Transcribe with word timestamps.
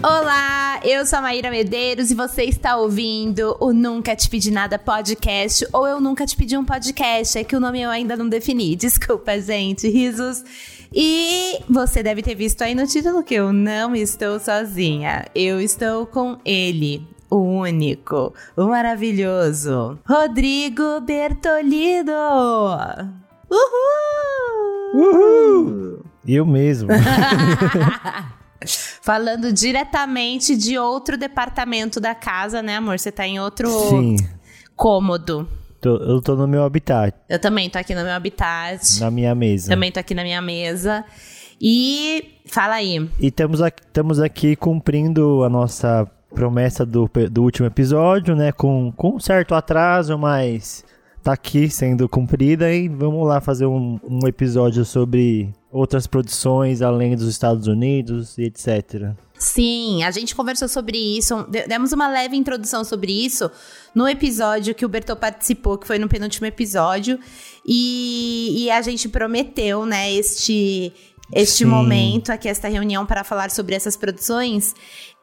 Olá, 0.00 0.78
eu 0.84 1.04
sou 1.04 1.18
a 1.18 1.22
Maíra 1.22 1.50
Medeiros 1.50 2.12
e 2.12 2.14
você 2.14 2.44
está 2.44 2.76
ouvindo 2.76 3.56
o 3.58 3.72
Nunca 3.72 4.14
Te 4.14 4.30
Pedi 4.30 4.48
Nada 4.48 4.78
podcast 4.78 5.66
ou 5.72 5.88
Eu 5.88 6.00
Nunca 6.00 6.24
Te 6.24 6.36
Pedi 6.36 6.56
um 6.56 6.64
podcast, 6.64 7.36
é 7.36 7.42
que 7.42 7.56
o 7.56 7.60
nome 7.60 7.80
eu 7.80 7.90
ainda 7.90 8.16
não 8.16 8.28
defini, 8.28 8.76
desculpa 8.76 9.40
gente, 9.40 9.88
risos. 9.88 10.44
E 10.94 11.58
você 11.68 12.00
deve 12.00 12.22
ter 12.22 12.36
visto 12.36 12.62
aí 12.62 12.76
no 12.76 12.86
título 12.86 13.24
que 13.24 13.34
eu 13.34 13.52
não 13.52 13.92
estou 13.96 14.38
sozinha, 14.38 15.26
eu 15.34 15.60
estou 15.60 16.06
com 16.06 16.38
ele, 16.44 17.04
o 17.28 17.38
único, 17.38 18.32
o 18.56 18.68
maravilhoso, 18.68 19.98
Rodrigo 20.06 21.00
Bertolido. 21.00 22.12
Uhul! 23.50 24.94
Uhul! 24.94 26.04
Eu 26.24 26.46
mesmo. 26.46 26.88
Falando 28.66 29.52
diretamente 29.52 30.56
de 30.56 30.78
outro 30.78 31.16
departamento 31.16 32.00
da 32.00 32.14
casa, 32.14 32.60
né, 32.62 32.76
amor? 32.76 32.98
Você 32.98 33.12
tá 33.12 33.26
em 33.26 33.38
outro 33.38 33.68
Sim. 33.70 34.16
cômodo. 34.76 35.48
Tô- 35.80 35.96
eu 35.96 36.20
tô 36.20 36.34
no 36.34 36.48
meu 36.48 36.64
habitat, 36.64 37.14
Eu 37.28 37.38
também 37.38 37.70
tô 37.70 37.78
aqui 37.78 37.94
no 37.94 38.02
meu 38.02 38.12
habitat. 38.12 38.98
na 39.00 39.10
minha 39.12 39.32
mesa. 39.34 39.68
Também 39.70 39.92
tô 39.92 40.00
aqui 40.00 40.12
na 40.14 40.24
minha 40.24 40.42
mesa. 40.42 41.04
E 41.60 42.40
fala 42.46 42.74
aí. 42.74 43.08
E 43.20 43.26
estamos 43.28 43.62
aqui, 43.62 43.82
estamos 43.82 44.20
aqui 44.20 44.56
cumprindo 44.56 45.44
a 45.44 45.48
nossa 45.48 46.04
promessa 46.34 46.84
do, 46.84 47.08
do 47.30 47.42
último 47.42 47.66
episódio, 47.68 48.34
né? 48.34 48.50
Com, 48.52 48.92
com 48.92 49.16
um 49.16 49.20
certo 49.20 49.54
atraso, 49.54 50.18
mas 50.18 50.84
tá 51.22 51.32
aqui 51.32 51.68
sendo 51.70 52.08
cumprida. 52.08 52.72
E 52.72 52.88
vamos 52.88 53.26
lá 53.26 53.40
fazer 53.40 53.66
um, 53.66 54.00
um 54.08 54.26
episódio 54.26 54.84
sobre 54.84 55.52
outras 55.70 56.06
produções 56.06 56.80
além 56.82 57.14
dos 57.16 57.28
Estados 57.28 57.66
Unidos 57.66 58.38
e 58.38 58.44
etc. 58.44 59.12
Sim, 59.38 60.02
a 60.02 60.10
gente 60.10 60.34
conversou 60.34 60.66
sobre 60.68 60.98
isso, 60.98 61.44
de- 61.44 61.66
demos 61.68 61.92
uma 61.92 62.08
leve 62.08 62.36
introdução 62.36 62.82
sobre 62.82 63.12
isso 63.12 63.48
no 63.94 64.08
episódio 64.08 64.74
que 64.74 64.84
o 64.84 64.88
Bertô 64.88 65.14
participou, 65.14 65.78
que 65.78 65.86
foi 65.86 65.96
no 65.98 66.08
penúltimo 66.08 66.44
episódio, 66.46 67.20
e, 67.64 68.64
e 68.64 68.70
a 68.70 68.82
gente 68.82 69.08
prometeu, 69.08 69.86
né, 69.86 70.12
este, 70.12 70.92
este 71.32 71.58
Sim. 71.58 71.66
momento 71.66 72.30
aqui, 72.30 72.48
esta 72.48 72.68
reunião 72.68 73.04
para 73.04 73.22
falar 73.22 73.50
sobre 73.50 73.74
essas 73.74 73.96
produções. 73.96 74.74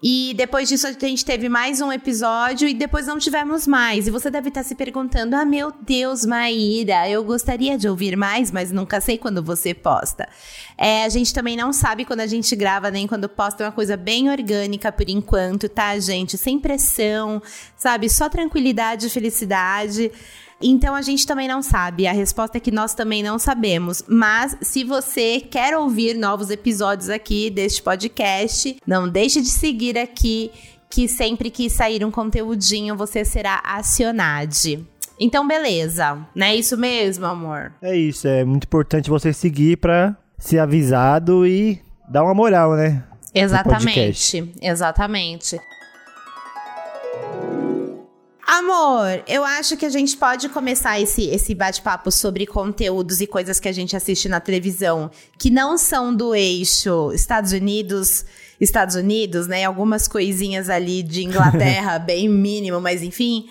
E 0.03 0.33
depois 0.35 0.69
disso 0.69 0.85
a 0.85 0.91
gente 0.91 1.25
teve 1.25 1.49
mais 1.49 1.81
um 1.81 1.91
episódio 1.91 2.67
e 2.67 2.75
depois 2.75 3.07
não 3.07 3.17
tivemos 3.17 3.65
mais. 3.65 4.07
E 4.07 4.11
você 4.11 4.29
deve 4.29 4.49
estar 4.49 4.61
se 4.61 4.75
perguntando: 4.75 5.35
ah, 5.35 5.43
meu 5.43 5.71
Deus, 5.81 6.25
Maíra, 6.25 7.09
eu 7.09 7.23
gostaria 7.23 7.75
de 7.75 7.87
ouvir 7.87 8.15
mais, 8.15 8.51
mas 8.51 8.71
nunca 8.71 9.01
sei 9.01 9.17
quando 9.17 9.41
você 9.41 9.73
posta. 9.73 10.29
É, 10.77 11.05
a 11.05 11.09
gente 11.09 11.33
também 11.33 11.57
não 11.57 11.73
sabe 11.73 12.05
quando 12.05 12.19
a 12.19 12.27
gente 12.27 12.55
grava, 12.55 12.91
nem 12.91 13.07
quando 13.07 13.27
posta. 13.27 13.63
É 13.63 13.67
uma 13.67 13.71
coisa 13.71 13.97
bem 13.97 14.29
orgânica 14.29 14.91
por 14.91 15.09
enquanto, 15.09 15.67
tá, 15.67 15.97
gente? 15.97 16.37
Sem 16.37 16.59
pressão, 16.59 17.41
sabe? 17.75 18.07
Só 18.07 18.29
tranquilidade 18.29 19.07
e 19.07 19.09
felicidade. 19.09 20.11
Então 20.61 20.95
a 20.95 21.01
gente 21.01 21.27
também 21.27 21.47
não 21.47 21.61
sabe. 21.61 22.07
A 22.07 22.13
resposta 22.13 22.57
é 22.57 22.61
que 22.61 22.71
nós 22.71 22.93
também 22.93 23.21
não 23.21 23.37
sabemos. 23.37 24.03
Mas 24.07 24.57
se 24.61 24.83
você 24.83 25.39
quer 25.39 25.77
ouvir 25.77 26.15
novos 26.15 26.49
episódios 26.49 27.09
aqui 27.09 27.49
deste 27.49 27.81
podcast, 27.81 28.77
não 28.85 29.07
deixe 29.07 29.41
de 29.41 29.49
seguir 29.49 29.97
aqui, 29.97 30.51
que 30.89 31.07
sempre 31.07 31.49
que 31.49 31.69
sair 31.69 32.05
um 32.05 32.11
conteúdinho 32.11 32.95
você 32.95 33.25
será 33.25 33.61
acionado. 33.65 34.85
Então, 35.19 35.47
beleza. 35.47 36.17
Não 36.35 36.47
é 36.47 36.55
isso 36.55 36.77
mesmo, 36.77 37.25
amor? 37.25 37.73
É 37.81 37.95
isso, 37.95 38.27
é 38.27 38.43
muito 38.43 38.65
importante 38.65 39.09
você 39.09 39.31
seguir 39.31 39.77
pra 39.77 40.15
ser 40.37 40.59
avisado 40.59 41.47
e 41.47 41.81
dar 42.07 42.23
uma 42.23 42.33
moral, 42.33 42.75
né? 42.75 43.03
Exatamente. 43.33 44.53
Exatamente. 44.61 45.59
Amor, 48.47 49.23
eu 49.27 49.43
acho 49.43 49.75
que 49.75 49.87
a 49.87 49.89
gente 49.89 50.15
pode 50.15 50.49
começar 50.49 50.99
esse, 50.99 51.23
esse 51.23 51.55
bate-papo 51.55 52.11
sobre 52.11 52.45
conteúdos 52.45 53.19
e 53.19 53.25
coisas 53.25 53.59
que 53.59 53.67
a 53.67 53.71
gente 53.71 53.95
assiste 53.95 54.29
na 54.29 54.39
televisão 54.39 55.09
que 55.39 55.49
não 55.49 55.79
são 55.79 56.15
do 56.15 56.35
eixo 56.35 57.11
Estados 57.11 57.53
Unidos, 57.53 58.23
Estados 58.61 58.93
Unidos, 58.95 59.47
né? 59.47 59.63
Algumas 59.63 60.07
coisinhas 60.07 60.69
ali 60.69 61.01
de 61.01 61.23
Inglaterra, 61.23 61.97
bem 61.99 62.29
mínimo, 62.29 62.79
mas 62.79 63.01
enfim. 63.01 63.47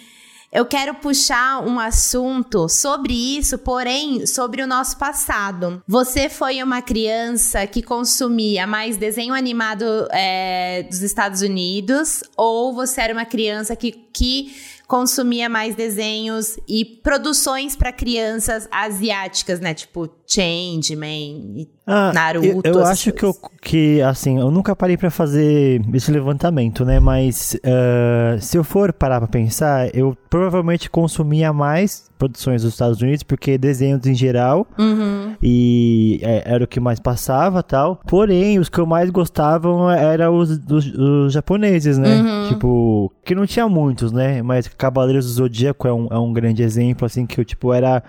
Eu 0.53 0.65
quero 0.65 0.95
puxar 0.95 1.67
um 1.67 1.81
assunto 1.81 2.69
sobre 2.69 3.13
isso, 3.13 3.59
porém 3.59 4.25
sobre 4.25 4.63
o 4.63 4.69
nosso 4.69 4.97
passado. 4.97 5.83
Você 5.89 6.29
foi 6.29 6.63
uma 6.63 6.81
criança 6.81 7.67
que 7.67 7.83
consumia 7.83 8.65
mais 8.65 8.97
desenho 8.97 9.35
animado 9.35 9.85
é, 10.13 10.85
dos 10.85 11.03
Estados 11.03 11.43
Unidos, 11.43 12.23
ou 12.37 12.73
você 12.73 13.01
era 13.01 13.13
uma 13.13 13.25
criança 13.25 13.75
que, 13.75 13.91
que 13.91 14.55
consumia 14.87 15.49
mais 15.49 15.75
desenhos 15.75 16.59
e 16.69 16.85
produções 16.85 17.75
para 17.75 17.93
crianças 17.93 18.69
asiáticas, 18.71 19.61
né? 19.61 19.75
Tipo 19.75 20.09
Changeman 20.27 21.43
e 21.57 21.69
Naruto. 21.87 22.47
Eu, 22.65 22.73
eu 22.75 22.85
acho 22.87 23.13
que, 23.13 23.25
eu, 23.25 23.35
que, 23.61 24.01
assim, 24.01 24.39
eu 24.39 24.51
nunca 24.51 24.75
parei 24.75 24.97
pra 24.97 25.11
fazer 25.11 25.83
esse 25.93 26.11
levantamento, 26.11 26.85
né? 26.85 26.99
Mas 26.99 27.57
ah, 27.65 28.37
se 28.41 28.57
eu 28.57 28.65
for 28.65 28.93
parar 28.93 29.19
pra 29.21 29.29
pensar, 29.29 29.95
eu 29.95 30.17
provavelmente 30.31 30.89
consumia 30.89 31.53
mais 31.53 32.11
produções 32.19 32.63
dos 32.63 32.73
Estados 32.73 33.03
Unidos, 33.03 33.23
porque 33.23 33.59
desenhos 33.59 34.07
em 34.07 34.15
geral, 34.15 34.67
Uhum. 34.79 35.35
e 35.43 36.19
é, 36.23 36.43
era 36.47 36.65
o 36.65 36.67
que 36.67 36.81
mais 36.81 36.99
passava 36.99 37.63
tal. 37.63 38.01
Porém, 38.07 38.59
os 38.59 38.69
que 38.71 38.79
eu 38.79 38.87
mais 38.87 39.11
gostavam 39.11 39.91
eram 39.91 40.37
os, 40.39 40.57
dos- 40.59 40.91
os 40.97 41.33
japoneses, 41.35 41.99
né? 41.99 42.23
Uhum. 42.23 42.49
Tipo, 42.49 43.13
que 43.25 43.35
não 43.35 43.45
tinha 43.47 43.69
muitos, 43.69 44.11
né? 44.11 44.41
Mas 44.43 44.67
Cavaleiros 44.69 45.27
do 45.27 45.33
Zodíaco 45.33 45.87
é 45.87 45.93
um, 45.93 46.07
é 46.11 46.19
um 46.19 46.33
grande 46.33 46.63
exemplo, 46.63 47.05
assim, 47.05 47.27
que 47.27 47.39
eu, 47.39 47.45
tipo, 47.45 47.73
era 47.75 48.03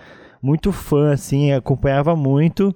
muito 0.46 0.72
fã, 0.72 1.12
assim, 1.12 1.52
acompanhava 1.52 2.16
muito 2.16 2.74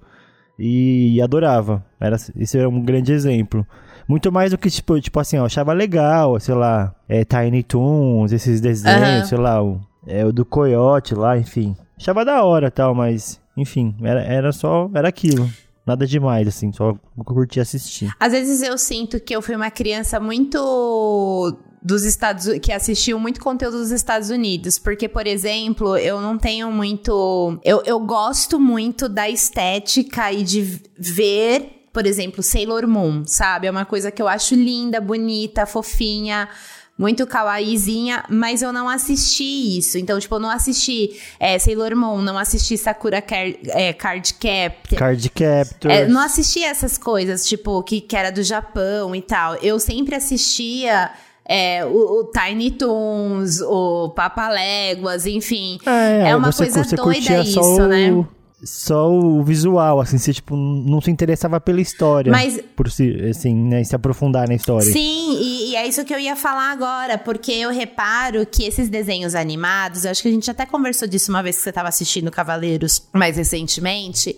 e 0.58 1.22
adorava. 1.22 1.86
Era, 2.00 2.16
esse 2.36 2.58
era 2.58 2.68
um 2.68 2.82
grande 2.82 3.14
exemplo. 3.14 3.66
Muito 4.08 4.32
mais 4.32 4.50
do 4.50 4.58
que, 4.58 4.72
tipo, 4.72 5.00
tipo 5.00 5.20
assim, 5.20 5.38
eu 5.38 5.46
achava 5.46 5.72
legal, 5.72 6.40
sei 6.40 6.56
lá, 6.56 6.96
é, 7.08 7.24
Tiny 7.24 7.62
Toons, 7.62 8.32
esses 8.32 8.60
desenhos, 8.60 9.00
Aham. 9.02 9.24
sei 9.26 9.38
lá, 9.38 9.64
o, 9.64 9.80
é, 10.08 10.26
o 10.26 10.34
do 10.34 10.44
Coyote 10.44 11.14
lá, 11.14 11.38
enfim. 11.38 11.76
Achava 11.96 12.26
da 12.26 12.44
hora 12.44 12.72
tal, 12.72 12.96
mas, 12.96 13.40
enfim, 13.56 13.96
era, 14.02 14.22
era 14.24 14.52
só, 14.52 14.90
era 14.96 15.08
aquilo. 15.08 15.48
Nada 15.86 16.08
demais, 16.08 16.48
assim, 16.48 16.72
só 16.72 16.96
curti 17.24 17.60
assistir. 17.60 18.12
Às 18.20 18.32
vezes 18.32 18.64
eu 18.64 18.78
sinto 18.78 19.20
que 19.20 19.36
eu 19.36 19.42
fui 19.44 19.56
uma 19.56 19.70
criança 19.70 20.20
muito 20.20 21.56
dos 21.82 22.04
Estados 22.04 22.48
que 22.62 22.72
assistiu 22.72 23.20
muito 23.20 23.40
conteúdo 23.40 23.78
dos 23.78 23.92
Estados 23.92 24.30
Unidos, 24.30 24.78
porque 24.78 25.08
por 25.08 25.26
exemplo, 25.26 25.98
eu 25.98 26.20
não 26.22 26.38
tenho 26.38 26.72
muito, 26.72 27.60
eu, 27.64 27.82
eu 27.86 28.00
gosto 28.00 28.60
muito 28.60 29.08
da 29.08 29.30
estética 29.30 30.32
e 30.32 30.44
de 30.44 30.82
ver, 30.98 31.88
por 31.94 32.06
exemplo, 32.06 32.44
Sailor 32.44 32.88
Moon, 32.88 33.24
sabe? 33.26 33.68
É 33.68 33.72
uma 33.72 33.86
coisa 33.86 34.12
que 34.12 34.22
eu 34.22 34.28
acho 34.28 34.56
linda, 34.56 35.00
bonita, 35.00 35.66
fofinha. 35.66 36.50
Muito 36.98 37.26
kawaiizinha, 37.26 38.26
mas 38.28 38.62
eu 38.62 38.74
não 38.74 38.90
assisti 38.90 39.78
isso. 39.78 39.98
Então, 39.98 40.20
tipo, 40.20 40.36
eu 40.36 40.40
não 40.40 40.50
assisti 40.50 41.18
é, 41.40 41.58
Sailor 41.58 41.96
Moon, 41.96 42.22
não 42.22 42.38
assisti 42.38 42.78
Sakura 42.78 43.22
Car 43.22 43.54
é, 43.68 43.94
Card 43.94 44.34
Captor. 44.34 45.00
Card 45.00 45.30
Captor. 45.30 45.90
É, 45.90 46.06
não 46.10 46.20
assistia 46.20 46.68
essas 46.68 46.98
coisas, 46.98 47.48
tipo, 47.48 47.82
que, 47.84 48.02
que 48.02 48.18
era 48.18 48.34
do 48.34 48.44
Japão 48.44 49.16
e 49.16 49.22
tal. 49.22 49.56
Eu 49.62 49.80
sempre 49.80 50.14
assistia 50.14 51.10
é, 51.52 51.84
o, 51.84 52.20
o 52.20 52.32
Tiny 52.32 52.70
Toons, 52.70 53.60
o 53.62 54.10
Papaléguas, 54.10 55.26
enfim. 55.26 55.80
É, 55.84 56.36
uma 56.36 56.52
você, 56.52 56.66
coisa 56.66 56.84
você 56.84 56.96
doida 56.96 57.40
isso, 57.42 57.54
só 57.64 57.88
né? 57.88 58.12
O, 58.12 58.28
só 58.64 59.10
o 59.12 59.44
visual, 59.44 60.00
assim, 60.00 60.20
você, 60.20 60.32
tipo, 60.32 60.56
não 60.56 61.02
se 61.02 61.10
interessava 61.10 61.60
pela 61.60 61.82
história. 61.82 62.32
Mas- 62.32 62.60
Por 62.76 62.92
si, 62.92 63.16
assim, 63.28 63.56
né, 63.56 63.84
se 63.84 63.96
aprofundar 63.96 64.48
na 64.48 64.54
história. 64.54 64.92
Sim, 64.92 65.38
e, 65.42 65.72
e 65.72 65.76
é 65.76 65.88
isso 65.88 66.06
que 66.06 66.14
eu 66.14 66.20
ia 66.20 66.36
falar 66.36 66.72
agora, 66.72 67.18
porque 67.18 67.52
eu 67.52 67.72
reparo 67.72 68.46
que 68.46 68.64
esses 68.66 68.88
desenhos 68.88 69.34
animados, 69.34 70.06
eu 70.06 70.12
acho 70.12 70.22
que 70.22 70.28
a 70.28 70.32
gente 70.32 70.52
até 70.52 70.68
conversou 70.68 71.08
disso 71.08 71.32
uma 71.32 71.42
vez 71.42 71.56
que 71.56 71.64
você 71.64 71.70
estava 71.70 71.88
assistindo 71.90 72.30
Cavaleiros 72.30 73.02
mais 73.12 73.38
recentemente, 73.38 74.36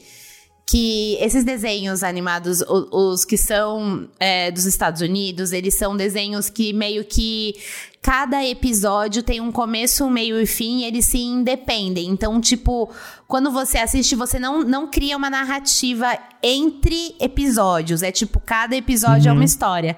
que 0.66 1.18
esses 1.20 1.44
desenhos 1.44 2.02
animados, 2.02 2.64
os, 2.68 3.26
que 3.26 3.38
são 3.38 4.08
é, 4.20 4.50
dos 4.52 4.66
Estados 4.66 5.02
Unidos, 5.02 5.52
eles 5.52 5.76
são 5.78 5.98
desenhos 5.98 6.50
que 6.50 6.72
meio 6.72 7.04
que 7.04 7.56
cada 8.02 8.44
episódio 8.46 9.22
tem 9.22 9.42
um 9.42 9.52
começo, 9.52 10.06
um 10.06 10.10
meio 10.10 10.40
e 10.40 10.46
fim, 10.46 10.80
e 10.80 10.86
eles 10.86 11.06
se 11.06 11.20
independem. 11.20 12.08
Então, 12.10 12.40
tipo, 12.40 12.90
quando 13.28 13.52
você 13.52 13.78
assiste, 13.78 14.16
você 14.16 14.40
não, 14.40 14.64
não 14.64 14.90
cria 14.90 15.18
uma 15.18 15.30
narrativa 15.30 16.18
entre 16.42 17.16
episódios. 17.20 18.02
É 18.02 18.12
tipo, 18.12 18.40
cada 18.40 18.76
episódio 18.76 19.30
é 19.30 19.32
uma 19.34 19.46
história. 19.46 19.98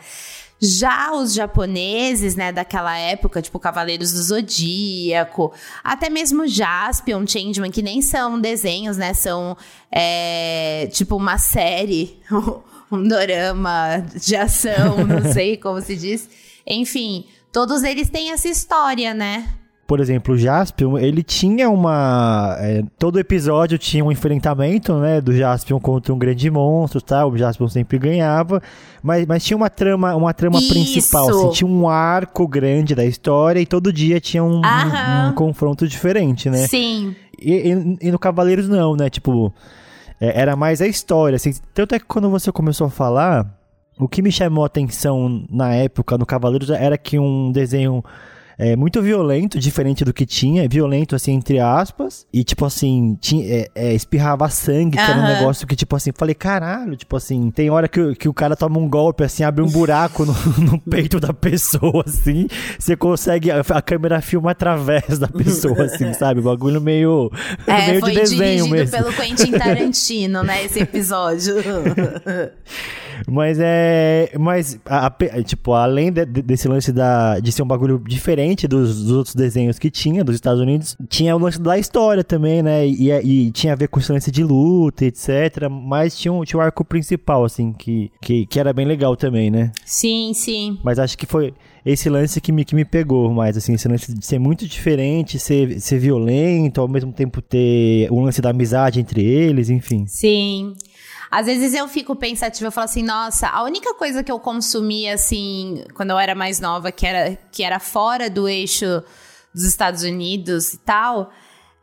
Já 0.66 1.12
os 1.12 1.34
japoneses, 1.34 2.36
né, 2.38 2.54
daquela 2.54 2.98
época, 2.98 3.42
tipo 3.42 3.60
Cavaleiros 3.60 4.14
do 4.14 4.24
Zodíaco, 4.24 5.52
até 5.84 6.10
mesmo 6.10 6.48
Jaspion, 6.48 7.28
Changeman, 7.28 7.70
que 7.70 7.82
nem 7.82 8.02
são 8.02 8.40
desenhos, 8.40 8.96
né, 8.96 9.14
são 9.14 9.58
é, 9.92 10.88
tipo 10.94 11.18
uma 11.18 11.38
série, 11.38 12.18
um 12.90 13.06
dorama 13.06 14.06
de 14.16 14.38
ação, 14.38 15.06
não 15.06 15.34
sei 15.34 15.58
como 15.58 15.82
se 15.82 15.98
diz. 15.98 16.30
Enfim, 16.66 17.26
todos 17.52 17.84
eles 17.84 18.10
têm 18.10 18.32
essa 18.32 18.48
história, 18.48 19.14
né? 19.14 19.46
Por 19.86 20.00
exemplo, 20.00 20.34
o 20.34 20.38
Jaspion, 20.38 20.98
ele 20.98 21.22
tinha 21.22 21.70
uma. 21.70 22.56
É, 22.60 22.84
todo 22.98 23.20
episódio 23.20 23.78
tinha 23.78 24.04
um 24.04 24.12
enfrentamento, 24.12 24.94
né? 24.96 25.20
Do 25.20 25.36
Jaspion 25.36 25.80
contra 25.80 26.14
um 26.14 26.18
grande 26.18 26.50
monstro 26.50 27.02
tal. 27.02 27.32
O 27.32 27.38
Jaspion 27.38 27.68
sempre 27.68 27.98
ganhava. 28.00 28.62
Mas, 29.02 29.26
mas 29.26 29.44
tinha 29.44 29.58
uma 29.58 29.70
trama, 29.70 30.16
uma 30.16 30.34
trama 30.34 30.60
principal. 30.60 31.30
Assim, 31.30 31.50
tinha 31.52 31.70
um 31.70 31.90
arco 31.90 32.48
grande 32.48 32.96
da 32.96 33.04
história 33.04 33.60
e 33.60 33.66
todo 33.66 33.92
dia 33.92 34.22
tinha 34.22 34.44
um, 34.44 34.62
um, 34.62 35.30
um 35.30 35.34
confronto 35.34 35.86
diferente, 35.86 36.50
né? 36.50 36.66
Sim. 36.66 37.14
E, 37.38 37.52
e, 37.52 38.08
e, 38.08 38.12
no 38.12 38.18
Cavaleiros 38.18 38.70
não, 38.70 38.96
né? 38.96 39.10
Tipo, 39.10 39.54
é, 40.20 40.40
era 40.40 40.56
mais 40.56 40.82
a 40.82 40.88
história. 40.88 41.36
Assim, 41.36 41.54
tanto 41.74 41.94
é 41.94 42.00
que 42.00 42.06
quando 42.06 42.30
você 42.30 42.54
começou 42.54 42.88
a 42.88 42.90
falar, 42.90 43.46
o 44.00 44.08
que 44.08 44.22
me 44.22 44.32
chamou 44.32 44.64
a 44.64 44.68
atenção 44.68 45.46
na 45.50 45.76
época 45.76 46.18
no 46.18 46.26
Cavaleiros 46.26 46.70
era 46.70 46.98
que 46.98 47.20
um 47.20 47.52
desenho 47.52 48.02
é, 48.58 48.76
muito 48.76 49.02
violento, 49.02 49.60
diferente 49.60 50.06
do 50.06 50.14
que 50.14 50.26
tinha. 50.26 50.68
Violento, 50.68 51.16
assim, 51.16 51.34
entre 51.34 51.60
aspas. 51.60 52.26
E, 52.32 52.44
tipo 52.44 52.66
assim, 52.66 53.18
tinha, 53.20 53.46
é, 53.46 53.68
é, 53.74 53.94
espirrava 53.94 54.50
sangue, 54.50 54.98
que 54.98 55.04
era 55.04 55.20
um 55.20 55.24
negócio 55.24 55.66
que, 55.66 55.76
tipo 55.76 55.96
assim, 55.96 56.12
falei, 56.16 56.36
caralho, 56.36 56.96
tipo 56.96 57.16
assim, 57.16 57.50
tem 57.52 57.70
hora 57.70 57.88
que, 57.88 58.16
que 58.16 58.30
o 58.30 58.34
cara 58.34 58.56
toma 58.56 58.78
um 58.78 58.88
golpe, 58.88 59.24
assim, 59.24 59.44
abre 59.44 59.64
um 59.64 59.68
buraco 59.70 60.26
no, 60.26 60.34
no 60.60 60.80
peito 60.80 61.20
da 61.20 61.34
pessoa, 61.34 62.04
assim. 62.06 62.48
Você 62.78 62.96
consegue, 62.96 63.50
a, 63.52 63.62
a, 63.62 63.82
câmera 63.82 64.22
filma 64.22 64.52
através 64.52 65.18
da 65.20 65.28
pessoa, 65.28 65.86
assim, 65.86 66.14
sabe? 66.14 66.40
O 66.40 66.44
bagulho 66.44 66.82
meio, 66.82 67.32
é, 67.68 67.88
meio 67.88 68.02
de 68.02 68.12
desenho 68.12 68.68
mesmo. 68.70 68.98
pelo 68.98 69.14
Quentin 69.14 69.52
Tarantino, 69.52 70.44
né, 70.44 70.64
esse 70.64 70.80
episódio. 70.80 71.56
mas 73.28 73.58
é. 73.60 74.32
Mas, 74.40 74.80
a, 74.86 75.08
a, 75.08 75.44
tipo, 75.44 75.74
além 75.74 76.12
de, 76.12 76.26
desse 76.26 76.68
lance 76.68 76.92
da, 76.92 77.40
de 77.40 77.52
ser 77.52 77.64
um 77.64 77.68
bagulho 77.68 78.02
diferente 78.06 78.43
diferente 78.44 78.68
dos, 78.68 79.04
dos, 79.04 79.12
outros 79.12 79.36
desenhos 79.36 79.80
que 79.80 79.90
tinha 79.90 80.24
dos 80.24 80.36
Estados 80.36 80.62
Unidos, 80.62 80.96
tinha 81.10 81.36
o 81.36 81.40
lance 81.40 81.60
da 81.60 81.78
história 81.78 82.24
também, 82.24 82.62
né? 82.62 82.86
E, 82.88 83.12
e 83.12 83.52
tinha 83.52 83.74
a 83.74 83.76
ver 83.76 83.88
com 83.88 84.00
esse 84.00 84.12
lance 84.12 84.32
de 84.32 84.44
luta, 84.44 85.06
etc. 85.06 85.70
Mas 85.70 86.18
tinha 86.18 86.32
um, 86.32 86.44
tinha 86.44 86.60
um 86.60 86.62
arco 86.62 86.84
principal, 86.84 87.46
assim, 87.46 87.74
que, 87.74 88.12
que, 88.22 88.46
que 88.46 88.60
era 88.60 88.74
bem 88.74 88.86
legal 88.86 89.16
também, 89.16 89.50
né? 89.50 89.72
Sim, 89.86 90.32
sim. 90.34 90.78
Mas 90.84 91.00
acho 91.00 91.18
que 91.18 91.26
foi 91.26 91.54
esse 91.86 92.10
lance 92.10 92.40
que 92.40 92.52
me, 92.52 92.64
que 92.64 92.76
me 92.76 92.86
pegou 92.86 93.32
mais, 93.32 93.58
assim, 93.58 93.74
esse 93.74 93.88
lance 93.88 94.14
de 94.14 94.26
ser 94.26 94.40
muito 94.40 94.68
diferente, 94.68 95.40
ser, 95.40 95.80
ser 95.80 96.00
violento, 96.00 96.80
ao 96.82 96.88
mesmo 96.88 97.12
tempo 97.12 97.42
ter 97.42 98.08
o 98.12 98.20
lance 98.22 98.42
da 98.42 98.50
amizade 98.50 99.00
entre 99.00 99.24
eles, 99.24 99.70
enfim. 99.70 100.06
Sim. 100.08 100.74
Às 101.34 101.48
vezes 101.48 101.74
eu 101.74 101.88
fico 101.88 102.16
pensativa, 102.16 102.68
eu 102.68 102.72
falo 102.72 102.86
assim, 102.86 103.02
nossa, 103.02 103.48
a 103.48 103.64
única 103.64 103.96
coisa 103.96 104.24
que 104.24 104.32
eu 104.32 104.40
consumia, 104.40 105.16
assim, 105.16 105.84
quando 105.96 106.12
eu 106.12 106.20
era 106.20 106.36
mais 106.36 106.60
nova, 106.60 106.92
que 106.92 107.08
era, 107.08 107.36
que 107.52 107.64
era 107.64 107.80
fora 107.80 108.30
do 108.30 108.48
eixo 108.48 109.02
dos 109.52 109.64
Estados 109.64 110.04
Unidos 110.04 110.76
e 110.76 110.78
tal, 110.78 111.32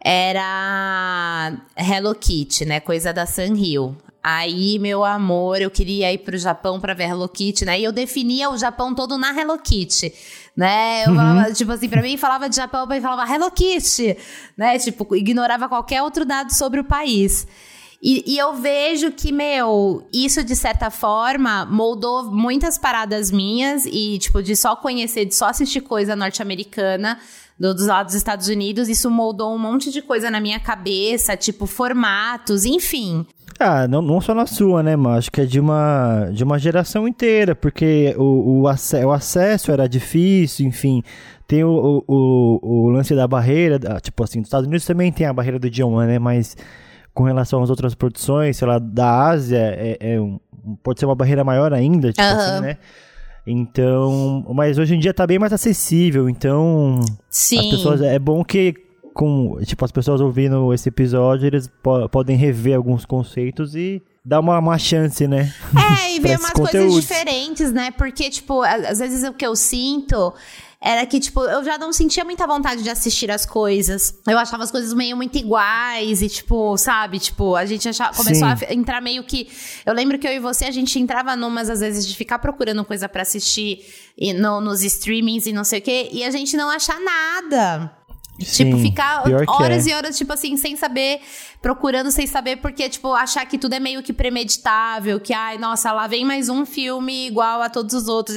era 0.01 1.53
Hello 1.77 2.15
Kitty, 2.15 2.65
né? 2.65 2.79
Coisa 2.79 3.13
da 3.13 3.27
Sanrio. 3.27 3.97
Aí, 4.23 4.79
meu 4.79 5.05
amor, 5.05 5.61
eu 5.61 5.71
queria 5.71 6.13
ir 6.13 6.19
pro 6.19 6.39
Japão 6.39 6.79
pra 6.79 6.95
ver 6.95 7.09
Hello 7.09 7.29
Kitty, 7.29 7.65
né? 7.65 7.81
E 7.81 7.83
eu 7.83 7.91
definia 7.91 8.51
o 8.51 8.57
Japão 8.57 8.95
todo 8.95 9.19
na 9.19 9.37
Hello 9.37 9.59
Kitty, 9.59 10.15
né? 10.57 11.07
Eu 11.07 11.11
uhum. 11.11 11.17
falava, 11.17 11.53
tipo 11.53 11.73
assim, 11.73 11.89
pra 11.89 12.03
mim 12.03 12.17
falava 12.17 12.49
de 12.49 12.55
Japão, 12.55 12.87
e 12.93 13.01
falava 13.01 13.29
Hello 13.29 13.51
Kitty, 13.51 14.17
né? 14.57 14.79
Tipo, 14.79 15.17
ignorava 15.17 15.69
qualquer 15.69 16.03
outro 16.03 16.25
dado 16.25 16.55
sobre 16.55 16.79
o 16.79 16.85
país. 16.85 17.49
E, 18.03 18.35
e, 18.35 18.39
eu 18.39 18.55
vejo 18.55 19.13
que, 19.13 19.31
meu, 19.31 20.07
isso 20.11 20.43
de 20.43 20.57
certa 20.57 20.91
forma 20.91 21.67
moldou 21.67 22.31
muitas 22.31 22.79
paradas 22.79 23.31
minhas 23.31 23.85
e, 23.85 24.19
tipo, 24.19 24.43
de 24.43 24.57
só 24.57 24.75
conhecer, 24.75 25.27
de 25.27 25.35
só 25.35 25.51
assistir 25.51 25.83
coisa 25.83 26.17
norte-americana 26.17 27.19
do, 27.59 27.75
dos 27.75 27.87
lados 27.87 28.13
dos 28.13 28.17
Estados 28.17 28.49
Unidos, 28.49 28.89
isso 28.89 29.11
moldou 29.11 29.55
um 29.55 29.59
monte 29.59 29.91
de 29.91 30.01
coisa 30.01 30.31
na 30.31 30.41
minha 30.41 30.59
cabeça, 30.59 31.37
tipo, 31.37 31.67
formatos, 31.67 32.65
enfim. 32.65 33.27
Ah, 33.59 33.87
não, 33.87 34.01
não 34.01 34.19
só 34.19 34.35
na 34.35 34.47
sua, 34.47 34.83
né, 34.83 34.97
mas 34.97 35.19
acho 35.19 35.31
que 35.31 35.43
é 35.43 35.45
de 35.45 35.61
uma, 35.61 36.31
de 36.33 36.43
uma 36.43 36.59
geração 36.59 37.07
inteira, 37.07 37.55
porque 37.55 38.15
o, 38.17 38.63
o, 38.63 38.69
ac 38.69 38.95
o 39.05 39.13
acesso 39.13 39.71
era 39.71 39.87
difícil, 39.87 40.67
enfim. 40.67 41.03
Tem 41.47 41.63
o, 41.63 42.03
o, 42.09 42.61
o, 42.63 42.89
lance 42.89 43.15
da 43.15 43.29
barreira, 43.29 43.79
tipo 44.01 44.25
assim, 44.25 44.39
nos 44.39 44.47
Estados 44.47 44.67
Unidos 44.67 44.87
também 44.87 45.13
tem 45.13 45.27
a 45.27 45.33
barreira 45.35 45.59
do 45.59 45.67
idioma, 45.67 46.07
né, 46.07 46.19
mas 46.19 46.57
com 47.15 47.25
relação 47.25 47.63
às 47.63 47.71
outras 47.71 47.95
produções, 47.95 48.57
sei 48.57 48.69
lá, 48.69 48.79
da 48.79 49.29
Ásia, 49.29 49.59
é, 49.59 49.97
é 50.01 50.21
um, 50.21 50.39
pode 50.83 51.01
ser 51.01 51.07
uma 51.07 51.15
barreira 51.15 51.45
maior 51.45 51.73
ainda, 51.73 52.13
tipo 52.13 52.23
uhum. 52.23 52.37
assim, 52.37 52.61
né? 52.61 52.77
Então, 53.47 54.45
mas 54.55 54.79
hoje 54.79 54.95
em 54.95 54.99
dia 54.99 55.15
tá 55.15 55.27
bem 55.27 55.39
mais 55.39 55.53
acessível, 55.53 56.29
então 56.29 57.01
Sim. 57.29 57.59
as 57.59 57.67
pessoas 57.67 58.03
é 58.03 58.19
bom 58.19 58.45
que 58.45 58.75
com, 59.13 59.59
tipo, 59.65 59.85
as 59.85 59.91
pessoas 59.91 60.21
ouvindo 60.21 60.73
esse 60.73 60.89
episódio, 60.89 61.47
eles 61.47 61.69
po 61.83 62.09
podem 62.09 62.37
rever 62.37 62.77
alguns 62.77 63.05
conceitos 63.05 63.75
e 63.75 64.03
dar 64.25 64.41
uma, 64.41 64.59
uma 64.59 64.79
chance, 64.79 65.27
né? 65.27 65.53
É, 66.01 66.15
e 66.15 66.21
ver 66.21 66.39
umas 66.39 66.51
coisas 66.51 66.95
diferentes, 66.95 67.73
né? 67.73 67.91
Porque, 67.91 68.31
tipo, 68.31 68.63
às 68.63 68.99
vezes 68.99 69.29
o 69.29 69.33
que 69.33 69.47
eu 69.47 69.57
sinto 69.57 70.33
era 70.83 71.05
que, 71.05 71.21
tipo, 71.21 71.41
eu 71.45 71.63
já 71.63 71.77
não 71.77 71.93
sentia 71.93 72.25
muita 72.25 72.47
vontade 72.47 72.83
de 72.83 72.89
assistir 72.89 73.31
as 73.31 73.45
coisas. 73.45 74.15
Eu 74.27 74.39
achava 74.39 74.65
as 74.65 74.71
coisas 74.71 74.95
meio 74.95 75.15
muito 75.15 75.37
iguais 75.37 76.23
e, 76.23 76.29
tipo, 76.29 76.75
sabe? 76.79 77.19
Tipo, 77.19 77.55
a 77.55 77.67
gente 77.67 77.87
achava, 77.87 78.17
começou 78.17 78.49
Sim. 78.57 78.65
a 78.67 78.73
entrar 78.73 79.03
meio 79.03 79.23
que. 79.23 79.51
Eu 79.85 79.93
lembro 79.93 80.19
que 80.19 80.27
eu 80.27 80.33
e 80.33 80.39
você, 80.39 80.65
a 80.65 80.71
gente 80.71 80.99
entrava 80.99 81.37
numas, 81.37 81.69
às 81.69 81.81
vezes, 81.81 82.07
de 82.07 82.17
ficar 82.17 82.39
procurando 82.39 82.83
coisa 82.83 83.09
para 83.11 83.21
assistir 83.21 83.85
e 84.17 84.33
no, 84.33 84.61
nos 84.61 84.83
streamings 84.83 85.47
e 85.47 85.53
não 85.53 85.65
sei 85.65 85.81
o 85.81 85.83
quê, 85.83 86.09
e 86.13 86.25
a 86.25 86.31
gente 86.31 86.57
não 86.57 86.71
achar 86.71 86.99
nada. 87.01 87.91
Tipo, 88.41 88.51
Sim, 88.51 88.65
tipo, 88.65 88.79
ficar 88.79 89.23
horas 89.49 89.87
é. 89.87 89.91
e 89.91 89.95
horas, 89.95 90.17
tipo 90.17 90.33
assim, 90.33 90.57
sem 90.57 90.75
saber, 90.75 91.21
procurando 91.61 92.11
sem 92.11 92.27
saber, 92.27 92.57
porque, 92.57 92.89
tipo, 92.89 93.13
achar 93.13 93.45
que 93.45 93.59
tudo 93.59 93.75
é 93.75 93.81
meio 93.81 94.03
que 94.03 94.13
premeditável, 94.13 95.21
que, 95.21 95.35
ai, 95.35 95.59
nossa, 95.59 95.93
lá 95.93 96.07
vem 96.07 96.25
mais 96.25 96.49
um 96.49 96.65
filme 96.65 97.27
igual 97.27 97.61
a 97.61 97.69
todos 97.69 97.95
os 97.95 98.09
outros. 98.09 98.37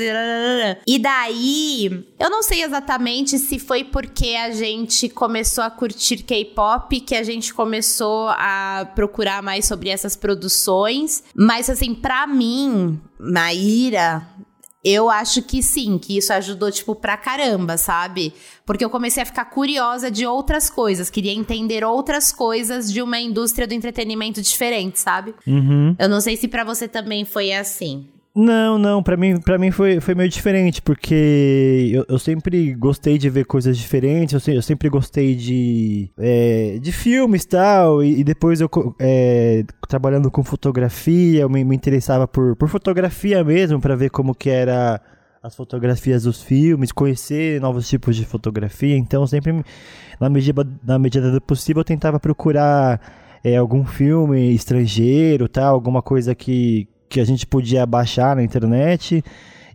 E 0.85 0.99
daí, 0.99 2.05
eu 2.19 2.29
não 2.29 2.43
sei 2.43 2.63
exatamente 2.63 3.39
se 3.39 3.57
foi 3.57 3.85
porque 3.85 4.35
a 4.35 4.51
gente 4.51 5.07
começou 5.07 5.63
a 5.63 5.71
curtir 5.71 6.17
K-pop 6.17 6.99
que 6.99 7.15
a 7.15 7.23
gente 7.23 7.53
começou 7.53 8.27
a 8.29 8.85
procurar 8.93 9.41
mais 9.41 9.65
sobre 9.65 9.89
essas 9.89 10.15
produções, 10.17 11.23
mas, 11.33 11.69
assim, 11.69 11.95
pra 11.95 12.27
mim, 12.27 12.99
Maíra, 13.17 14.27
eu 14.83 15.09
acho 15.09 15.41
que 15.41 15.63
sim, 15.63 15.97
que 15.97 16.17
isso 16.17 16.33
ajudou, 16.33 16.71
tipo, 16.71 16.93
pra 16.93 17.15
caramba, 17.15 17.77
sabe? 17.77 18.33
Porque 18.65 18.83
eu 18.83 18.89
comecei 18.89 19.23
a 19.23 19.25
ficar 19.25 19.45
curiosa 19.45 20.11
de 20.11 20.25
outras 20.25 20.69
coisas, 20.69 21.09
queria 21.09 21.31
entender 21.33 21.83
outras 21.83 22.31
coisas 22.31 22.91
de 22.91 23.01
uma 23.01 23.19
indústria 23.19 23.65
do 23.65 23.73
entretenimento 23.73 24.41
diferente, 24.41 24.99
sabe? 24.99 25.33
Uhum. 25.47 25.95
Eu 25.97 26.09
não 26.09 26.19
sei 26.19 26.35
se 26.35 26.47
para 26.47 26.63
você 26.63 26.87
também 26.87 27.23
foi 27.23 27.53
assim. 27.53 28.09
Não, 28.35 28.79
não, 28.79 29.03
para 29.03 29.15
mim, 29.15 29.39
pra 29.39 29.59
mim 29.59 29.69
foi, 29.69 29.99
foi 29.99 30.15
meio 30.15 30.27
diferente, 30.27 30.81
porque 30.81 31.91
eu, 31.93 32.03
eu 32.09 32.17
sempre 32.17 32.73
gostei 32.73 33.15
de 33.19 33.29
ver 33.29 33.45
coisas 33.45 33.77
diferentes, 33.77 34.33
eu, 34.33 34.39
se, 34.39 34.55
eu 34.55 34.61
sempre 34.63 34.89
gostei 34.89 35.35
de, 35.35 36.09
é, 36.17 36.79
de 36.81 36.91
filmes 36.91 37.45
tal, 37.45 38.03
e, 38.03 38.21
e 38.21 38.23
depois 38.23 38.59
eu, 38.59 38.67
é, 38.99 39.63
trabalhando 39.87 40.31
com 40.31 40.43
fotografia, 40.43 41.41
eu 41.41 41.49
me, 41.49 41.63
me 41.63 41.75
interessava 41.75 42.27
por, 42.27 42.55
por 42.55 42.67
fotografia 42.69 43.43
mesmo, 43.43 43.79
para 43.79 43.95
ver 43.95 44.09
como 44.09 44.33
que 44.33 44.49
era 44.49 44.99
as 45.43 45.55
fotografias 45.55 46.23
dos 46.23 46.41
filmes, 46.41 46.91
conhecer 46.91 47.61
novos 47.61 47.87
tipos 47.87 48.15
de 48.15 48.25
fotografia, 48.25 48.97
então 48.97 49.27
sempre, 49.27 49.63
na 50.19 50.27
medida, 50.27 50.67
na 50.83 50.97
medida 50.97 51.29
do 51.31 51.39
possível, 51.39 51.81
eu 51.81 51.85
tentava 51.85 52.19
procurar 52.19 52.99
é, 53.43 53.57
algum 53.57 53.85
filme 53.85 54.55
estrangeiro, 54.55 55.47
tal, 55.47 55.75
alguma 55.75 56.01
coisa 56.01 56.33
que, 56.33 56.87
que 57.13 57.19
a 57.19 57.25
gente 57.25 57.45
podia 57.45 57.85
baixar 57.85 58.35
na 58.35 58.43
internet. 58.43 59.23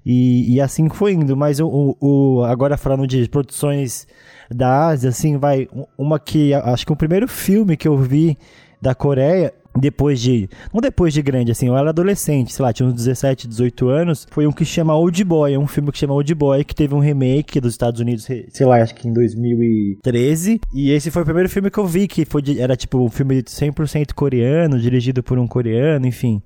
E, 0.04 0.54
e 0.54 0.60
assim 0.60 0.88
foi 0.88 1.12
indo. 1.12 1.36
Mas 1.36 1.60
o, 1.60 1.96
o, 2.00 2.42
agora 2.44 2.76
falando 2.76 3.06
de 3.06 3.28
produções 3.28 4.06
da 4.50 4.88
Ásia, 4.88 5.10
assim, 5.10 5.38
vai. 5.38 5.68
Uma 5.96 6.18
que. 6.18 6.52
Acho 6.52 6.84
que 6.84 6.92
o 6.92 6.96
primeiro 6.96 7.28
filme 7.28 7.76
que 7.76 7.86
eu 7.86 7.96
vi 7.96 8.36
da 8.82 8.94
Coreia 8.94 9.52
depois 9.78 10.20
de. 10.20 10.48
Não 10.74 10.80
depois 10.80 11.14
de 11.14 11.22
grande, 11.22 11.52
assim, 11.52 11.68
eu 11.68 11.76
era 11.76 11.90
adolescente, 11.90 12.52
sei 12.52 12.64
lá, 12.64 12.72
tinha 12.72 12.88
uns 12.88 12.94
17, 12.94 13.46
18 13.46 13.88
anos. 13.88 14.26
Foi 14.30 14.46
um 14.46 14.52
que 14.52 14.64
chama 14.64 14.96
Old 14.96 15.22
Boy, 15.22 15.54
é 15.54 15.58
um 15.58 15.66
filme 15.66 15.92
que 15.92 15.98
chama 15.98 16.14
Old 16.14 16.34
Boy, 16.34 16.64
que 16.64 16.74
teve 16.74 16.94
um 16.94 16.98
remake 16.98 17.60
dos 17.60 17.74
Estados 17.74 18.00
Unidos, 18.00 18.24
sei 18.24 18.66
lá, 18.66 18.82
acho 18.82 18.94
que 18.96 19.06
em 19.06 19.12
2013. 19.12 20.60
E 20.74 20.90
esse 20.90 21.10
foi 21.10 21.22
o 21.22 21.24
primeiro 21.24 21.48
filme 21.48 21.70
que 21.70 21.78
eu 21.78 21.86
vi, 21.86 22.08
que 22.08 22.24
foi 22.24 22.42
de, 22.42 22.60
era 22.60 22.76
tipo 22.76 22.98
um 22.98 23.08
filme 23.08 23.42
100% 23.42 24.12
coreano, 24.14 24.80
dirigido 24.80 25.22
por 25.22 25.38
um 25.38 25.46
coreano, 25.46 26.06
enfim. 26.06 26.42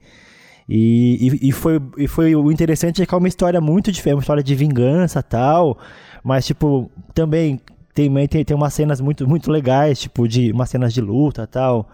E, 0.75 1.29
e, 1.43 1.49
e, 1.51 1.53
foi, 1.53 1.79
e 1.99 2.09
foi 2.09 2.35
o 2.35 2.51
interessante 2.51 3.03
é 3.03 3.05
que 3.05 3.15
é 3.15 3.19
uma 3.19 3.29
história 3.29 3.61
muito 3.61 3.93
diferente, 3.93 4.17
uma 4.17 4.23
história 4.23 4.43
de 4.43 4.55
vingança 4.55 5.23
tal, 5.23 5.77
mas 6.25 6.47
tipo, 6.47 6.91
também 7.13 7.61
tem, 7.93 8.11
tem, 8.27 8.43
tem 8.43 8.57
umas 8.57 8.73
cenas 8.73 8.99
muito, 8.99 9.29
muito 9.29 9.51
legais, 9.51 10.01
tipo, 10.01 10.27
de 10.27 10.51
umas 10.51 10.71
cenas 10.71 10.95
de 10.95 11.03
luta 11.03 11.47
tal. 11.47 11.91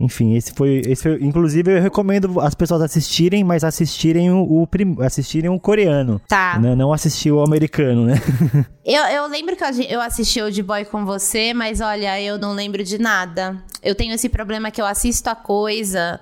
Enfim, 0.00 0.34
esse 0.34 0.54
foi, 0.54 0.80
esse 0.86 1.02
foi. 1.02 1.18
Inclusive, 1.20 1.76
eu 1.76 1.82
recomendo 1.82 2.40
as 2.40 2.54
pessoas 2.54 2.80
assistirem, 2.80 3.44
mas 3.44 3.62
assistirem 3.62 4.30
o, 4.30 4.62
o 4.62 4.66
prim, 4.66 4.96
assistirem 5.00 5.50
o 5.50 5.60
coreano. 5.60 6.18
Tá. 6.26 6.58
Né? 6.58 6.74
Não 6.74 6.94
assistir 6.94 7.30
o 7.30 7.42
americano, 7.42 8.06
né? 8.06 8.14
eu, 8.82 9.02
eu 9.04 9.26
lembro 9.28 9.54
que 9.54 9.62
eu 9.86 10.00
assisti 10.00 10.40
Old 10.40 10.62
Boy 10.62 10.86
com 10.86 11.04
você, 11.04 11.52
mas 11.52 11.82
olha, 11.82 12.18
eu 12.22 12.38
não 12.38 12.54
lembro 12.54 12.82
de 12.82 12.96
nada. 12.96 13.62
Eu 13.82 13.94
tenho 13.94 14.14
esse 14.14 14.30
problema 14.30 14.70
que 14.70 14.80
eu 14.80 14.86
assisto 14.86 15.28
a 15.28 15.34
coisa 15.34 16.18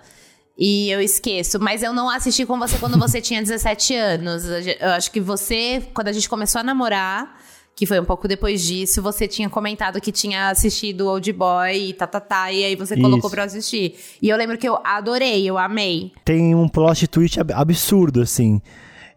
e 0.56 0.90
eu 0.90 1.00
esqueço. 1.00 1.58
Mas 1.60 1.82
eu 1.82 1.92
não 1.92 2.08
assisti 2.08 2.44
com 2.44 2.58
você 2.58 2.78
quando 2.78 2.98
você 2.98 3.20
tinha 3.22 3.40
17 3.40 3.94
anos. 3.94 4.44
Eu 4.80 4.90
acho 4.90 5.10
que 5.10 5.20
você, 5.20 5.82
quando 5.94 6.08
a 6.08 6.12
gente 6.12 6.28
começou 6.28 6.60
a 6.60 6.64
namorar 6.64 7.36
que 7.74 7.86
foi 7.86 7.98
um 7.98 8.04
pouco 8.04 8.28
depois 8.28 8.62
disso, 8.62 9.02
você 9.02 9.26
tinha 9.26 9.48
comentado 9.48 10.00
que 10.00 10.12
tinha 10.12 10.50
assistido 10.50 11.08
Old 11.08 11.32
Boy 11.32 11.88
e 11.88 11.92
tá, 11.94 12.06
tá, 12.06 12.20
tá, 12.20 12.52
e 12.52 12.64
aí 12.64 12.76
você 12.76 12.94
Isso. 12.94 13.02
colocou 13.02 13.30
pra 13.30 13.44
assistir. 13.44 13.94
E 14.20 14.28
eu 14.28 14.36
lembro 14.36 14.58
que 14.58 14.68
eu 14.68 14.78
adorei, 14.84 15.48
eu 15.48 15.56
amei. 15.56 16.12
Tem 16.24 16.54
um 16.54 16.68
plot 16.68 17.06
twist 17.08 17.40
absurdo, 17.40 18.20
assim. 18.20 18.60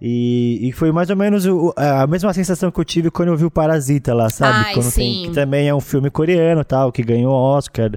E, 0.02 0.70
e, 0.70 0.72
foi 0.72 0.92
mais 0.92 1.10
ou 1.10 1.16
menos 1.16 1.46
o, 1.46 1.74
a 1.76 2.06
mesma 2.06 2.34
sensação 2.34 2.70
que 2.70 2.80
eu 2.80 2.86
tive 2.86 3.10
quando 3.10 3.30
eu 3.30 3.38
vi 3.38 3.46
o 3.46 3.52
Parasita 3.52 4.14
lá, 4.14 4.30
sabe? 4.30 4.68
Ai, 4.68 4.74
quando 4.74 4.92
sim. 4.92 5.02
Tem, 5.02 5.24
que 5.24 5.34
também 5.34 5.68
é 5.68 5.74
um 5.74 5.80
filme 5.80 6.10
coreano 6.10 6.64
tal, 6.64 6.92
que 6.92 7.02
ganhou 7.02 7.34
Oscar 7.34 7.92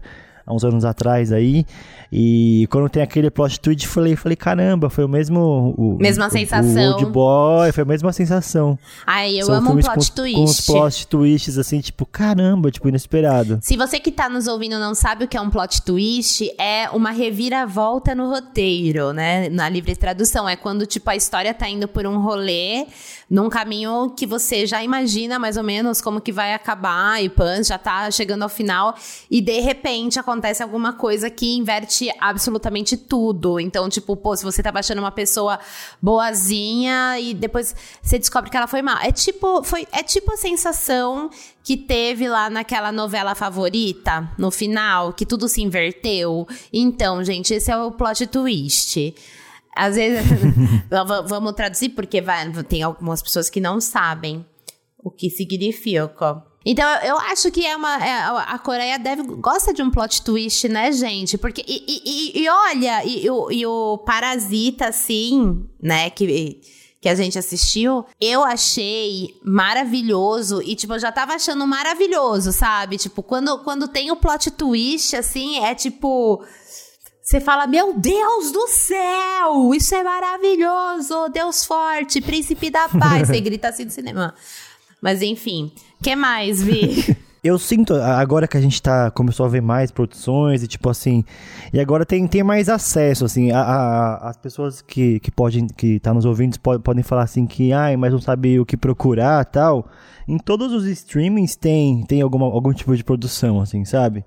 há 0.49 0.55
uns 0.55 0.65
anos 0.65 0.85
atrás 0.85 1.31
aí. 1.31 1.67
E 2.11 2.67
quando 2.71 2.89
tem 2.89 3.03
aquele 3.03 3.31
plot 3.31 3.61
twist, 3.61 3.87
falei, 3.87 4.17
falei, 4.17 4.35
caramba, 4.35 4.89
foi 4.89 5.05
o 5.05 5.09
mesmo. 5.09 5.75
O, 5.77 5.99
mesma 6.01 6.29
o, 6.29 6.31
sensação. 6.31 6.93
O 6.93 6.95
Old 6.95 7.07
Boy, 7.07 7.73
foi 7.73 7.83
a 7.83 7.87
mesma 7.87 8.13
sensação. 8.15 8.79
Ai, 9.07 9.39
eu 9.39 9.45
São 9.45 9.57
amo 9.57 9.73
um 9.73 9.79
plot 9.79 10.09
com, 10.11 10.17
twist. 10.17 10.37
Com 10.37 10.45
os 10.45 10.61
plot 10.63 11.07
twists, 11.07 11.59
assim, 11.59 11.81
tipo, 11.81 12.07
caramba, 12.07 12.71
tipo, 12.71 12.89
inesperado. 12.89 13.59
Se 13.61 13.77
você 13.77 14.01
que 14.01 14.11
tá 14.11 14.29
nos 14.29 14.47
ouvindo 14.47 14.79
não 14.79 14.95
sabe 14.95 15.25
o 15.25 15.29
que 15.29 15.37
é 15.37 15.41
um 15.41 15.51
plot 15.51 15.83
twist, 15.83 16.51
é 16.59 16.89
uma 16.91 17.11
reviravolta 17.11 18.15
no 18.15 18.31
roteiro, 18.31 19.13
né? 19.13 19.51
Na 19.51 19.69
livre 19.69 19.95
tradução. 19.95 20.49
É 20.49 20.57
quando, 20.57 20.87
tipo, 20.87 21.11
a 21.11 21.17
história 21.17 21.53
tá 21.53 21.69
indo 21.69 21.87
por 21.87 22.07
um 22.07 22.19
rolê 22.23 22.87
num 23.29 23.51
caminho 23.51 24.11
que 24.17 24.27
você 24.27 24.67
já 24.67 24.83
imagina 24.83 25.39
mais 25.39 25.59
ou 25.59 25.63
menos 25.63 26.01
como 26.01 26.21
que 26.21 26.33
vai 26.33 26.55
acabar 26.55 27.23
e 27.23 27.29
pan 27.29 27.63
já 27.63 27.77
tá 27.77 28.11
chegando 28.11 28.43
ao 28.43 28.49
final 28.49 28.95
e 29.31 29.43
de 29.43 29.61
repente 29.61 30.19
acontece 30.19 30.38
alguma 30.63 30.93
coisa 30.93 31.29
que 31.31 31.57
inverte 31.57 32.11
absolutamente 32.21 32.97
tudo. 32.97 33.59
Então, 33.61 33.89
tipo, 33.89 34.17
pô, 34.17 34.37
se 34.37 34.45
você 34.45 34.63
tava 34.63 34.79
achando 34.79 34.99
uma 34.99 35.11
pessoa 35.11 35.59
boazinha 36.01 37.19
e 37.21 37.35
depois 37.35 37.75
você 38.03 38.19
descobre 38.19 38.51
que 38.51 38.57
ela 38.57 38.67
foi 38.67 38.83
mal. 38.83 38.99
É 38.99 39.13
tipo, 39.13 39.63
foi, 39.63 39.87
é 39.93 40.03
tipo 40.03 40.33
a 40.33 40.37
sensação 40.37 41.31
que 41.63 41.77
teve 41.77 42.29
lá 42.29 42.49
naquela 42.49 42.91
novela 42.91 43.35
favorita, 43.35 44.31
no 44.39 44.51
final, 44.51 45.13
que 45.13 45.27
tudo 45.27 45.49
se 45.49 45.63
inverteu. 45.63 46.47
Então, 46.73 47.23
gente, 47.23 47.53
esse 47.55 47.71
é 47.71 47.77
o 47.77 47.93
plot 47.93 48.27
twist. 48.27 49.15
Às 49.77 49.97
vezes, 49.97 50.25
vamos 51.27 51.53
traduzir, 51.53 51.91
porque 51.91 52.21
vai, 52.21 52.51
tem 52.65 52.83
algumas 52.83 53.23
pessoas 53.23 53.51
que 53.51 53.61
não 53.61 53.81
sabem 53.81 54.45
o 54.99 55.11
que 55.11 55.31
significa. 55.31 56.43
Então, 56.71 56.87
eu 57.01 57.17
acho 57.17 57.51
que 57.51 57.65
é 57.65 57.75
uma. 57.75 57.97
É, 57.97 58.13
a 58.47 58.59
Coreia 58.59 58.99
deve. 58.99 59.23
gosta 59.23 59.73
de 59.73 59.83
um 59.83 59.91
plot 59.91 60.21
twist, 60.21 60.69
né, 60.69 60.93
gente? 60.93 61.39
Porque. 61.39 61.65
E, 61.67 62.03
e, 62.05 62.43
e 62.43 62.49
olha, 62.51 63.03
e, 63.07 63.25
e, 63.25 63.67
o, 63.67 63.97
Parasita, 63.97 64.89
assim, 64.89 65.67
né, 65.83 66.11
que 66.11 66.61
que 67.01 67.09
a 67.09 67.15
gente 67.15 67.39
assistiu, 67.39 68.05
eu 68.21 68.43
achei 68.43 69.39
maravilhoso 69.45 70.61
e, 70.61 70.75
tipo, 70.75 70.95
eu 70.95 70.99
já 70.99 71.13
tava 71.13 71.35
achando 71.35 71.65
maravilhoso, 71.65 72.53
sabe? 72.53 72.99
Tipo, 72.99 73.23
quando, 73.23 73.61
quando 73.63 73.87
tem 73.87 74.11
o 74.11 74.17
plot 74.17 74.51
twist, 74.51 75.17
assim, 75.17 75.65
é 75.65 75.75
tipo. 75.75 76.45
Você 77.23 77.41
fala, 77.41 77.67
meu 77.67 77.95
Deus 77.95 78.53
do 78.53 78.67
céu, 78.69 79.75
isso 79.75 79.95
é 79.95 80.03
maravilhoso, 80.03 81.29
Deus 81.31 81.65
forte, 81.65 82.21
príncipe 82.21 82.69
da 82.69 82.89
paz. 82.91 83.29
Você 83.29 83.41
grita 83.41 83.69
assim 83.69 83.85
no 83.85 83.91
cinema. 83.91 84.35
Mas 85.01 85.23
enfim, 85.23 85.71
que 86.03 86.15
mais, 86.17 86.63
Vi? 86.63 87.17
Eu 87.43 87.57
sinto, 87.57 87.95
agora 87.95 88.49
que 88.49 88.57
a 88.57 88.61
gente 88.61 88.83
tá, 88.83 89.13
começou 89.13 89.47
a 89.47 89.49
ver 89.49 89.63
mais 89.63 89.93
produções 89.93 90.63
e 90.63 90.67
tipo 90.67 90.91
assim, 90.91 91.25
e 91.73 91.79
agora 91.79 92.05
tem, 92.05 92.27
tem 92.27 92.43
mais 92.43 92.69
acesso, 92.69 93.25
assim, 93.25 93.53
a, 93.53 93.61
a 93.61 94.29
as 94.29 94.37
pessoas 94.37 94.83
que, 94.83 95.21
que 95.21 95.31
podem, 95.31 95.69
que 95.69 96.01
tá 96.01 96.13
nos 96.13 96.25
ouvindo 96.25 96.59
podem, 96.59 96.81
podem 96.81 97.03
falar 97.05 97.23
assim 97.23 97.47
que, 97.47 97.73
ai, 97.73 97.97
mas 97.97 98.13
não 98.13 98.21
sabe 98.21 98.59
o 98.59 98.67
que 98.67 98.77
procurar 98.77 99.45
tal. 99.45 99.89
Em 100.27 100.37
todos 100.37 100.73
os 100.73 100.85
streamings 100.85 101.55
tem, 101.55 102.05
tem 102.07 102.21
alguma, 102.21 102.47
algum 102.47 102.73
tipo 102.73 102.95
de 102.97 103.05
produção, 103.05 103.61
assim, 103.61 103.85
sabe? 103.85 104.25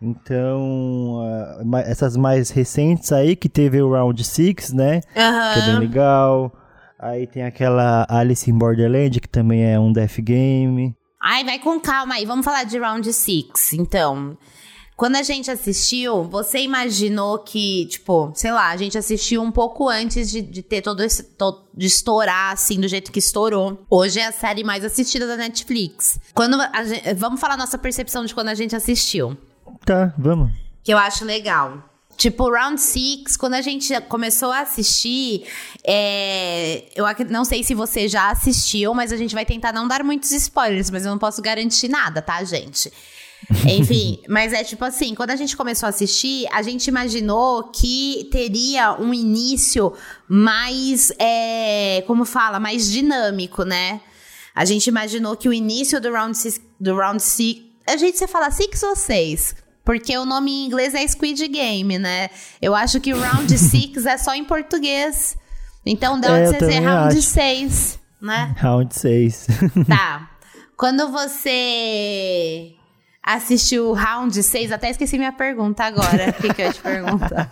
Então, 0.00 1.20
uh, 1.62 1.76
essas 1.86 2.16
mais 2.16 2.50
recentes 2.50 3.12
aí, 3.12 3.34
que 3.34 3.48
teve 3.48 3.80
o 3.80 3.92
Round 3.92 4.22
6, 4.22 4.72
né? 4.72 4.96
Uhum. 4.96 5.52
Que 5.54 5.58
é 5.60 5.66
bem 5.66 5.78
legal. 5.78 6.52
Aí 6.98 7.26
tem 7.26 7.44
aquela 7.44 8.06
Alice 8.08 8.50
in 8.50 8.58
Borderland, 8.58 9.20
que 9.20 9.28
também 9.28 9.64
é 9.64 9.78
um 9.78 9.92
death 9.92 10.20
game. 10.20 10.94
Ai, 11.22 11.44
vai 11.44 11.58
com 11.58 11.78
calma 11.80 12.14
aí. 12.14 12.26
Vamos 12.26 12.44
falar 12.44 12.64
de 12.64 12.78
Round 12.78 13.12
6, 13.12 13.72
então. 13.74 14.36
Quando 14.96 15.14
a 15.14 15.22
gente 15.22 15.48
assistiu, 15.48 16.24
você 16.24 16.58
imaginou 16.58 17.38
que, 17.38 17.86
tipo, 17.86 18.32
sei 18.34 18.50
lá, 18.50 18.70
a 18.70 18.76
gente 18.76 18.98
assistiu 18.98 19.40
um 19.40 19.52
pouco 19.52 19.88
antes 19.88 20.28
de, 20.28 20.42
de 20.42 20.60
ter 20.60 20.82
todo 20.82 21.00
esse. 21.04 21.36
De 21.72 21.86
estourar, 21.86 22.52
assim, 22.52 22.80
do 22.80 22.88
jeito 22.88 23.12
que 23.12 23.20
estourou. 23.20 23.86
Hoje 23.88 24.18
é 24.18 24.26
a 24.26 24.32
série 24.32 24.64
mais 24.64 24.84
assistida 24.84 25.24
da 25.24 25.36
Netflix. 25.36 26.18
Quando 26.34 26.58
gente, 26.84 27.14
vamos 27.14 27.40
falar 27.40 27.56
nossa 27.56 27.78
percepção 27.78 28.24
de 28.24 28.34
quando 28.34 28.48
a 28.48 28.54
gente 28.54 28.74
assistiu. 28.74 29.36
Tá, 29.84 30.12
vamos. 30.18 30.50
Que 30.82 30.92
eu 30.92 30.98
acho 30.98 31.24
legal. 31.24 31.80
Tipo, 32.18 32.50
Round 32.50 32.80
Six, 32.80 33.36
quando 33.36 33.54
a 33.54 33.62
gente 33.62 33.98
começou 34.02 34.50
a 34.50 34.62
assistir, 34.62 35.44
é, 35.86 36.84
eu 36.96 37.06
não 37.30 37.44
sei 37.44 37.62
se 37.62 37.74
você 37.74 38.08
já 38.08 38.32
assistiu, 38.32 38.92
mas 38.92 39.12
a 39.12 39.16
gente 39.16 39.36
vai 39.36 39.46
tentar 39.46 39.72
não 39.72 39.86
dar 39.86 40.02
muitos 40.02 40.32
spoilers, 40.32 40.90
mas 40.90 41.04
eu 41.04 41.12
não 41.12 41.18
posso 41.18 41.40
garantir 41.40 41.86
nada, 41.88 42.20
tá, 42.20 42.42
gente? 42.42 42.92
Enfim, 43.70 44.20
mas 44.28 44.52
é 44.52 44.64
tipo 44.64 44.84
assim, 44.84 45.14
quando 45.14 45.30
a 45.30 45.36
gente 45.36 45.56
começou 45.56 45.86
a 45.86 45.90
assistir, 45.90 46.48
a 46.50 46.60
gente 46.60 46.88
imaginou 46.88 47.70
que 47.70 48.28
teria 48.32 49.00
um 49.00 49.14
início 49.14 49.92
mais, 50.28 51.12
é, 51.20 52.02
como 52.04 52.24
fala, 52.24 52.58
mais 52.58 52.90
dinâmico, 52.90 53.62
né? 53.62 54.00
A 54.56 54.64
gente 54.64 54.88
imaginou 54.88 55.36
que 55.36 55.48
o 55.48 55.52
início 55.52 56.00
do 56.00 56.10
Round 56.10 56.36
Six, 56.36 56.60
do 56.80 56.96
round 56.96 57.22
six 57.22 57.62
a 57.86 57.96
gente, 57.96 58.18
você 58.18 58.26
fala 58.26 58.50
six 58.50 58.82
ou 58.82 58.94
seis? 58.94 59.54
Porque 59.88 60.18
o 60.18 60.26
nome 60.26 60.50
em 60.50 60.66
inglês 60.66 60.92
é 60.92 61.08
Squid 61.08 61.48
Game, 61.48 61.98
né? 61.98 62.28
Eu 62.60 62.74
acho 62.74 63.00
que 63.00 63.14
o 63.14 63.18
Round 63.18 63.48
6 63.56 64.04
é 64.04 64.18
só 64.18 64.34
em 64.34 64.44
português. 64.44 65.34
Então 65.86 66.20
deve 66.20 66.56
é, 66.56 66.58
ser 66.58 66.80
Round 66.80 67.22
6, 67.22 67.98
né? 68.20 68.54
Round 68.58 68.94
6. 68.94 69.46
tá. 69.88 70.28
Quando 70.76 71.10
você 71.10 72.74
assistiu 73.22 73.88
o 73.88 73.92
Round 73.94 74.42
6, 74.42 74.72
até 74.72 74.90
esqueci 74.90 75.16
minha 75.16 75.32
pergunta 75.32 75.84
agora. 75.84 76.28
O 76.28 76.32
que, 76.34 76.52
que 76.52 76.60
eu 76.60 76.66
ia 76.66 76.72
te 76.74 76.82
perguntar? 76.82 77.50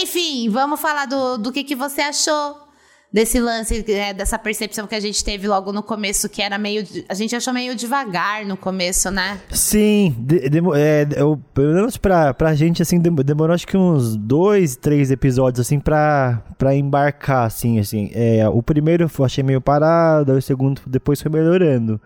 Enfim, 0.00 0.48
vamos 0.48 0.80
falar 0.80 1.06
do, 1.06 1.38
do 1.38 1.50
que, 1.50 1.64
que 1.64 1.74
você 1.74 2.02
achou 2.02 2.67
desse 3.12 3.40
lance, 3.40 3.84
é, 3.90 4.12
dessa 4.12 4.38
percepção 4.38 4.86
que 4.86 4.94
a 4.94 5.00
gente 5.00 5.24
teve 5.24 5.48
logo 5.48 5.72
no 5.72 5.82
começo, 5.82 6.28
que 6.28 6.42
era 6.42 6.58
meio. 6.58 6.84
A 7.08 7.14
gente 7.14 7.34
achou 7.34 7.52
meio 7.52 7.74
devagar 7.74 8.44
no 8.44 8.56
começo, 8.56 9.10
né? 9.10 9.40
Sim, 9.50 10.14
de, 10.18 10.48
de, 10.48 10.58
é, 10.76 11.06
eu, 11.16 11.40
pelo 11.54 11.74
menos 11.74 11.96
pra, 11.96 12.34
pra 12.34 12.54
gente, 12.54 12.82
assim, 12.82 13.00
demorou 13.00 13.54
acho 13.54 13.66
que 13.66 13.76
uns 13.76 14.16
dois, 14.16 14.76
três 14.76 15.10
episódios, 15.10 15.66
assim, 15.66 15.80
pra, 15.80 16.42
pra 16.58 16.74
embarcar, 16.74 17.46
assim, 17.46 17.78
assim. 17.78 18.10
É, 18.12 18.46
o 18.48 18.62
primeiro 18.62 19.10
eu 19.18 19.24
achei 19.24 19.42
meio 19.42 19.60
parado, 19.60 20.32
o 20.32 20.42
segundo 20.42 20.82
depois 20.86 21.20
foi 21.20 21.30
melhorando. 21.30 22.00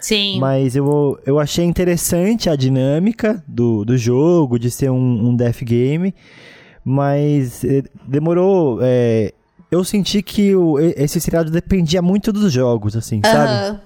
Sim. 0.00 0.38
Mas 0.38 0.76
eu, 0.76 1.18
eu 1.26 1.38
achei 1.38 1.64
interessante 1.64 2.48
a 2.48 2.56
dinâmica 2.56 3.42
do, 3.46 3.84
do 3.84 3.96
jogo, 3.98 4.58
de 4.58 4.70
ser 4.70 4.90
um, 4.90 5.28
um 5.28 5.34
death 5.34 5.62
game. 5.62 6.14
Mas 6.84 7.64
é, 7.64 7.82
demorou. 8.06 8.78
É, 8.80 9.32
eu 9.70 9.82
senti 9.84 10.22
que 10.22 10.54
o, 10.54 10.78
esse 10.78 11.20
seriado 11.20 11.50
dependia 11.50 12.00
muito 12.00 12.32
dos 12.32 12.52
jogos, 12.52 12.96
assim, 12.96 13.20
sabe? 13.24 13.80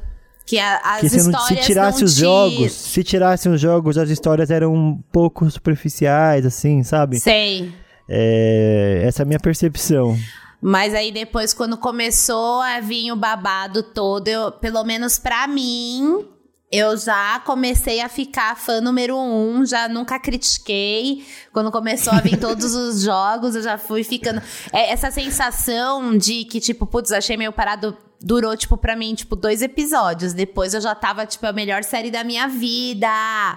Que 0.47 0.59
a, 0.59 0.79
as 0.79 1.01
que 1.01 1.09
se, 1.09 1.17
histórias 1.17 1.47
se 1.47 1.57
tirasse 1.67 2.05
os 2.05 2.15
te... 2.15 2.21
jogos, 2.21 2.73
se 2.73 3.05
tirassem 3.05 3.53
os 3.53 3.61
jogos, 3.61 3.97
as 3.97 4.11
histórias 4.11 4.51
eram 4.51 4.75
um 4.75 5.01
pouco 5.13 5.49
superficiais, 5.51 6.45
assim, 6.45 6.83
sabe? 6.83 7.21
Sei. 7.21 7.73
É, 8.09 9.05
essa 9.07 9.23
é 9.23 9.25
a 9.25 9.27
minha 9.27 9.39
percepção. 9.39 10.19
Mas 10.61 10.95
aí 10.95 11.11
depois, 11.11 11.55
quando 11.55 11.79
começou 11.79 12.61
a 12.61 12.81
vir 12.81 13.11
o 13.13 13.17
babado 13.17 13.83
todo, 13.83 14.29
eu, 14.29 14.53
pelo 14.53 14.85
menos 14.85 15.19
para 15.19 15.47
mim, 15.47 16.27
eu 16.71 16.97
já 16.97 17.41
comecei 17.41 18.01
a 18.01 18.09
ficar 18.09 18.57
fã 18.57 18.81
número 18.81 19.19
um, 19.19 19.67
já 19.67 19.89
nunca 19.89 20.21
critiquei. 20.21 21.27
Quando 21.53 21.73
começou 21.73 22.13
a 22.13 22.21
vir 22.21 22.39
todos 22.41 22.75
os 22.75 23.03
jogos, 23.03 23.57
eu 23.57 23.63
já 23.63 23.77
fui 23.77 24.05
ficando. 24.05 24.41
É 24.73 24.93
essa 24.93 25.11
sensação 25.11 26.17
de 26.17 26.45
que, 26.45 26.61
tipo, 26.61 26.87
putz, 26.87 27.11
achei 27.11 27.37
meio 27.37 27.53
parado 27.53 27.97
durou, 28.23 28.57
tipo, 28.57 28.77
pra 28.77 28.95
mim, 28.95 29.15
tipo, 29.15 29.35
dois 29.35 29.63
episódios. 29.63 30.33
Depois 30.33 30.75
eu 30.75 30.81
já 30.81 30.95
tava, 30.95 31.25
tipo, 31.27 31.47
a 31.47 31.53
melhor 31.53 31.83
série 31.83 32.11
da 32.11 32.23
minha 32.23 32.47
vida. 32.49 33.07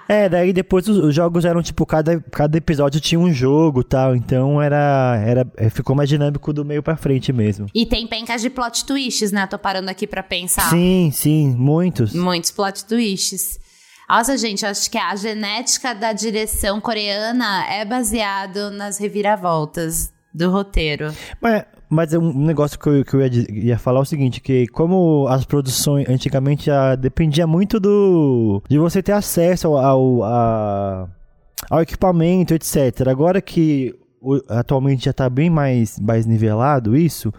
É, 0.08 0.30
daí 0.30 0.54
depois 0.54 0.88
os, 0.88 0.98
os 0.98 1.14
jogos 1.16 1.46
eram, 1.46 1.62
tipo, 1.62 1.86
cada, 1.86 2.20
cada 2.32 2.58
episódio 2.58 3.02
tinha 3.02 3.20
um 3.20 3.32
jogo 3.32 3.82
e 3.82 3.84
tal. 3.84 4.16
Então 4.16 4.62
era, 4.62 5.22
era. 5.26 5.48
é, 5.58 5.70
Ficou 5.70 5.96
mais 5.96 6.08
dinâmico 6.10 6.54
do 6.54 6.64
meio 6.64 6.82
pra 6.82 6.96
frente 6.96 7.34
mesmo. 7.34 7.68
E 7.74 7.86
tem 7.86 8.08
pencas 8.08 8.42
de 8.42 8.50
plot 8.50 8.86
twists, 8.86 9.32
né? 9.32 9.46
Tô 9.48 9.58
parando 9.60 9.90
aqui 9.90 10.08
pra 10.08 10.24
pensar. 10.24 10.70
Sim, 10.70 11.12
sim, 11.14 11.56
muitos. 11.58 12.14
Muitos 12.14 12.52
plot 12.52 12.86
twists. 12.86 13.60
Nossa, 14.10 14.38
gente, 14.38 14.66
acho 14.66 14.92
que 14.92 14.98
a 14.98 15.16
genética 15.16 15.96
da 15.96 16.14
direção 16.14 16.80
coreana 16.80 17.66
é 17.68 17.84
baseado 17.84 18.70
nas 18.70 18.98
reviravoltas 19.00 20.14
do 20.34 20.52
roteiro. 20.52 21.12
Mas, 21.42 21.64
mas 21.94 22.14
é 22.14 22.20
um 22.20 22.34
negócio 22.34 22.78
que 22.80 22.88
eu, 22.90 23.06
que 23.06 23.14
eu 23.16 23.22
ia, 23.22 23.30
ia 23.52 23.78
falar 23.78 24.00
é 24.00 24.02
o 24.02 24.06
seguinte, 24.06 24.42
que 24.42 24.68
como 24.68 25.28
as 25.30 25.46
produções 25.46 26.08
antigamente 26.10 26.66
já 26.66 26.96
dependia 26.96 27.46
muito 27.48 27.80
do 27.80 28.62
de 28.70 28.78
você 28.78 29.02
ter 29.04 29.12
acesso 29.14 29.68
ao, 29.68 29.78
ao, 29.78 30.24
a- 30.24 31.08
ao 31.70 31.82
equipamento, 31.82 32.54
etc. 32.54 33.08
Agora 33.08 33.42
que 33.42 33.94
atualmente 34.50 35.06
já 35.06 35.12
está 35.12 35.30
bem 35.30 35.50
mais, 35.50 36.00
mais 36.00 36.26
nivelado 36.26 36.96
isso, 36.98 37.34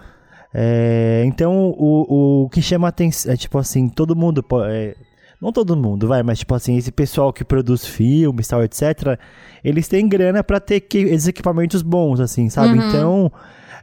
é, 0.53 1.25
então 1.27 1.75
o, 1.77 2.45
o 2.45 2.49
que 2.49 2.63
chama 2.63 2.89
atenção 2.89 3.33
é 3.33 3.37
tipo 3.37 3.59
assim, 3.59 3.89
todo 3.89 4.15
mundo 4.15 4.45
é, 4.69 4.95
não 5.41 5.51
todo 5.53 5.77
mundo, 5.77 6.07
vai, 6.07 6.23
mas 6.23 6.39
tipo 6.39 6.55
assim, 6.55 6.77
esse 6.77 6.93
pessoal 6.93 7.33
que 7.33 7.45
produz 7.45 7.85
filmes, 7.87 8.47
tal, 8.49 8.63
etc, 8.63 9.19
eles 9.65 9.89
têm 9.89 10.09
grana 10.09 10.45
pra 10.45 10.61
ter 10.61 10.81
que, 10.81 10.99
esses 10.99 11.27
equipamentos 11.27 11.83
bons, 11.83 12.21
assim, 12.21 12.49
sabe? 12.49 12.79
Uhum. 12.79 12.89
Então, 12.89 13.33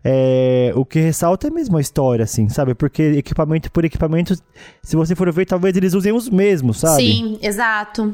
é, 0.04 0.72
o 0.76 0.84
que 0.84 1.00
ressalta 1.00 1.48
é 1.48 1.50
mesmo 1.52 1.78
a 1.78 1.82
história, 1.82 2.24
assim, 2.24 2.50
sabe? 2.50 2.74
Porque 2.74 3.04
equipamento 3.04 3.72
por 3.72 3.86
equipamento, 3.86 4.36
se 4.82 4.96
você 4.96 5.16
for 5.16 5.32
ver, 5.32 5.46
talvez 5.46 5.78
eles 5.78 5.94
usem 5.94 6.12
os 6.12 6.28
mesmos, 6.28 6.80
sabe? 6.80 7.04
Sim, 7.04 7.40
exato. 7.42 8.14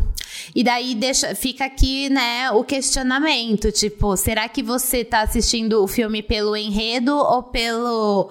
E 0.54 0.64
daí 0.64 0.96
deixa, 0.96 1.34
fica 1.34 1.66
aqui, 1.66 2.10
né, 2.10 2.52
o 2.52 2.64
questionamento, 2.64 3.72
tipo, 3.72 4.18
será 4.18 4.50
que 4.50 4.62
você 4.62 5.06
tá 5.06 5.22
assistindo 5.22 5.82
o 5.82 5.88
filme 5.88 6.22
pelo 6.22 6.56
enredo 6.58 7.16
ou 7.16 7.44
pelo 7.44 8.30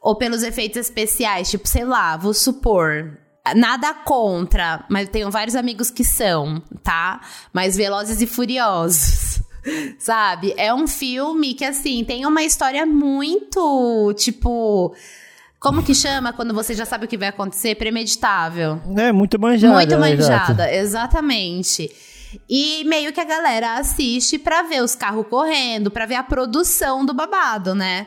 ou 0.00 0.16
pelos 0.16 0.42
efeitos 0.42 0.78
especiais? 0.78 1.50
Tipo, 1.50 1.68
sei 1.68 1.84
lá, 1.84 2.16
vou 2.16 2.34
supor, 2.34 3.16
nada 3.54 3.94
contra, 3.94 4.84
mas 4.90 5.08
tenho 5.08 5.30
vários 5.30 5.54
amigos 5.54 5.90
que 5.90 6.04
são, 6.04 6.60
tá? 6.82 7.20
Mas 7.52 7.76
Velozes 7.76 8.20
e 8.20 8.26
Furiosos. 8.26 9.42
Sabe? 9.98 10.54
É 10.56 10.72
um 10.72 10.86
filme 10.86 11.54
que, 11.54 11.64
assim, 11.64 12.04
tem 12.04 12.26
uma 12.26 12.42
história 12.42 12.84
muito, 12.86 14.14
tipo. 14.16 14.94
Como 15.58 15.82
que 15.82 15.94
chama 15.94 16.32
quando 16.32 16.54
você 16.54 16.74
já 16.74 16.84
sabe 16.84 17.06
o 17.06 17.08
que 17.08 17.16
vai 17.16 17.28
acontecer? 17.28 17.74
Premeditável. 17.74 18.80
É, 18.96 19.10
muito 19.10 19.40
manjada. 19.40 19.74
Muito 19.74 19.96
né, 19.96 20.14
manjada, 20.14 20.72
exatamente. 20.72 21.90
E 22.48 22.84
meio 22.84 23.12
que 23.12 23.20
a 23.20 23.24
galera 23.24 23.78
assiste 23.78 24.38
pra 24.38 24.62
ver 24.62 24.82
os 24.82 24.94
carros 24.94 25.26
correndo, 25.28 25.90
pra 25.90 26.06
ver 26.06 26.16
a 26.16 26.22
produção 26.22 27.04
do 27.04 27.14
babado, 27.14 27.74
né? 27.74 28.06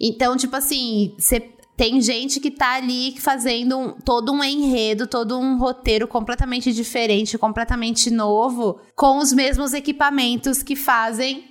Então, 0.00 0.36
tipo 0.36 0.56
assim, 0.56 1.14
você 1.18 1.50
tem 1.76 2.00
gente 2.00 2.40
que 2.40 2.50
tá 2.50 2.76
ali 2.76 3.14
fazendo 3.20 3.78
um- 3.78 3.92
todo 3.92 4.32
um 4.32 4.42
enredo, 4.42 5.06
todo 5.06 5.38
um 5.38 5.58
roteiro 5.58 6.08
completamente 6.08 6.72
diferente, 6.72 7.36
completamente 7.36 8.10
novo, 8.10 8.78
com 8.94 9.18
os 9.18 9.32
mesmos 9.32 9.74
equipamentos 9.74 10.62
que 10.62 10.74
fazem 10.74 11.44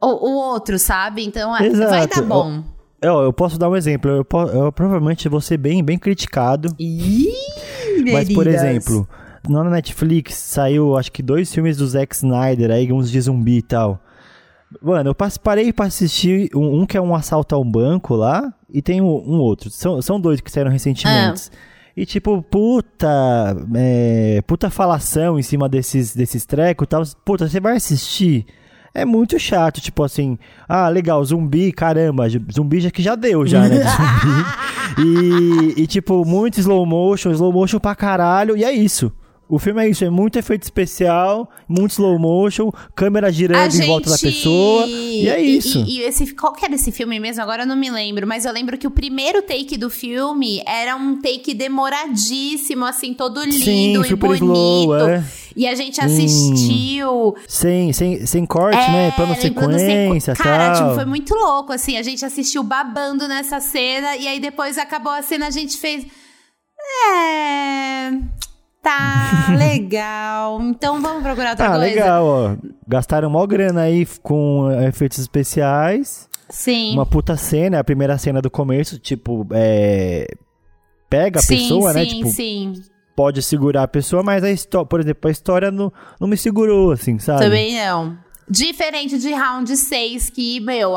o, 0.00 0.06
o 0.06 0.32
outro, 0.36 0.78
sabe? 0.78 1.24
Então, 1.24 1.54
é- 1.56 1.68
vai 1.70 2.04
Exato. 2.04 2.20
dar 2.20 2.22
bom. 2.26 2.62
Eu, 3.02 3.20
eu 3.20 3.32
posso 3.32 3.58
dar 3.58 3.68
um 3.70 3.76
exemplo. 3.76 4.10
Eu, 4.10 4.24
po- 4.24 4.42
eu 4.42 4.70
provavelmente 4.70 5.28
vou 5.28 5.40
ser 5.40 5.56
bem, 5.56 5.82
bem 5.82 5.98
criticado. 5.98 6.68
Mas, 8.12 8.32
por 8.32 8.46
exemplo, 8.46 9.08
na 9.48 9.64
Netflix 9.64 10.34
saiu 10.34 10.96
acho 10.96 11.10
que 11.10 11.22
dois 11.22 11.52
filmes 11.52 11.76
do 11.78 11.86
Zack 11.86 12.14
Snyder 12.14 12.70
aí, 12.70 12.92
uns 12.92 13.10
de 13.10 13.20
zumbi 13.20 13.58
e 13.58 13.62
tal. 13.62 14.00
Mano, 14.82 15.10
eu 15.10 15.16
parei 15.42 15.72
pra 15.72 15.86
assistir 15.86 16.50
um, 16.54 16.82
um 16.82 16.86
que 16.86 16.96
é 16.96 17.00
um 17.00 17.14
assalto 17.14 17.54
a 17.54 17.58
um 17.58 17.68
banco 17.68 18.14
lá, 18.14 18.52
e 18.72 18.80
tem 18.80 19.00
um, 19.00 19.06
um 19.06 19.38
outro. 19.40 19.70
São, 19.70 20.00
são 20.00 20.20
dois 20.20 20.40
que 20.40 20.50
saíram 20.50 20.70
recentemente. 20.70 21.50
E 21.96 22.06
tipo, 22.06 22.40
puta. 22.42 23.08
é, 23.74 24.42
puta 24.46 24.70
falação 24.70 25.38
em 25.38 25.42
cima 25.42 25.68
desses, 25.68 26.14
desses 26.14 26.46
trecos 26.46 26.84
e 26.84 26.88
tal. 26.88 27.02
Puta, 27.24 27.48
você 27.48 27.60
vai 27.60 27.76
assistir. 27.76 28.46
É 28.92 29.04
muito 29.04 29.38
chato, 29.38 29.80
tipo 29.80 30.02
assim, 30.02 30.36
ah, 30.68 30.88
legal, 30.88 31.24
zumbi, 31.24 31.70
caramba, 31.70 32.26
zumbi 32.52 32.80
já 32.80 32.90
que 32.90 33.00
já 33.00 33.14
deu 33.14 33.46
já, 33.46 33.68
né? 33.68 33.84
zumbi. 33.86 35.76
E, 35.76 35.82
e, 35.82 35.86
tipo, 35.86 36.24
muito 36.24 36.58
slow 36.58 36.84
motion, 36.84 37.30
slow 37.30 37.52
motion 37.52 37.78
pra 37.78 37.94
caralho, 37.94 38.56
e 38.56 38.64
é 38.64 38.72
isso. 38.72 39.12
O 39.50 39.58
filme 39.58 39.84
é 39.84 39.88
isso, 39.88 40.04
é 40.04 40.10
muito 40.10 40.38
efeito 40.38 40.62
especial, 40.62 41.50
muito 41.68 41.90
slow 41.90 42.18
motion, 42.18 42.70
câmera 42.94 43.32
girando 43.32 43.74
em 43.74 43.86
volta 43.86 44.10
da 44.10 44.16
pessoa, 44.18 44.86
e 44.86 45.28
é 45.28 45.40
isso. 45.40 45.84
E, 45.86 45.98
e 45.98 46.02
esse, 46.02 46.34
qual 46.34 46.52
que 46.52 46.64
era 46.64 46.74
esse 46.74 46.92
filme 46.92 47.18
mesmo? 47.18 47.42
Agora 47.42 47.64
eu 47.64 47.66
não 47.66 47.74
me 47.76 47.90
lembro, 47.90 48.26
mas 48.26 48.44
eu 48.44 48.52
lembro 48.52 48.78
que 48.78 48.86
o 48.86 48.90
primeiro 48.90 49.42
take 49.42 49.76
do 49.76 49.90
filme 49.90 50.62
era 50.64 50.94
um 50.94 51.20
take 51.20 51.52
demoradíssimo, 51.52 52.84
assim, 52.84 53.12
todo 53.12 53.42
lindo 53.42 53.64
Sim, 53.64 54.00
e 54.00 54.04
super 54.08 54.28
bonito. 54.28 54.44
slow, 54.44 54.96
é. 54.96 55.24
E 55.56 55.66
a 55.66 55.74
gente 55.74 56.00
assistiu. 56.00 57.34
Sem, 57.48 57.92
sem, 57.92 58.24
sem 58.24 58.46
corte, 58.46 58.76
né? 58.78 59.10
Plano 59.16 59.32
Era 59.34 59.46
em 59.46 59.52
plano 59.52 59.78
sequência, 59.78 60.34
sequ- 60.34 60.48
Cara, 60.48 60.74
tipo, 60.74 60.94
foi 60.94 61.04
muito 61.04 61.34
louco, 61.34 61.72
assim. 61.72 61.96
A 61.96 62.02
gente 62.02 62.24
assistiu 62.24 62.62
babando 62.62 63.26
nessa 63.26 63.58
cena 63.58 64.16
e 64.16 64.28
aí 64.28 64.38
depois 64.38 64.78
acabou 64.78 65.10
a 65.12 65.22
cena, 65.22 65.48
a 65.48 65.50
gente 65.50 65.76
fez. 65.76 66.06
É. 67.08 68.10
Tá, 68.82 69.48
legal. 69.56 70.60
Então 70.62 71.00
vamos 71.00 71.22
procurar 71.22 71.50
outra 71.50 71.66
Ah, 71.66 71.70
coisa. 71.70 71.84
legal, 71.84 72.24
ó. 72.24 72.56
Gastaram 72.88 73.28
mó 73.30 73.46
grana 73.46 73.82
aí 73.82 74.06
com 74.22 74.70
eh, 74.70 74.88
efeitos 74.88 75.18
especiais. 75.18 76.28
Sim. 76.48 76.94
Uma 76.94 77.06
puta 77.06 77.36
cena, 77.36 77.78
a 77.78 77.84
primeira 77.84 78.16
cena 78.18 78.40
do 78.42 78.50
começo, 78.50 78.98
tipo, 78.98 79.46
é. 79.52 80.26
Pega 81.08 81.38
a 81.40 81.42
sim, 81.42 81.56
pessoa, 81.58 81.92
sim, 81.92 81.98
né? 81.98 82.06
Tipo, 82.06 82.28
sim. 82.30 82.72
pode 83.16 83.42
segurar 83.42 83.82
a 83.82 83.88
pessoa, 83.88 84.22
mas 84.22 84.42
a 84.44 84.50
história, 84.50 84.86
por 84.86 85.00
exemplo, 85.00 85.28
a 85.28 85.30
história 85.30 85.70
não, 85.70 85.92
não 86.20 86.28
me 86.28 86.36
segurou, 86.36 86.92
assim, 86.92 87.18
sabe? 87.18 87.42
Também 87.42 87.76
não. 87.76 88.16
Diferente 88.48 89.18
de 89.18 89.32
round 89.32 89.76
6, 89.76 90.30
que, 90.30 90.58
meu, 90.60 90.92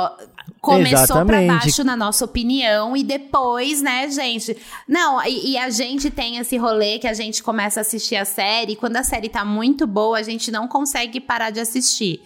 começou 0.63 1.25
pra 1.25 1.43
Exatamente. 1.43 1.47
baixo 1.47 1.83
na 1.83 1.97
nossa 1.97 2.23
opinião 2.23 2.95
e 2.95 3.03
depois, 3.03 3.81
né, 3.81 4.09
gente? 4.09 4.55
Não, 4.87 5.21
e, 5.25 5.51
e 5.51 5.57
a 5.57 5.69
gente 5.69 6.09
tem 6.09 6.37
esse 6.37 6.55
rolê 6.55 6.97
que 6.99 7.05
a 7.07 7.13
gente 7.13 7.43
começa 7.43 7.81
a 7.81 7.81
assistir 7.81 8.15
a 8.15 8.23
série, 8.23 8.71
e 8.71 8.75
quando 8.77 8.95
a 8.95 9.03
série 9.03 9.27
tá 9.27 9.43
muito 9.43 9.85
boa, 9.85 10.17
a 10.17 10.23
gente 10.23 10.49
não 10.49 10.65
consegue 10.65 11.19
parar 11.19 11.49
de 11.49 11.59
assistir. 11.59 12.21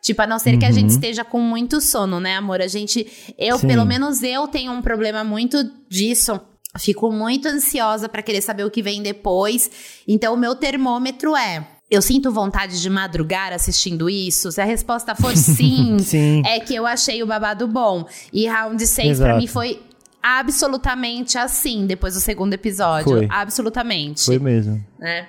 Tipo, 0.00 0.22
a 0.22 0.26
não 0.26 0.38
ser 0.38 0.56
que 0.58 0.64
a 0.64 0.68
Uhum. 0.68 0.74
gente 0.74 0.90
esteja 0.90 1.22
com 1.22 1.38
muito 1.38 1.80
sono, 1.82 2.18
né, 2.18 2.34
amor? 2.36 2.62
A 2.62 2.66
gente, 2.66 3.06
eu, 3.38 3.58
Sim. 3.58 3.68
pelo 3.68 3.84
menos 3.84 4.22
eu 4.22 4.48
tenho 4.48 4.72
um 4.72 4.80
problema 4.80 5.22
muito 5.22 5.62
disso. 5.88 6.40
Fico 6.78 7.12
muito 7.12 7.46
ansiosa 7.46 8.08
pra 8.08 8.22
querer 8.22 8.40
saber 8.40 8.64
o 8.64 8.70
que 8.70 8.82
vem 8.82 9.02
depois. 9.02 9.70
Então, 10.08 10.32
o 10.32 10.36
meu 10.38 10.54
termômetro 10.56 11.36
é: 11.36 11.64
eu 11.92 12.00
sinto 12.02 12.32
vontade 12.32 12.80
de 12.80 12.88
madrugar 12.90 13.52
assistindo 13.52 14.08
isso? 14.08 14.50
Se 14.50 14.60
a 14.60 14.64
resposta 14.64 15.14
for 15.14 15.34
sim, 15.36 15.98
Sim. 15.98 16.42
é 16.46 16.58
que 16.58 16.74
eu 16.74 16.86
achei 16.86 17.22
o 17.22 17.26
babado 17.26 17.68
bom. 17.68 18.06
E 18.32 18.46
round 18.48 18.84
6 18.86 18.96
pra 18.96 19.10
Exato. 19.28 19.38
mim 19.40 19.46
foi 19.46 19.80
absolutamente 20.22 21.36
assim, 21.36 21.86
depois 21.86 22.14
do 22.14 22.20
segundo 22.20 22.54
episódio. 22.54 23.04
Foi. 23.18 23.28
Absolutamente. 23.30 24.24
Foi 24.24 24.38
mesmo. 24.38 24.82
né? 24.98 25.28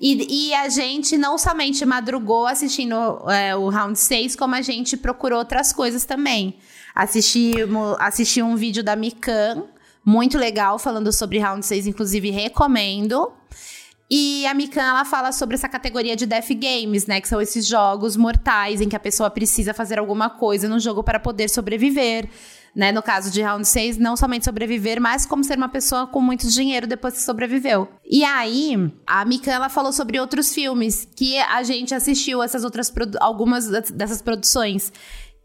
E, 0.00 0.48
e 0.48 0.54
a 0.54 0.68
gente 0.70 1.16
não 1.18 1.36
somente 1.36 1.84
madrugou 1.84 2.46
assistindo 2.46 2.94
é, 3.30 3.54
o 3.54 3.68
round 3.68 3.98
6, 3.98 4.34
como 4.34 4.54
a 4.54 4.62
gente 4.62 4.96
procurou 4.96 5.38
outras 5.38 5.72
coisas 5.72 6.04
também. 6.06 6.56
Assistimos, 6.94 7.96
assisti 7.98 8.40
um 8.42 8.56
vídeo 8.56 8.82
da 8.82 8.96
Mikan, 8.96 9.64
muito 10.04 10.38
legal, 10.38 10.78
falando 10.78 11.12
sobre 11.12 11.38
round 11.38 11.64
6, 11.66 11.86
inclusive 11.86 12.30
recomendo. 12.30 13.30
E 14.10 14.46
a 14.46 14.52
Mikan, 14.52 14.82
ela 14.82 15.04
fala 15.04 15.32
sobre 15.32 15.54
essa 15.54 15.68
categoria 15.68 16.14
de 16.14 16.26
Death 16.26 16.50
Games, 16.50 17.06
né? 17.06 17.20
Que 17.20 17.28
são 17.28 17.40
esses 17.40 17.66
jogos 17.66 18.16
mortais 18.16 18.80
em 18.80 18.88
que 18.88 18.96
a 18.96 19.00
pessoa 19.00 19.30
precisa 19.30 19.72
fazer 19.72 19.98
alguma 19.98 20.28
coisa 20.28 20.68
no 20.68 20.78
jogo 20.78 21.02
para 21.02 21.18
poder 21.18 21.48
sobreviver. 21.48 22.28
Né? 22.74 22.90
No 22.90 23.02
caso 23.02 23.30
de 23.30 23.40
Round 23.40 23.66
6, 23.66 23.98
não 23.98 24.16
somente 24.16 24.44
sobreviver, 24.44 25.00
mas 25.00 25.24
como 25.24 25.44
ser 25.44 25.56
uma 25.56 25.68
pessoa 25.68 26.08
com 26.08 26.20
muito 26.20 26.48
dinheiro 26.48 26.88
depois 26.88 27.14
que 27.14 27.20
sobreviveu. 27.20 27.88
E 28.04 28.24
aí, 28.24 28.92
a 29.06 29.24
Mikan, 29.24 29.52
ela 29.52 29.68
falou 29.68 29.92
sobre 29.92 30.18
outros 30.18 30.52
filmes 30.52 31.08
que 31.16 31.38
a 31.38 31.62
gente 31.62 31.94
assistiu, 31.94 32.42
essas 32.42 32.64
outras 32.64 32.92
algumas 33.20 33.68
dessas 33.90 34.20
produções. 34.20 34.92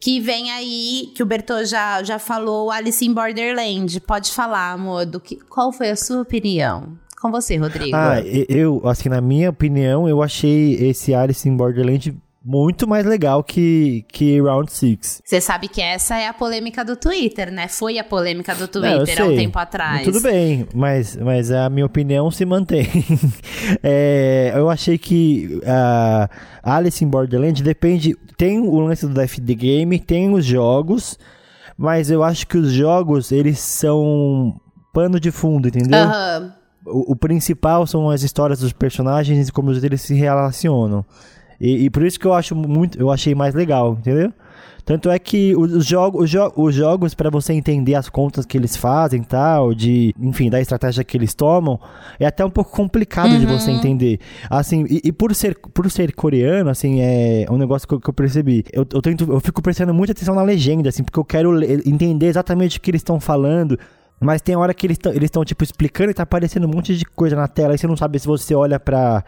Que 0.01 0.19
vem 0.19 0.49
aí, 0.51 1.11
que 1.13 1.21
o 1.21 1.25
Bertô 1.25 1.63
já, 1.65 2.01
já 2.01 2.17
falou, 2.17 2.71
Alice 2.71 3.05
in 3.05 3.13
Borderland. 3.13 3.99
Pode 4.01 4.31
falar, 4.31 4.71
amor, 4.71 5.05
do 5.05 5.19
que, 5.19 5.35
qual 5.35 5.71
foi 5.71 5.89
a 5.89 5.95
sua 5.95 6.21
opinião? 6.21 6.97
Com 7.21 7.31
você, 7.31 7.57
Rodrigo. 7.57 7.95
Ah, 7.95 8.21
eu, 8.21 8.81
assim, 8.85 9.09
na 9.09 9.19
minha 9.19 9.49
opinião, 9.49 10.07
eu 10.07 10.23
achei 10.23 10.75
esse 10.75 11.13
Alice 11.13 11.47
in 11.47 11.55
Borderland 11.55 12.17
muito 12.43 12.87
mais 12.87 13.05
legal 13.05 13.43
que, 13.43 14.05
que 14.07 14.39
Round 14.41 14.71
6. 14.71 15.21
Você 15.25 15.41
sabe 15.41 15.67
que 15.67 15.81
essa 15.81 16.17
é 16.17 16.27
a 16.27 16.33
polêmica 16.33 16.85
do 16.85 16.95
Twitter, 16.95 17.51
né? 17.51 17.67
Foi 17.67 17.99
a 17.99 18.03
polêmica 18.03 18.55
do 18.55 18.67
Twitter 18.67 19.21
há 19.21 19.25
um 19.25 19.35
tempo 19.35 19.59
atrás. 19.59 20.03
Tudo 20.03 20.21
bem, 20.21 20.65
mas, 20.73 21.17
mas 21.17 21.51
a 21.51 21.69
minha 21.69 21.85
opinião 21.85 22.31
se 22.31 22.45
mantém. 22.45 22.87
é, 23.83 24.53
eu 24.55 24.69
achei 24.69 24.97
que 24.97 25.61
a 25.65 26.29
Alice 26.63 27.03
in 27.03 27.09
Borderland 27.09 27.61
depende. 27.61 28.15
Tem 28.37 28.59
o 28.59 28.79
lance 28.79 29.05
do 29.05 29.27
FD 29.27 29.55
Game, 29.55 29.99
tem 29.99 30.33
os 30.33 30.45
jogos, 30.45 31.19
mas 31.77 32.09
eu 32.09 32.23
acho 32.23 32.47
que 32.47 32.57
os 32.57 32.71
jogos, 32.71 33.33
eles 33.33 33.59
são 33.59 34.55
pano 34.93 35.19
de 35.19 35.31
fundo, 35.31 35.67
entendeu? 35.67 35.99
Aham. 35.99 36.58
O, 36.91 37.13
o 37.13 37.15
principal 37.15 37.85
são 37.87 38.09
as 38.09 38.23
histórias 38.23 38.59
dos 38.59 38.73
personagens 38.73 39.47
e 39.47 39.51
como 39.51 39.71
eles 39.71 40.01
se 40.01 40.13
relacionam. 40.13 41.05
E, 41.59 41.85
e, 41.85 41.89
por 41.89 42.03
isso 42.03 42.19
que 42.19 42.25
eu 42.25 42.33
acho 42.33 42.55
muito, 42.55 42.99
eu 42.99 43.11
achei 43.11 43.35
mais 43.35 43.53
legal, 43.53 43.97
entendeu? 43.99 44.31
Tanto 44.89 45.11
é 45.11 45.19
que 45.19 45.55
os, 45.55 45.85
jogos, 45.85 46.23
os, 46.23 46.29
jo 46.31 46.51
os 46.55 46.73
jogos 46.73 47.13
para 47.13 47.29
você 47.29 47.53
entender 47.53 47.93
as 47.93 48.09
contas 48.09 48.43
que 48.43 48.57
eles 48.57 48.75
fazem, 48.75 49.21
tal, 49.21 49.71
de, 49.75 50.15
enfim, 50.19 50.49
da 50.49 50.59
estratégia 50.59 51.03
que 51.03 51.15
eles 51.15 51.35
tomam, 51.35 51.79
é 52.19 52.25
até 52.25 52.43
um 52.43 52.49
pouco 52.49 52.71
complicado 52.71 53.31
uhum. 53.33 53.39
de 53.39 53.45
você 53.45 53.69
entender. 53.69 54.19
Assim, 54.49 54.87
e, 54.89 55.01
e, 55.03 55.11
por 55.11 55.35
ser 55.35 55.55
por 55.59 55.91
ser 55.91 56.11
coreano, 56.13 56.71
assim, 56.71 57.01
é 57.01 57.45
um 57.51 57.57
negócio 57.57 57.87
que 57.87 57.93
eu, 57.93 57.99
que 57.99 58.09
eu 58.09 58.13
percebi. 58.13 58.63
Eu, 58.73 58.83
eu, 58.91 59.01
tento, 59.01 59.31
eu 59.31 59.39
fico 59.39 59.61
prestando 59.61 59.93
muita 59.93 60.13
atenção 60.13 60.33
na 60.33 60.41
legenda, 60.41 60.89
assim, 60.89 61.03
porque 61.03 61.19
eu 61.19 61.25
quero 61.25 61.61
entender 61.87 62.25
exatamente 62.25 62.79
o 62.79 62.81
que 62.81 62.89
eles 62.89 63.01
estão 63.01 63.19
falando. 63.19 63.77
Mas 64.19 64.41
tem 64.41 64.55
hora 64.55 64.73
que 64.73 64.85
eles 64.85 64.97
estão, 65.21 65.45
tipo, 65.45 65.63
explicando 65.63 66.11
e 66.11 66.13
tá 66.13 66.23
aparecendo 66.23 66.65
um 66.65 66.69
monte 66.69 66.95
de 66.95 67.05
coisa 67.05 67.35
na 67.35 67.47
tela. 67.47 67.73
Aí 67.73 67.77
você 67.77 67.87
não 67.87 67.95
sabe 67.95 68.19
se 68.19 68.27
você 68.27 68.53
olha 68.53 68.79
pra 68.79 69.23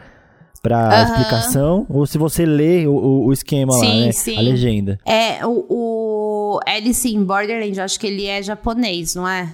pra 0.62 0.90
uhum. 0.90 1.04
explicação, 1.04 1.86
ou 1.90 2.06
se 2.06 2.20
você 2.20 2.46
lê 2.46 2.86
o, 2.86 3.26
o 3.26 3.34
esquema 3.34 3.74
sim, 3.74 3.80
lá, 3.80 4.06
né? 4.06 4.12
Sim. 4.12 4.38
A 4.38 4.42
legenda. 4.42 5.00
É, 5.06 5.44
o, 5.44 5.66
o 5.68 6.60
Alice 6.68 7.12
in 7.12 7.24
Borderland, 7.24 7.76
eu 7.76 7.84
acho 7.84 8.00
que 8.00 8.06
ele 8.06 8.28
é 8.28 8.44
japonês, 8.44 9.16
não 9.16 9.28
é? 9.28 9.52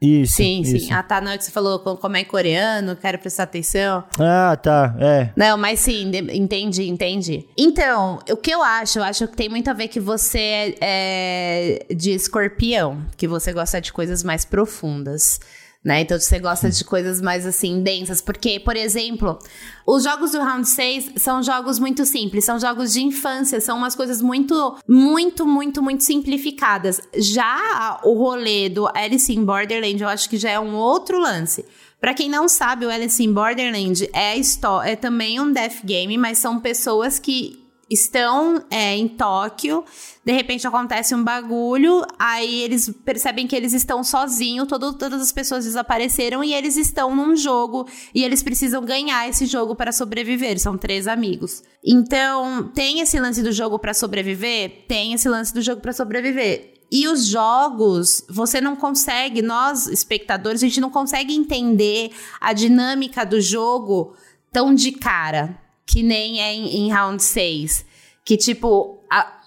Isso. 0.00 0.34
Sim, 0.36 0.62
isso. 0.62 0.86
sim. 0.86 0.92
Ah, 0.92 1.02
tá. 1.02 1.20
Não 1.20 1.32
é 1.32 1.38
que 1.38 1.44
você 1.44 1.50
falou 1.50 1.78
como 1.78 2.16
é 2.16 2.24
coreano, 2.24 2.96
quero 2.96 3.18
prestar 3.18 3.42
atenção. 3.42 4.02
Ah, 4.18 4.56
tá. 4.56 4.96
É. 4.98 5.30
Não, 5.36 5.58
mas 5.58 5.80
sim, 5.80 6.10
entendi, 6.32 6.88
entendi. 6.88 7.46
Então, 7.56 8.18
o 8.30 8.36
que 8.36 8.50
eu 8.50 8.62
acho? 8.62 8.98
Eu 8.98 9.04
acho 9.04 9.28
que 9.28 9.36
tem 9.36 9.48
muito 9.48 9.68
a 9.68 9.74
ver 9.74 9.88
que 9.88 10.00
você 10.00 10.74
é 10.80 11.86
de 11.94 12.12
escorpião, 12.12 13.04
que 13.16 13.28
você 13.28 13.52
gosta 13.52 13.80
de 13.80 13.92
coisas 13.92 14.22
mais 14.22 14.44
profundas 14.44 15.38
né? 15.84 16.02
Então 16.02 16.18
você 16.18 16.38
gosta 16.38 16.68
de 16.68 16.84
coisas 16.84 17.20
mais 17.20 17.46
assim 17.46 17.82
densas, 17.82 18.20
porque, 18.20 18.60
por 18.60 18.76
exemplo, 18.76 19.38
os 19.86 20.04
jogos 20.04 20.32
do 20.32 20.38
Round 20.38 20.68
6 20.68 21.12
são 21.16 21.42
jogos 21.42 21.78
muito 21.78 22.04
simples, 22.04 22.44
são 22.44 22.58
jogos 22.60 22.92
de 22.92 23.02
infância, 23.02 23.60
são 23.60 23.78
umas 23.78 23.94
coisas 23.94 24.20
muito, 24.20 24.76
muito, 24.86 25.46
muito, 25.46 25.82
muito 25.82 26.04
simplificadas. 26.04 27.00
Já 27.16 27.98
o 28.04 28.12
rolê 28.14 28.68
do 28.68 28.86
Alice 28.94 29.32
in 29.32 29.44
Borderland, 29.44 30.02
eu 30.02 30.08
acho 30.08 30.28
que 30.28 30.36
já 30.36 30.50
é 30.50 30.60
um 30.60 30.74
outro 30.74 31.18
lance. 31.18 31.64
Para 31.98 32.14
quem 32.14 32.30
não 32.30 32.48
sabe, 32.48 32.86
o 32.86 32.90
Alice 32.90 33.22
in 33.22 33.32
Borderland 33.32 34.08
é, 34.14 34.38
é 34.84 34.96
também 34.96 35.40
um 35.40 35.52
death 35.52 35.84
game, 35.84 36.16
mas 36.16 36.38
são 36.38 36.58
pessoas 36.58 37.18
que 37.18 37.59
estão 37.90 38.64
é, 38.70 38.96
em 38.96 39.08
Tóquio, 39.08 39.84
de 40.24 40.32
repente 40.32 40.66
acontece 40.66 41.12
um 41.12 41.24
bagulho, 41.24 42.02
aí 42.16 42.62
eles 42.62 42.88
percebem 43.04 43.48
que 43.48 43.56
eles 43.56 43.72
estão 43.72 44.04
sozinhos, 44.04 44.68
todo, 44.68 44.92
todas 44.92 45.20
as 45.20 45.32
pessoas 45.32 45.64
desapareceram 45.64 46.44
e 46.44 46.54
eles 46.54 46.76
estão 46.76 47.16
num 47.16 47.34
jogo 47.34 47.88
e 48.14 48.22
eles 48.22 48.42
precisam 48.42 48.84
ganhar 48.84 49.28
esse 49.28 49.44
jogo 49.44 49.74
para 49.74 49.90
sobreviver. 49.90 50.60
São 50.60 50.78
três 50.78 51.08
amigos. 51.08 51.64
Então, 51.84 52.70
tem 52.72 53.00
esse 53.00 53.18
lance 53.18 53.42
do 53.42 53.50
jogo 53.50 53.78
para 53.78 53.92
sobreviver? 53.92 54.84
Tem 54.86 55.12
esse 55.14 55.28
lance 55.28 55.52
do 55.52 55.60
jogo 55.60 55.80
para 55.80 55.92
sobreviver. 55.92 56.74
E 56.92 57.08
os 57.08 57.26
jogos, 57.26 58.24
você 58.28 58.60
não 58.60 58.76
consegue, 58.76 59.42
nós 59.42 59.86
espectadores, 59.86 60.62
a 60.62 60.66
gente 60.66 60.80
não 60.80 60.90
consegue 60.90 61.34
entender 61.34 62.10
a 62.40 62.52
dinâmica 62.52 63.24
do 63.24 63.40
jogo 63.40 64.14
tão 64.52 64.74
de 64.74 64.92
cara 64.92 65.59
que 65.90 66.02
nem 66.02 66.40
é 66.40 66.54
em, 66.54 66.86
em 66.86 66.90
round 66.90 67.22
6. 67.22 67.84
Que, 68.24 68.36
tipo, 68.36 69.02
a, 69.10 69.40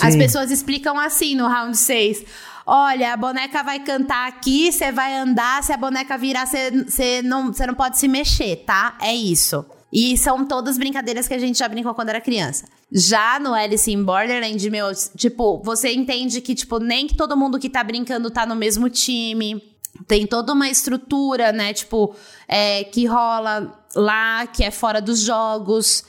as 0.00 0.16
pessoas 0.16 0.50
explicam 0.50 0.98
assim 0.98 1.34
no 1.34 1.46
round 1.46 1.76
6. 1.76 2.24
Olha, 2.66 3.12
a 3.12 3.16
boneca 3.16 3.62
vai 3.62 3.80
cantar 3.80 4.28
aqui, 4.28 4.72
você 4.72 4.92
vai 4.92 5.14
andar, 5.14 5.62
se 5.62 5.72
a 5.72 5.76
boneca 5.76 6.16
virar, 6.16 6.46
você 6.46 7.20
não, 7.22 7.50
não 7.50 7.74
pode 7.74 7.98
se 7.98 8.06
mexer, 8.06 8.56
tá? 8.64 8.96
É 9.00 9.14
isso. 9.14 9.64
E 9.92 10.16
são 10.16 10.46
todas 10.46 10.78
brincadeiras 10.78 11.26
que 11.26 11.34
a 11.34 11.38
gente 11.38 11.58
já 11.58 11.68
brincou 11.68 11.94
quando 11.94 12.10
era 12.10 12.20
criança. 12.20 12.66
Já 12.92 13.40
no 13.40 13.52
Alice 13.52 13.90
in 13.90 14.04
Borderland, 14.04 14.70
meu, 14.70 14.86
tipo, 15.16 15.60
você 15.64 15.92
entende 15.92 16.40
que, 16.40 16.54
tipo, 16.54 16.78
nem 16.78 17.08
que 17.08 17.16
todo 17.16 17.36
mundo 17.36 17.58
que 17.58 17.68
tá 17.68 17.82
brincando 17.82 18.30
tá 18.30 18.46
no 18.46 18.54
mesmo 18.54 18.88
time. 18.88 19.60
Tem 20.06 20.26
toda 20.26 20.52
uma 20.52 20.68
estrutura, 20.68 21.52
né? 21.52 21.72
Tipo, 21.72 22.14
é, 22.48 22.84
que 22.84 23.06
rola 23.06 23.84
lá, 23.94 24.46
que 24.46 24.64
é 24.64 24.70
fora 24.70 25.00
dos 25.00 25.20
jogos. 25.20 26.04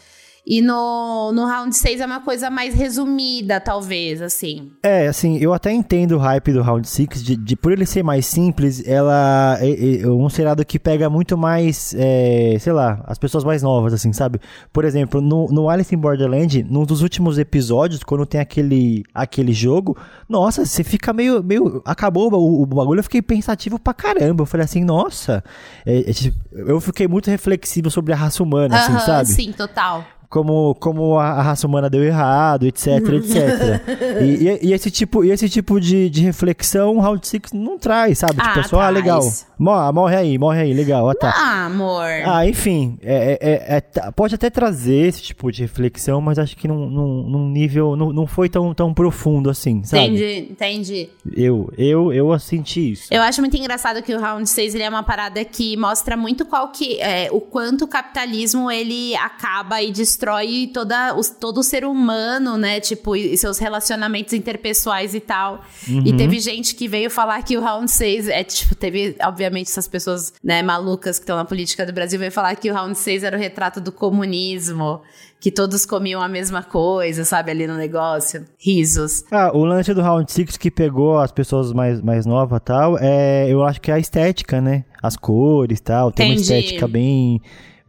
E 0.45 0.59
no, 0.59 1.31
no 1.31 1.45
round 1.45 1.75
6 1.75 2.01
é 2.01 2.05
uma 2.05 2.19
coisa 2.19 2.49
mais 2.49 2.73
resumida, 2.73 3.59
talvez, 3.59 4.21
assim. 4.21 4.71
É, 4.81 5.07
assim, 5.07 5.37
eu 5.37 5.53
até 5.53 5.71
entendo 5.71 6.13
o 6.13 6.17
hype 6.17 6.51
do 6.51 6.63
round 6.63 6.87
6, 6.87 7.23
de, 7.23 7.35
de 7.35 7.55
por 7.55 7.71
ele 7.71 7.85
ser 7.85 8.03
mais 8.03 8.25
simples, 8.25 8.85
ela 8.87 9.57
é, 9.61 10.01
é, 10.01 10.07
um 10.07 10.27
seriado 10.29 10.65
que 10.65 10.79
pega 10.79 11.09
muito 11.09 11.37
mais, 11.37 11.93
é, 11.95 12.57
sei 12.59 12.73
lá, 12.73 13.03
as 13.05 13.19
pessoas 13.19 13.43
mais 13.43 13.61
novas, 13.61 13.93
assim, 13.93 14.11
sabe? 14.13 14.39
Por 14.73 14.83
exemplo, 14.83 15.21
no, 15.21 15.47
no 15.47 15.69
Alice 15.69 15.93
in 15.93 15.97
Borderland, 15.99 16.63
num 16.63 16.85
dos 16.85 17.03
últimos 17.03 17.37
episódios, 17.37 18.03
quando 18.03 18.25
tem 18.25 18.41
aquele, 18.41 19.03
aquele 19.13 19.53
jogo, 19.53 19.95
nossa, 20.27 20.65
você 20.65 20.83
fica 20.83 21.13
meio, 21.13 21.43
meio 21.43 21.83
acabou 21.85 22.33
o, 22.33 22.63
o 22.63 22.65
bagulho, 22.65 22.99
eu 22.99 23.03
fiquei 23.03 23.21
pensativo 23.21 23.77
pra 23.77 23.93
caramba. 23.93 24.41
Eu 24.41 24.47
falei 24.47 24.65
assim, 24.65 24.83
nossa, 24.83 25.43
é, 25.85 26.09
é, 26.09 26.13
tipo, 26.13 26.37
eu 26.51 26.81
fiquei 26.81 27.07
muito 27.07 27.29
reflexivo 27.29 27.91
sobre 27.91 28.11
a 28.13 28.15
raça 28.15 28.41
humana, 28.41 28.75
assim, 28.75 28.99
sabe? 29.05 29.29
Sim, 29.29 29.51
total 29.51 30.03
como, 30.31 30.73
como 30.75 31.19
a 31.19 31.41
raça 31.41 31.67
humana 31.67 31.89
deu 31.89 32.01
errado, 32.01 32.65
etc, 32.65 32.87
etc. 32.87 33.81
e, 34.21 34.47
e, 34.47 34.69
e, 34.69 34.73
esse 34.73 34.89
tipo, 34.89 35.25
e 35.25 35.29
esse 35.29 35.49
tipo 35.49 35.79
de, 35.79 36.09
de 36.09 36.21
reflexão 36.21 36.95
o 36.95 37.01
Round 37.01 37.27
6 37.27 37.51
não 37.53 37.77
traz, 37.77 38.19
sabe? 38.19 38.35
Tipo, 38.35 38.59
ah, 38.59 38.63
tipo, 38.63 38.77
ah, 38.77 38.89
legal. 38.89 39.21
Morre 39.59 40.15
aí, 40.15 40.37
morre 40.37 40.61
aí, 40.61 40.73
legal. 40.73 41.09
Ah, 41.09 41.13
tá. 41.13 41.33
Ah, 41.35 41.65
amor. 41.65 42.05
Ah, 42.25 42.47
enfim, 42.47 42.97
é, 43.03 43.37
é, 43.41 43.75
é, 43.75 43.77
é 43.77 44.11
pode 44.11 44.33
até 44.33 44.49
trazer 44.49 45.07
esse 45.07 45.21
tipo 45.21 45.51
de 45.51 45.63
reflexão, 45.63 46.21
mas 46.21 46.39
acho 46.39 46.55
que 46.55 46.65
num, 46.65 46.89
num, 46.89 47.23
num 47.23 47.49
nível, 47.49 47.97
não, 47.97 48.13
não 48.13 48.25
foi 48.25 48.47
tão, 48.47 48.73
tão 48.73 48.93
profundo 48.93 49.49
assim, 49.49 49.83
sabe? 49.83 50.05
Entendi, 50.05 50.47
entendi. 50.49 51.09
Eu, 51.35 51.71
eu, 51.77 52.13
eu 52.13 52.39
senti 52.39 52.93
isso. 52.93 53.07
Eu 53.11 53.21
acho 53.21 53.41
muito 53.41 53.57
engraçado 53.57 54.01
que 54.01 54.15
o 54.15 54.19
Round 54.19 54.49
6 54.49 54.75
ele 54.75 54.83
é 54.85 54.89
uma 54.89 55.03
parada 55.03 55.43
que 55.43 55.75
mostra 55.75 56.15
muito 56.15 56.45
qual 56.45 56.69
que, 56.69 57.01
é, 57.01 57.27
o 57.33 57.41
quanto 57.41 57.83
o 57.83 57.87
capitalismo 57.87 58.71
ele 58.71 59.13
acaba 59.17 59.81
e 59.81 59.91
destrói 59.91 60.20
destrói 60.21 60.69
toda, 60.71 61.15
os, 61.15 61.29
todo 61.29 61.59
o 61.59 61.63
ser 61.63 61.83
humano, 61.83 62.57
né? 62.57 62.79
Tipo, 62.79 63.15
e 63.15 63.35
seus 63.37 63.57
relacionamentos 63.57 64.33
interpessoais 64.33 65.15
e 65.15 65.19
tal. 65.19 65.61
Uhum. 65.89 66.03
E 66.05 66.13
teve 66.15 66.39
gente 66.39 66.75
que 66.75 66.87
veio 66.87 67.09
falar 67.09 67.41
que 67.41 67.57
o 67.57 67.61
Round 67.61 67.89
6 67.89 68.27
é, 68.27 68.43
tipo, 68.43 68.75
teve, 68.75 69.15
obviamente, 69.23 69.69
essas 69.69 69.87
pessoas, 69.87 70.33
né, 70.43 70.61
malucas 70.61 71.17
que 71.17 71.23
estão 71.23 71.35
na 71.35 71.45
política 71.45 71.85
do 71.85 71.91
Brasil, 71.91 72.19
veio 72.19 72.31
falar 72.31 72.55
que 72.55 72.69
o 72.69 72.73
Round 72.73 72.97
6 72.97 73.23
era 73.23 73.35
o 73.35 73.39
retrato 73.39 73.81
do 73.81 73.91
comunismo 73.91 75.01
que 75.39 75.49
todos 75.49 75.87
comiam 75.87 76.21
a 76.21 76.27
mesma 76.27 76.61
coisa, 76.61 77.25
sabe, 77.25 77.49
ali 77.49 77.65
no 77.65 77.75
negócio. 77.75 78.45
Risos. 78.59 79.23
Ah, 79.31 79.49
o 79.51 79.65
lance 79.65 79.91
do 79.91 79.99
Round 79.99 80.31
6 80.31 80.55
que 80.55 80.69
pegou 80.69 81.17
as 81.17 81.31
pessoas 81.31 81.73
mais, 81.73 81.99
mais 81.99 82.27
novas 82.27 82.59
e 82.59 82.63
tal, 82.63 82.95
é, 82.99 83.51
eu 83.51 83.63
acho 83.63 83.81
que 83.81 83.89
é 83.89 83.95
a 83.95 83.99
estética, 83.99 84.61
né? 84.61 84.85
As 85.01 85.17
cores 85.17 85.79
e 85.79 85.81
tal, 85.81 86.11
tem 86.11 86.33
Entendi. 86.33 86.51
uma 86.51 86.59
estética 86.59 86.87
bem 86.87 87.41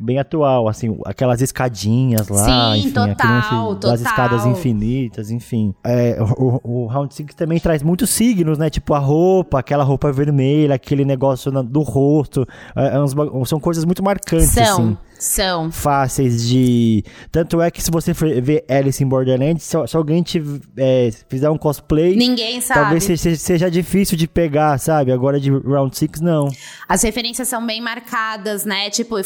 bem 0.03 0.19
atual, 0.19 0.69
assim, 0.69 0.99
aquelas 1.07 1.41
escadinhas 1.41 2.29
lá, 2.29 2.45
Sim, 2.75 2.81
enfim, 2.81 2.91
total, 2.91 3.75
total. 3.75 3.91
das 3.93 4.01
escadas 4.01 4.47
infinitas, 4.47 5.31
enfim. 5.31 5.75
É, 5.85 6.19
o, 6.21 6.61
o 6.65 6.87
Round 6.87 7.15
6 7.15 7.35
também 7.35 7.61
traz 7.61 7.83
muitos 7.83 8.11
signos, 8.11 8.59
né? 8.59 8.69
Tipo 8.69 8.95
a 8.95 8.99
roupa, 8.99 9.61
aquela 9.61 9.85
roupa 9.85 10.11
vermelha, 10.12 10.75
aquele 10.75 11.05
negócio 11.05 11.53
na, 11.53 11.62
do 11.62 11.81
rosto. 11.81 12.47
É, 12.75 12.88
é 12.88 13.45
são 13.47 13.61
coisas 13.61 13.85
muito 13.85 14.03
marcantes, 14.03 14.51
são, 14.51 14.62
assim. 14.62 14.97
São. 15.19 15.71
Fáceis 15.71 16.49
de. 16.49 17.05
Tanto 17.31 17.62
é 17.62 17.71
que 17.71 17.81
se 17.81 17.93
você 17.93 18.12
ver 18.12 18.65
Alice 18.69 19.03
in 19.03 19.09
Borderlands, 19.09 19.62
se, 19.62 19.87
se 19.87 19.97
alguém 19.97 20.21
te 20.21 20.43
é, 20.77 21.11
fizer 21.29 21.49
um 21.49 21.57
cosplay. 21.57 22.17
Ninguém 22.17 22.61
sabe. 22.61 22.81
Talvez 22.81 23.05
seja, 23.05 23.37
seja 23.37 23.71
difícil 23.71 24.19
de 24.19 24.27
pegar, 24.27 24.79
sabe? 24.79 25.12
Agora 25.12 25.38
de 25.38 25.51
Round 25.51 25.97
6, 25.97 26.21
não. 26.21 26.49
As 26.88 27.03
referências 27.03 27.47
são 27.47 27.65
bem 27.65 27.81
marcadas, 27.81 28.65
né? 28.65 28.91
Tipo, 28.91 29.17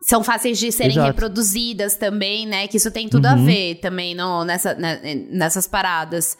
são 0.00 0.22
fáceis 0.22 0.58
de 0.58 0.70
serem 0.70 0.92
Exato. 0.92 1.06
reproduzidas 1.08 1.96
também, 1.96 2.46
né? 2.46 2.68
Que 2.68 2.76
isso 2.76 2.90
tem 2.90 3.08
tudo 3.08 3.26
uhum. 3.26 3.32
a 3.32 3.36
ver 3.36 3.76
também 3.76 4.14
no, 4.14 4.44
nessa, 4.44 4.74
né, 4.74 5.00
nessas 5.30 5.66
paradas. 5.66 6.36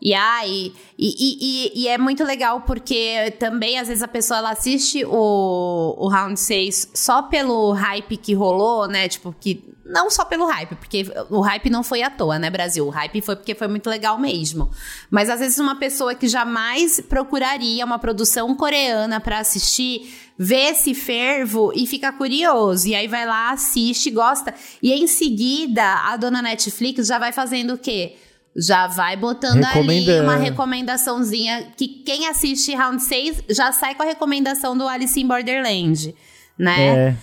E 0.00 0.12
aí, 0.12 0.74
e, 0.98 1.70
e, 1.78 1.82
e, 1.82 1.88
é 1.88 1.96
muito 1.96 2.24
legal 2.24 2.60
porque 2.62 3.34
também, 3.38 3.78
às 3.78 3.88
vezes, 3.88 4.02
a 4.02 4.08
pessoa 4.08 4.38
ela 4.38 4.50
assiste 4.50 5.04
o, 5.04 5.94
o 5.98 6.08
Round 6.08 6.38
6 6.38 6.90
só 6.94 7.22
pelo 7.22 7.72
hype 7.72 8.16
que 8.18 8.34
rolou, 8.34 8.86
né? 8.86 9.08
Tipo, 9.08 9.34
que 9.38 9.73
não 9.84 10.10
só 10.10 10.24
pelo 10.24 10.46
hype, 10.46 10.74
porque 10.76 11.06
o 11.28 11.40
hype 11.40 11.68
não 11.68 11.82
foi 11.82 12.02
à 12.02 12.08
toa, 12.08 12.38
né, 12.38 12.48
Brasil? 12.48 12.86
O 12.86 12.90
hype 12.90 13.20
foi 13.20 13.36
porque 13.36 13.54
foi 13.54 13.68
muito 13.68 13.90
legal 13.90 14.18
mesmo. 14.18 14.70
Mas 15.10 15.28
às 15.28 15.40
vezes 15.40 15.58
uma 15.58 15.76
pessoa 15.76 16.14
que 16.14 16.26
jamais 16.26 17.00
procuraria 17.00 17.84
uma 17.84 17.98
produção 17.98 18.54
coreana 18.54 19.20
para 19.20 19.38
assistir, 19.38 20.14
vê 20.38 20.70
esse 20.70 20.94
fervo 20.94 21.70
e 21.74 21.86
fica 21.86 22.10
curioso. 22.12 22.88
E 22.88 22.94
aí 22.94 23.06
vai 23.06 23.26
lá, 23.26 23.50
assiste, 23.50 24.10
gosta. 24.10 24.54
E 24.82 24.92
em 24.92 25.06
seguida, 25.06 25.82
a 25.82 26.16
dona 26.16 26.40
Netflix 26.40 27.06
já 27.06 27.18
vai 27.18 27.32
fazendo 27.32 27.74
o 27.74 27.78
quê? 27.78 28.16
Já 28.56 28.86
vai 28.86 29.16
botando 29.16 29.64
ali 29.64 30.20
uma 30.20 30.36
recomendaçãozinha 30.36 31.72
que 31.76 31.88
quem 31.88 32.28
assiste 32.28 32.72
Round 32.74 33.02
6 33.02 33.44
já 33.50 33.72
sai 33.72 33.96
com 33.96 34.02
a 34.02 34.06
recomendação 34.06 34.78
do 34.78 34.86
Alice 34.86 35.20
in 35.20 35.26
Borderland, 35.26 36.14
né? 36.56 36.86
É. 36.88 37.16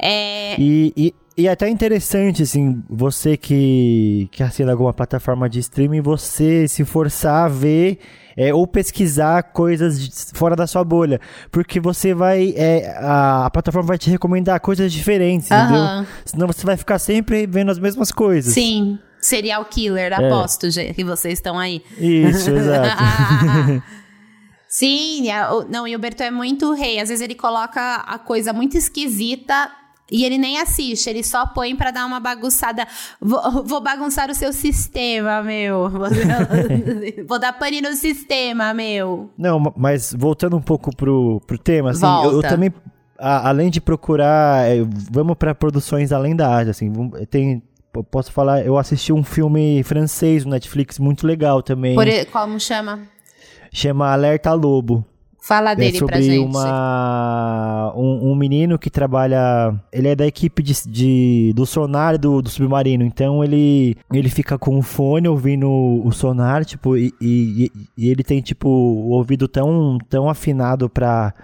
é... 0.00 0.56
E, 0.58 0.92
e, 0.96 1.14
e 1.36 1.46
é 1.46 1.50
até 1.50 1.68
interessante, 1.68 2.42
assim, 2.42 2.82
você 2.88 3.36
que, 3.36 4.28
que 4.30 4.42
assina 4.42 4.72
alguma 4.72 4.92
plataforma 4.92 5.48
de 5.48 5.60
streaming, 5.60 6.00
você 6.00 6.68
se 6.68 6.84
forçar 6.84 7.46
a 7.46 7.48
ver 7.48 7.98
é, 8.36 8.52
ou 8.52 8.66
pesquisar 8.66 9.42
coisas 9.42 10.30
fora 10.34 10.54
da 10.54 10.66
sua 10.66 10.84
bolha. 10.84 11.20
Porque 11.50 11.80
você 11.80 12.14
vai. 12.14 12.52
É, 12.56 12.94
a, 12.98 13.46
a, 13.46 13.50
plataforma 13.50 13.88
vai 13.88 13.98
te 13.98 14.10
recomendar 14.10 14.60
coisas 14.60 14.92
diferentes, 14.92 15.50
uhum. 15.50 15.56
entendeu? 15.56 16.06
Senão 16.24 16.46
você 16.46 16.66
vai 16.66 16.76
ficar 16.76 16.98
sempre 16.98 17.46
vendo 17.46 17.70
as 17.70 17.78
mesmas 17.78 18.12
coisas. 18.12 18.52
Sim. 18.52 18.98
Serial 19.18 19.64
killer, 19.66 20.12
é. 20.12 20.16
aposto 20.16 20.66
que 20.68 21.04
vocês 21.04 21.34
estão 21.34 21.56
aí. 21.56 21.80
Isso, 21.96 22.50
exato. 22.56 23.82
Sim, 24.68 25.28
não, 25.68 25.86
e 25.86 25.94
o 25.94 25.98
Berto 25.98 26.24
é 26.24 26.30
muito 26.30 26.72
rei. 26.74 26.98
Às 26.98 27.08
vezes 27.08 27.22
ele 27.22 27.36
coloca 27.36 27.96
a 27.96 28.18
coisa 28.18 28.52
muito 28.52 28.76
esquisita 28.76 29.70
e 30.12 30.26
ele 30.26 30.36
nem 30.36 30.60
assiste, 30.60 31.08
ele 31.08 31.22
só 31.24 31.46
põe 31.46 31.74
para 31.74 31.90
dar 31.90 32.04
uma 32.04 32.20
bagunçada. 32.20 32.86
Vou, 33.18 33.64
vou, 33.64 33.80
bagunçar 33.80 34.30
o 34.30 34.34
seu 34.34 34.52
sistema, 34.52 35.42
meu. 35.42 35.88
vou 37.26 37.38
dar 37.38 37.54
pane 37.54 37.80
no 37.80 37.94
sistema, 37.94 38.74
meu. 38.74 39.30
Não, 39.38 39.72
mas 39.74 40.14
voltando 40.16 40.54
um 40.54 40.60
pouco 40.60 40.94
pro, 40.94 41.40
pro 41.46 41.56
tema, 41.56 41.92
assim, 41.92 42.06
eu, 42.24 42.32
eu, 42.32 42.42
também, 42.42 42.70
a, 43.18 43.48
além 43.48 43.70
de 43.70 43.80
procurar, 43.80 44.68
é, 44.68 44.86
vamos 45.10 45.34
para 45.36 45.54
produções 45.54 46.12
além 46.12 46.36
da 46.36 46.48
arte, 46.48 46.70
assim, 46.70 46.92
tem 47.30 47.62
posso 48.10 48.32
falar, 48.32 48.64
eu 48.64 48.78
assisti 48.78 49.12
um 49.12 49.22
filme 49.22 49.82
francês 49.82 50.46
no 50.46 50.52
Netflix 50.52 50.98
muito 50.98 51.26
legal 51.26 51.62
também. 51.62 51.94
Por, 51.94 52.06
como 52.30 52.58
chama? 52.58 53.00
Chama 53.70 54.10
Alerta 54.10 54.52
Lobo. 54.52 55.04
Fala 55.42 55.74
dele 55.74 55.96
é 55.96 55.98
sobre 55.98 56.12
pra 56.14 56.22
gente. 56.22 56.38
Uma, 56.38 57.92
um, 57.96 58.30
um, 58.30 58.34
menino 58.36 58.78
que 58.78 58.88
trabalha. 58.88 59.74
Ele 59.92 60.06
é 60.06 60.14
da 60.14 60.24
equipe 60.24 60.62
de, 60.62 60.72
de 60.86 61.52
do 61.52 61.66
sonar 61.66 62.16
do, 62.16 62.40
do, 62.40 62.48
submarino. 62.48 63.02
Então 63.02 63.42
ele, 63.42 63.96
ele 64.12 64.30
fica 64.30 64.56
com 64.56 64.78
o 64.78 64.82
fone 64.82 65.26
ouvindo 65.26 65.68
o 65.68 66.12
sonar, 66.12 66.64
tipo, 66.64 66.96
e, 66.96 67.12
e, 67.20 67.72
e 67.98 68.08
ele 68.08 68.22
tem, 68.22 68.40
tipo, 68.40 68.68
o 68.68 69.10
ouvido 69.10 69.48
tão, 69.48 69.98
tão 70.08 70.30
afinado 70.30 70.88
pra. 70.88 71.34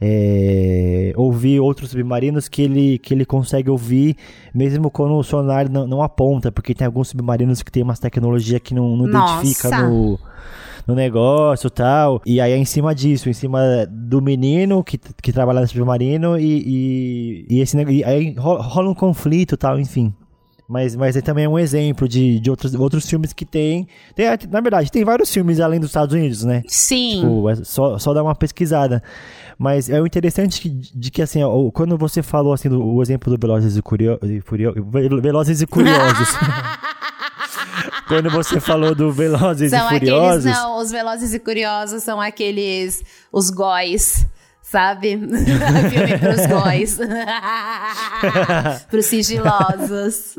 É, 0.00 1.12
ouvir 1.16 1.58
outros 1.58 1.90
submarinos 1.90 2.48
que 2.48 2.62
ele, 2.62 3.00
que 3.00 3.12
ele 3.12 3.24
consegue 3.24 3.68
ouvir 3.68 4.16
mesmo 4.54 4.92
quando 4.92 5.16
o 5.16 5.24
sonar 5.24 5.68
não, 5.68 5.88
não 5.88 6.02
aponta, 6.04 6.52
porque 6.52 6.72
tem 6.72 6.86
alguns 6.86 7.08
submarinos 7.08 7.64
que 7.64 7.72
tem 7.72 7.82
umas 7.82 7.98
tecnologia 7.98 8.60
que 8.60 8.72
não, 8.72 8.96
não 8.96 9.08
identifica 9.08 9.82
no, 9.82 10.16
no 10.88 10.94
negócio 10.94 11.68
tal. 11.68 12.22
E 12.24 12.40
aí 12.40 12.52
é 12.52 12.56
em 12.56 12.64
cima 12.64 12.94
disso, 12.94 13.28
em 13.28 13.34
cima 13.34 13.86
do 13.90 14.22
menino 14.22 14.82
que, 14.82 14.96
que 14.96 15.32
trabalha 15.32 15.60
no 15.60 15.68
submarino 15.68 16.38
e, 16.38 17.44
e, 17.46 17.46
e, 17.50 17.60
esse, 17.60 17.76
e 17.76 18.02
aí 18.02 18.34
rola 18.38 18.88
um 18.88 18.94
conflito 18.94 19.54
tal, 19.54 19.78
enfim. 19.78 20.14
Mas, 20.66 20.94
mas 20.94 21.16
é 21.16 21.22
também 21.22 21.46
um 21.46 21.58
exemplo 21.58 22.06
de, 22.06 22.38
de 22.40 22.50
outros, 22.50 22.74
outros 22.74 23.08
filmes 23.08 23.32
que 23.32 23.46
tem, 23.46 23.86
tem. 24.14 24.26
Na 24.50 24.60
verdade, 24.60 24.92
tem 24.92 25.02
vários 25.02 25.32
filmes 25.32 25.60
além 25.60 25.80
dos 25.80 25.88
Estados 25.88 26.14
Unidos, 26.14 26.44
né? 26.44 26.62
Sim. 26.66 27.20
Tipo, 27.20 27.48
é 27.48 27.54
só, 27.56 27.98
só 27.98 28.12
dar 28.12 28.22
uma 28.22 28.34
pesquisada. 28.34 29.02
Mas 29.58 29.88
é 29.88 30.00
o 30.00 30.06
interessante 30.06 30.60
que, 30.60 30.68
de 30.68 31.10
que, 31.10 31.22
assim, 31.22 31.42
ó, 31.42 31.70
quando 31.70 31.96
você 31.96 32.22
falou, 32.22 32.52
assim, 32.52 32.68
do, 32.68 32.84
o 32.84 33.02
exemplo 33.02 33.34
do 33.34 33.40
Velozes 33.40 33.78
e, 33.78 33.82
Curio, 33.82 34.18
Furio, 34.44 34.74
Velozes 35.22 35.62
e 35.62 35.66
Curiosos. 35.66 36.28
quando 38.08 38.30
você 38.30 38.58
falou 38.58 38.94
do 38.94 39.12
Velozes 39.12 39.70
são 39.70 39.86
e 39.86 39.98
Furiosos... 39.98 40.46
Aqueles, 40.46 40.58
não, 40.58 40.78
os 40.78 40.90
Velozes 40.90 41.34
e 41.34 41.38
Curiosos 41.38 42.02
são 42.02 42.20
aqueles... 42.20 43.04
Os 43.30 43.50
góis 43.50 44.26
sabe? 44.70 45.16
Filme 45.90 46.18
pros 46.18 46.46
góis. 46.46 46.98
pros 48.90 49.06
sigilosos. 49.06 50.36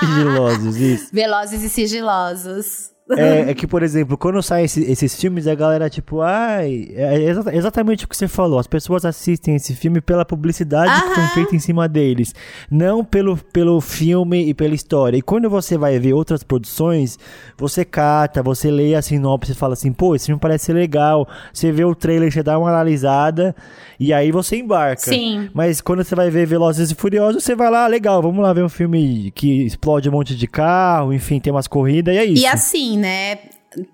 sigilosos, 0.00 0.76
isso. 0.76 1.08
Velozes 1.12 1.62
e 1.62 1.68
sigilosos. 1.68 2.91
É, 3.16 3.50
é, 3.50 3.54
que, 3.54 3.66
por 3.66 3.82
exemplo, 3.82 4.16
quando 4.16 4.42
saem 4.42 4.64
esse, 4.64 4.80
esses 4.90 5.20
filmes, 5.20 5.46
a 5.46 5.54
galera, 5.54 5.90
tipo, 5.90 6.20
ai. 6.20 6.88
É 6.94 7.54
exatamente 7.54 8.04
o 8.04 8.08
que 8.08 8.16
você 8.16 8.26
falou. 8.26 8.58
As 8.58 8.66
pessoas 8.66 9.04
assistem 9.04 9.56
esse 9.56 9.74
filme 9.74 10.00
pela 10.00 10.24
publicidade 10.24 10.90
Aham. 10.90 11.08
que 11.08 11.14
foi 11.14 11.26
feita 11.34 11.56
em 11.56 11.58
cima 11.58 11.88
deles. 11.88 12.34
Não 12.70 13.04
pelo, 13.04 13.36
pelo 13.36 13.80
filme 13.80 14.48
e 14.48 14.54
pela 14.54 14.74
história. 14.74 15.16
E 15.16 15.22
quando 15.22 15.50
você 15.50 15.76
vai 15.76 15.98
ver 15.98 16.14
outras 16.14 16.42
produções, 16.42 17.18
você 17.56 17.84
cata, 17.84 18.42
você 18.42 18.70
lê 18.70 18.94
a 18.94 19.02
sinopse 19.02 19.52
e 19.52 19.54
fala 19.54 19.74
assim, 19.74 19.92
pô, 19.92 20.14
esse 20.14 20.26
filme 20.26 20.40
parece 20.40 20.66
ser 20.66 20.72
legal. 20.72 21.28
Você 21.52 21.70
vê 21.70 21.84
o 21.84 21.94
trailer, 21.94 22.32
você 22.32 22.42
dá 22.42 22.58
uma 22.58 22.70
analisada 22.70 23.54
e 23.98 24.12
aí 24.12 24.32
você 24.32 24.56
embarca. 24.56 25.10
Sim. 25.10 25.50
Mas 25.52 25.80
quando 25.80 26.02
você 26.02 26.14
vai 26.14 26.30
ver 26.30 26.46
Velozes 26.46 26.90
e 26.90 26.94
Furiosos, 26.94 27.44
você 27.44 27.54
vai 27.54 27.70
lá, 27.70 27.86
legal, 27.86 28.22
vamos 28.22 28.42
lá 28.42 28.52
ver 28.52 28.64
um 28.64 28.68
filme 28.68 29.30
que 29.32 29.64
explode 29.64 30.08
um 30.08 30.12
monte 30.12 30.34
de 30.34 30.46
carro, 30.46 31.12
enfim, 31.12 31.38
tem 31.38 31.52
umas 31.52 31.68
corridas 31.68 32.14
e 32.14 32.18
é 32.18 32.24
isso. 32.24 32.42
E 32.42 32.46
assim, 32.46 32.91
né? 32.96 33.38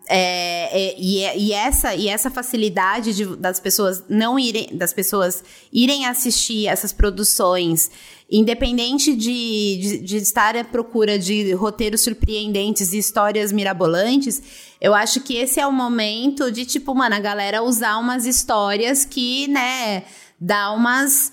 É, 0.09 0.89
é, 0.89 0.95
e, 0.99 1.23
é, 1.23 1.39
e, 1.39 1.53
essa 1.53 1.95
e 1.95 2.09
essa 2.09 2.29
facilidade 2.31 3.15
de, 3.15 3.37
das 3.37 3.61
pessoas 3.61 4.03
não 4.09 4.37
irem 4.37 4.77
das 4.77 4.93
pessoas 4.93 5.45
irem 5.73 6.05
assistir 6.05 6.67
essas 6.67 6.93
produções 6.93 7.89
independente 8.29 9.15
de, 9.15 9.79
de, 9.81 9.99
de, 9.99 10.17
estar 10.17 10.57
à 10.57 10.65
procura 10.65 11.17
de 11.17 11.53
roteiros 11.53 12.01
surpreendentes 12.01 12.93
e 12.93 12.99
histórias 12.99 13.53
mirabolantes 13.53 14.43
eu 14.81 14.93
acho 14.95 15.21
que 15.21 15.37
esse 15.37 15.61
é 15.61 15.67
o 15.67 15.73
momento 15.73 16.51
de 16.51 16.67
tipo 16.67 16.93
mano 16.93 17.15
a 17.15 17.21
galera 17.21 17.63
usar 17.63 17.99
umas 17.99 18.27
histórias 18.27 19.05
que 19.05 19.47
né 19.47 20.03
dá 20.41 20.73
umas 20.73 21.31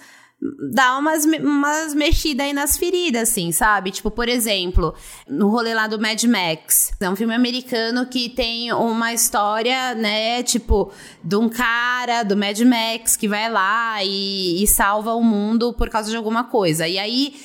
dá 0.71 0.97
umas, 0.97 1.25
umas 1.25 1.93
mexidas 1.93 2.45
aí 2.45 2.53
nas 2.53 2.77
feridas, 2.77 3.29
assim, 3.29 3.51
sabe? 3.51 3.91
Tipo, 3.91 4.11
por 4.11 4.27
exemplo, 4.27 4.93
no 5.27 5.49
rolê 5.49 5.73
lá 5.73 5.87
do 5.87 5.99
Mad 5.99 6.21
Max. 6.25 6.91
É 6.99 7.09
um 7.09 7.15
filme 7.15 7.33
americano 7.33 8.05
que 8.05 8.29
tem 8.29 8.71
uma 8.73 9.13
história, 9.13 9.95
né, 9.95 10.43
tipo, 10.43 10.91
de 11.23 11.35
um 11.35 11.49
cara 11.49 12.23
do 12.23 12.35
Mad 12.35 12.59
Max 12.61 13.15
que 13.15 13.27
vai 13.27 13.49
lá 13.49 14.03
e, 14.03 14.63
e 14.63 14.67
salva 14.67 15.13
o 15.13 15.23
mundo 15.23 15.73
por 15.73 15.89
causa 15.89 16.09
de 16.09 16.17
alguma 16.17 16.43
coisa. 16.43 16.87
E 16.87 16.99
aí 16.99 17.35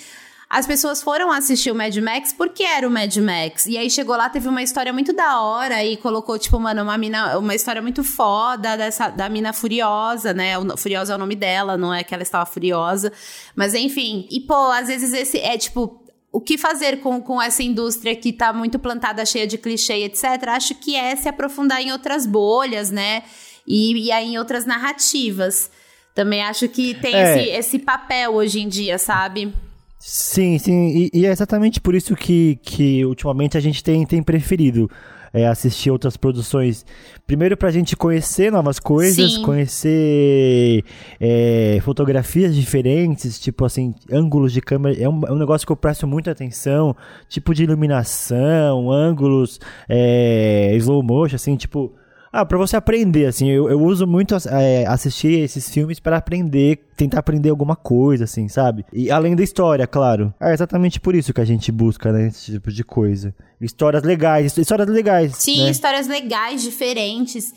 as 0.50 0.66
pessoas 0.66 1.00
foram 1.00 1.30
assistir 1.30 1.70
o 1.70 1.74
Mad 1.76 1.96
Max 1.98 2.32
porque 2.32 2.64
era 2.64 2.86
o 2.86 2.90
Mad 2.90 3.16
Max. 3.18 3.66
E 3.66 3.78
aí 3.78 3.88
chegou 3.88 4.16
lá, 4.16 4.28
teve 4.28 4.48
uma 4.48 4.60
história 4.60 4.92
muito 4.92 5.12
da 5.12 5.40
hora 5.40 5.84
e 5.84 5.96
colocou, 5.96 6.36
tipo, 6.40 6.58
mano, 6.58 6.82
uma 6.82 6.98
mina, 6.98 7.38
uma 7.38 7.54
história 7.54 7.80
muito 7.80 8.02
foda 8.02 8.76
dessa, 8.76 9.10
da 9.10 9.28
mina 9.28 9.52
furiosa, 9.52 10.34
né? 10.34 10.54
Furiosa 10.76 11.12
é 11.12 11.14
o 11.14 11.18
nome 11.18 11.36
dela, 11.36 11.76
não 11.76 11.94
é 11.94 12.02
que 12.02 12.12
ela 12.12 12.24
estava 12.24 12.44
furiosa. 12.44 13.12
Mas 13.54 13.74
enfim. 13.74 14.26
E, 14.28 14.40
pô, 14.40 14.72
às 14.72 14.88
vezes 14.88 15.12
esse 15.12 15.38
é 15.38 15.56
tipo 15.56 16.02
o 16.32 16.40
que 16.40 16.58
fazer 16.58 17.00
com, 17.00 17.22
com 17.22 17.40
essa 17.40 17.62
indústria 17.62 18.16
que 18.16 18.32
tá 18.32 18.52
muito 18.52 18.76
plantada, 18.76 19.24
cheia 19.24 19.46
de 19.46 19.56
clichê, 19.56 20.04
etc. 20.04 20.24
Acho 20.48 20.74
que 20.74 20.96
é 20.96 21.14
se 21.14 21.28
aprofundar 21.28 21.80
em 21.80 21.92
outras 21.92 22.26
bolhas, 22.26 22.90
né? 22.90 23.22
E, 23.64 24.06
e 24.06 24.10
aí 24.10 24.32
em 24.32 24.38
outras 24.38 24.66
narrativas. 24.66 25.70
Também 26.12 26.42
acho 26.42 26.68
que 26.68 26.92
tem 26.94 27.14
é. 27.14 27.22
esse, 27.22 27.50
esse 27.50 27.78
papel 27.78 28.34
hoje 28.34 28.58
em 28.58 28.68
dia, 28.68 28.98
sabe? 28.98 29.54
Sim, 30.02 30.56
sim, 30.56 30.88
e, 30.88 31.10
e, 31.12 31.26
é 31.26 31.30
exatamente 31.30 31.78
por 31.78 31.94
isso 31.94 32.16
que, 32.16 32.58
que 32.62 33.04
ultimamente 33.04 33.58
a 33.58 33.60
gente 33.60 33.84
tem, 33.84 34.06
tem 34.06 34.22
preferido 34.22 34.90
é, 35.30 35.46
assistir 35.46 35.90
outras 35.90 36.16
produções. 36.16 36.86
Primeiro 37.26 37.54
pra 37.54 37.70
gente 37.70 37.94
conhecer 37.94 38.50
novas 38.50 38.78
coisas, 38.78 39.34
sim. 39.34 39.42
conhecer 39.42 40.82
é, 41.20 41.78
fotografias 41.82 42.56
diferentes, 42.56 43.38
tipo 43.38 43.62
assim, 43.62 43.94
ângulos 44.10 44.54
de 44.54 44.62
câmera. 44.62 44.98
É 44.98 45.06
um, 45.06 45.20
é 45.26 45.32
um 45.32 45.38
negócio 45.38 45.66
que 45.66 45.72
eu 45.72 45.76
presto 45.76 46.06
muita 46.06 46.30
atenção, 46.30 46.96
tipo 47.28 47.54
de 47.54 47.64
iluminação, 47.64 48.90
ângulos, 48.90 49.60
é, 49.86 50.74
slow 50.76 51.02
motion, 51.02 51.36
assim, 51.36 51.56
tipo 51.56 51.92
ah, 52.32 52.46
pra 52.46 52.56
você 52.56 52.76
aprender, 52.76 53.26
assim, 53.26 53.48
eu, 53.48 53.68
eu 53.68 53.80
uso 53.80 54.06
muito 54.06 54.36
é, 54.48 54.86
assistir 54.86 55.40
esses 55.40 55.68
filmes 55.68 55.98
para 55.98 56.16
aprender, 56.16 56.78
tentar 56.96 57.18
aprender 57.18 57.50
alguma 57.50 57.74
coisa, 57.74 58.24
assim, 58.24 58.46
sabe? 58.46 58.84
E 58.92 59.10
além 59.10 59.34
da 59.34 59.42
história, 59.42 59.84
claro. 59.86 60.32
É 60.40 60.52
exatamente 60.52 61.00
por 61.00 61.14
isso 61.16 61.34
que 61.34 61.40
a 61.40 61.44
gente 61.44 61.72
busca, 61.72 62.12
né, 62.12 62.28
esse 62.28 62.52
tipo 62.52 62.70
de 62.70 62.84
coisa. 62.84 63.34
Histórias 63.60 64.04
legais, 64.04 64.56
histórias 64.56 64.88
legais. 64.88 65.34
Sim, 65.36 65.64
né? 65.64 65.70
histórias 65.70 66.06
legais, 66.06 66.62
diferentes. 66.62 67.52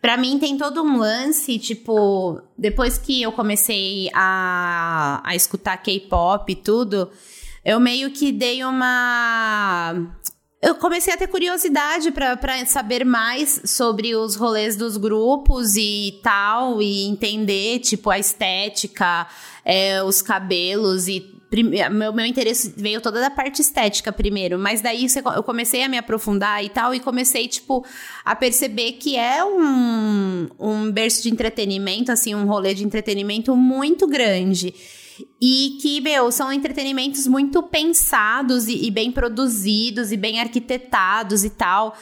Pra 0.00 0.16
mim 0.16 0.38
tem 0.38 0.56
todo 0.56 0.82
um 0.82 0.98
lance, 0.98 1.58
tipo, 1.58 2.40
depois 2.56 2.96
que 2.96 3.22
eu 3.22 3.32
comecei 3.32 4.08
a, 4.14 5.20
a 5.24 5.34
escutar 5.34 5.76
K-pop 5.78 6.50
e 6.50 6.56
tudo, 6.56 7.10
eu 7.64 7.78
meio 7.78 8.10
que 8.10 8.32
dei 8.32 8.64
uma 8.64 10.06
eu 10.66 10.74
comecei 10.74 11.14
a 11.14 11.16
ter 11.16 11.28
curiosidade 11.28 12.10
para 12.10 12.66
saber 12.66 13.04
mais 13.04 13.62
sobre 13.64 14.16
os 14.16 14.34
rolês 14.34 14.74
dos 14.74 14.96
grupos 14.96 15.76
e 15.76 16.18
tal, 16.24 16.82
e 16.82 17.04
entender, 17.06 17.78
tipo, 17.78 18.10
a 18.10 18.18
estética, 18.18 19.28
é, 19.64 20.02
os 20.02 20.20
cabelos 20.20 21.06
e. 21.06 21.34
Meu, 21.92 22.12
meu 22.12 22.26
interesse 22.26 22.74
veio 22.76 23.00
toda 23.00 23.20
da 23.20 23.30
parte 23.30 23.62
estética 23.62 24.12
primeiro, 24.12 24.58
mas 24.58 24.82
daí 24.82 25.06
eu 25.36 25.42
comecei 25.44 25.84
a 25.84 25.88
me 25.88 25.96
aprofundar 25.96 26.62
e 26.62 26.68
tal, 26.68 26.92
e 26.92 26.98
comecei, 26.98 27.46
tipo, 27.46 27.86
a 28.24 28.34
perceber 28.34 28.94
que 28.94 29.16
é 29.16 29.44
um, 29.44 30.48
um 30.58 30.90
berço 30.90 31.22
de 31.22 31.30
entretenimento, 31.30 32.10
assim, 32.10 32.34
um 32.34 32.46
rolê 32.46 32.74
de 32.74 32.84
entretenimento 32.84 33.54
muito 33.54 34.08
grande. 34.08 34.74
E 35.40 35.78
que, 35.80 36.00
meu, 36.00 36.30
são 36.30 36.52
entretenimentos 36.52 37.26
muito 37.26 37.62
pensados 37.62 38.68
e, 38.68 38.86
e 38.86 38.90
bem 38.90 39.10
produzidos 39.10 40.12
e 40.12 40.16
bem 40.16 40.40
arquitetados 40.40 41.44
e 41.44 41.50
tal 41.50 41.96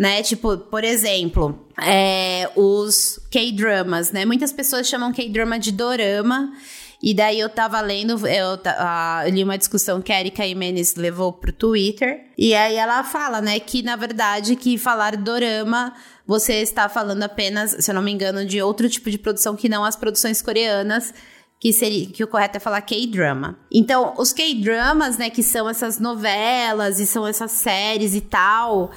né? 0.00 0.22
Tipo, 0.22 0.56
por 0.56 0.82
exemplo, 0.82 1.66
é, 1.78 2.50
os 2.56 3.20
K-dramas, 3.30 4.10
né? 4.10 4.24
Muitas 4.24 4.50
pessoas 4.50 4.88
chamam 4.88 5.12
K-drama 5.12 5.58
de 5.58 5.70
dorama. 5.70 6.54
E 7.02 7.12
daí 7.12 7.38
eu 7.38 7.50
tava 7.50 7.80
lendo, 7.82 8.12
eu, 8.26 8.54
uh, 8.54 9.28
li 9.30 9.44
uma 9.44 9.56
discussão 9.58 10.00
que 10.00 10.12
a 10.12 10.20
Erika 10.20 10.46
Jimenez 10.46 10.94
levou 10.96 11.32
pro 11.32 11.52
Twitter. 11.52 12.26
E 12.36 12.54
aí 12.54 12.76
ela 12.76 13.02
fala, 13.04 13.42
né, 13.42 13.58
que 13.60 13.82
na 13.82 13.96
verdade 13.96 14.56
que 14.56 14.76
falar 14.76 15.16
dorama 15.16 15.94
você 16.26 16.56
está 16.56 16.88
falando 16.88 17.22
apenas, 17.22 17.74
se 17.80 17.90
eu 17.90 17.94
não 17.94 18.02
me 18.02 18.12
engano, 18.12 18.44
de 18.44 18.62
outro 18.62 18.88
tipo 18.88 19.10
de 19.10 19.18
produção 19.18 19.56
que 19.56 19.68
não 19.68 19.82
as 19.82 19.96
produções 19.96 20.40
coreanas 20.40 21.12
que 21.60 21.74
seria 21.74 22.06
que 22.06 22.24
o 22.24 22.26
correto 22.26 22.56
é 22.56 22.60
falar 22.60 22.80
K-drama. 22.80 23.58
Então, 23.70 24.14
os 24.16 24.32
K-dramas, 24.32 25.18
né, 25.18 25.28
que 25.28 25.42
são 25.42 25.68
essas 25.68 26.00
novelas 26.00 26.98
e 26.98 27.06
são 27.06 27.26
essas 27.26 27.52
séries 27.52 28.14
e 28.14 28.22
tal. 28.22 28.90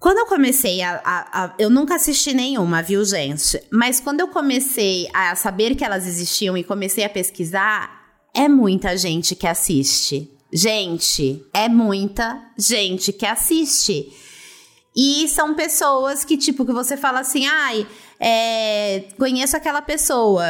Quando 0.00 0.18
eu 0.18 0.26
comecei 0.26 0.80
a, 0.80 1.00
a, 1.04 1.44
a, 1.44 1.54
Eu 1.58 1.68
nunca 1.68 1.96
assisti 1.96 2.32
nenhuma, 2.32 2.82
viu, 2.82 3.04
gente? 3.04 3.62
Mas 3.70 4.00
quando 4.00 4.20
eu 4.20 4.28
comecei 4.28 5.06
a 5.12 5.36
saber 5.36 5.74
que 5.74 5.84
elas 5.84 6.06
existiam 6.06 6.56
e 6.56 6.64
comecei 6.64 7.04
a 7.04 7.10
pesquisar, 7.10 7.90
é 8.34 8.48
muita 8.48 8.96
gente 8.96 9.36
que 9.36 9.46
assiste. 9.46 10.30
Gente, 10.50 11.44
é 11.52 11.68
muita 11.68 12.42
gente 12.56 13.12
que 13.12 13.26
assiste. 13.26 14.12
E 14.96 15.26
são 15.28 15.54
pessoas 15.54 16.24
que, 16.24 16.36
tipo, 16.36 16.64
que 16.64 16.72
você 16.72 16.96
fala 16.96 17.20
assim, 17.20 17.46
ai, 17.46 17.86
é, 18.18 19.04
conheço 19.18 19.56
aquela 19.56 19.82
pessoa. 19.82 20.44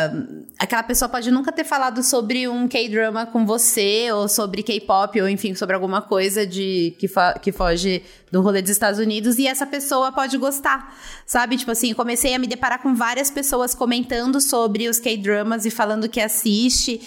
Aquela 0.58 0.82
pessoa 0.82 1.08
pode 1.08 1.30
nunca 1.30 1.50
ter 1.50 1.64
falado 1.64 2.02
sobre 2.02 2.46
um 2.46 2.68
K-drama 2.68 3.26
com 3.26 3.44
você, 3.44 4.10
ou 4.12 4.28
sobre 4.28 4.62
K-pop, 4.62 5.20
ou 5.20 5.28
enfim, 5.28 5.54
sobre 5.54 5.74
alguma 5.74 6.00
coisa 6.00 6.46
de 6.46 6.94
que, 6.98 7.08
que 7.42 7.52
foge 7.52 8.02
do 8.30 8.40
rolê 8.40 8.62
dos 8.62 8.70
Estados 8.70 9.00
Unidos, 9.00 9.38
e 9.38 9.46
essa 9.46 9.66
pessoa 9.66 10.12
pode 10.12 10.36
gostar, 10.38 10.96
sabe? 11.26 11.56
Tipo 11.56 11.72
assim, 11.72 11.92
comecei 11.94 12.34
a 12.34 12.38
me 12.38 12.46
deparar 12.46 12.82
com 12.82 12.94
várias 12.94 13.30
pessoas 13.30 13.74
comentando 13.74 14.40
sobre 14.40 14.88
os 14.88 14.98
K-dramas 14.98 15.64
e 15.64 15.70
falando 15.70 16.08
que 16.08 16.20
assiste 16.20 17.00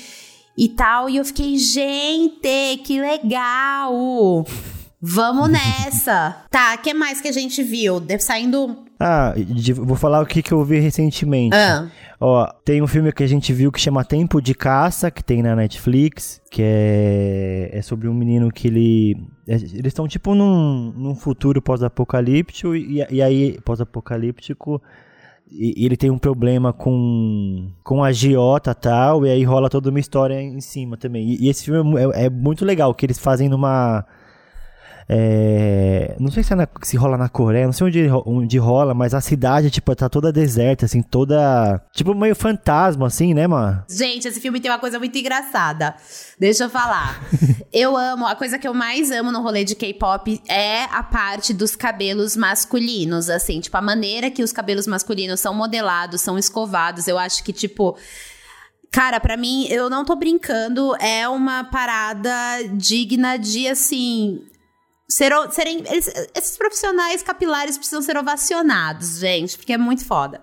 e 0.58 0.70
tal, 0.70 1.10
e 1.10 1.18
eu 1.18 1.26
fiquei, 1.26 1.58
gente, 1.58 2.78
que 2.84 3.00
legal! 3.00 4.46
Vamos 5.02 5.50
nessa! 5.50 6.44
tá, 6.50 6.76
o 6.76 6.82
que 6.82 6.94
mais 6.94 7.22
que 7.22 7.28
a 7.28 7.32
gente 7.32 7.62
viu? 7.64 8.02
Saindo 8.20 8.88
ah, 9.00 9.36
vou 9.76 9.96
falar 9.96 10.22
o 10.22 10.26
que, 10.26 10.42
que 10.42 10.52
eu 10.52 10.64
vi 10.64 10.80
recentemente. 10.80 11.56
Ah. 11.56 11.88
Ó, 12.20 12.48
tem 12.66 12.82
um 12.82 12.88
filme 12.88 13.12
que 13.12 13.24
a 13.24 13.28
gente 13.28 13.54
viu 13.54 13.72
que 13.72 13.80
chama 13.80 14.04
Tempo 14.04 14.42
de 14.42 14.56
Caça, 14.56 15.12
que 15.12 15.24
tem 15.24 15.44
na 15.44 15.56
Netflix, 15.56 16.42
que 16.50 16.64
é, 16.64 17.70
é 17.74 17.82
sobre 17.84 18.08
um 18.08 18.14
menino 18.14 18.52
que 18.52 18.68
ele. 18.68 19.16
É, 19.48 19.54
eles 19.54 19.88
estão 19.88 20.08
tipo 20.08 20.34
num, 20.34 20.92
num 20.98 21.16
futuro 21.16 21.62
pós-apocalíptico, 21.62 22.76
e, 22.76 23.06
e 23.10 23.22
aí. 23.22 23.60
pós-apocalíptico. 23.64 24.82
E, 25.50 25.86
ele 25.86 25.96
tem 25.96 26.10
um 26.10 26.18
problema 26.18 26.74
com, 26.74 27.70
com 27.84 28.04
a 28.04 28.12
giota 28.12 28.72
e 28.72 28.76
tal, 28.76 29.28
e 29.28 29.30
aí 29.30 29.44
rola 29.44 29.70
toda 29.70 29.92
uma 29.92 30.00
história 30.00 30.42
em 30.42 30.60
cima 30.60 30.98
também. 30.98 31.30
E, 31.30 31.46
e 31.46 31.50
esse 31.50 31.66
filme 31.66 32.02
é, 32.16 32.26
é 32.26 32.30
muito 32.32 32.66
legal, 32.66 32.96
que 32.96 33.06
eles 33.06 33.20
fazem 33.20 33.48
numa 33.48 34.04
é, 35.10 36.18
não 36.20 36.30
sei 36.30 36.44
se, 36.44 36.52
é 36.52 36.56
na, 36.56 36.68
se 36.82 36.98
rola 36.98 37.18
na 37.18 37.30
Coreia, 37.30 37.66
não 37.66 37.72
sei 37.72 37.88
onde, 37.88 38.10
onde 38.26 38.58
rola, 38.58 38.94
mas 38.94 39.14
a 39.14 39.22
cidade, 39.22 39.72
tipo, 39.72 39.96
tá 39.96 40.10
toda 40.10 40.34
deserta, 40.34 40.86
assim, 40.86 41.02
toda. 41.02 41.82
Tipo, 41.94 42.14
meio 42.14 42.36
fantasma, 42.36 43.08
assim, 43.08 43.34
né, 43.34 43.48
mano? 43.48 43.84
Gente, 43.90 44.28
esse 44.28 44.42
filme 44.42 44.60
tem 44.60 44.70
uma 44.70 44.80
coisa 44.80 45.00
muito 45.00 45.18
engraçada. 45.18 45.96
Deixa 46.38 46.66
eu 46.66 46.70
falar. 46.70 47.22
eu 47.72 47.96
amo, 47.96 48.28
a 48.28 48.36
coisa 48.36 48.60
que 48.60 48.68
eu 48.68 48.74
mais 48.74 49.10
amo 49.10 49.32
no 49.32 49.42
rolê 49.42 49.64
de 49.64 49.76
K-pop 49.76 50.42
é 50.48 50.84
a 50.84 51.02
parte 51.02 51.54
dos 51.54 51.74
cabelos 51.74 52.36
masculinos, 52.36 53.30
assim, 53.30 53.62
tipo, 53.62 53.78
a 53.78 53.82
maneira 53.82 54.30
que 54.30 54.44
os 54.44 54.52
cabelos 54.52 54.88
masculinos 54.88 55.40
são 55.40 55.54
modelados, 55.54 56.20
são 56.20 56.38
escovados. 56.38 57.08
Eu 57.08 57.18
acho 57.18 57.44
que, 57.44 57.54
tipo. 57.54 57.98
Cara, 58.90 59.20
para 59.20 59.36
mim, 59.36 59.68
eu 59.70 59.90
não 59.90 60.06
tô 60.06 60.16
brincando, 60.16 60.96
é 60.96 61.28
uma 61.28 61.66
parada 61.66 62.32
digna 62.74 63.38
de, 63.38 63.68
assim, 63.68 64.42
ser, 65.10 65.32
serem, 65.52 65.84
eles, 65.88 66.12
esses 66.36 66.58
profissionais 66.58 67.24
capilares 67.24 67.78
precisam 67.78 68.02
ser 68.02 68.18
ovacionados, 68.18 69.20
gente, 69.20 69.58
porque 69.58 69.74
é 69.74 69.78
muito 69.78 70.06
foda. 70.06 70.42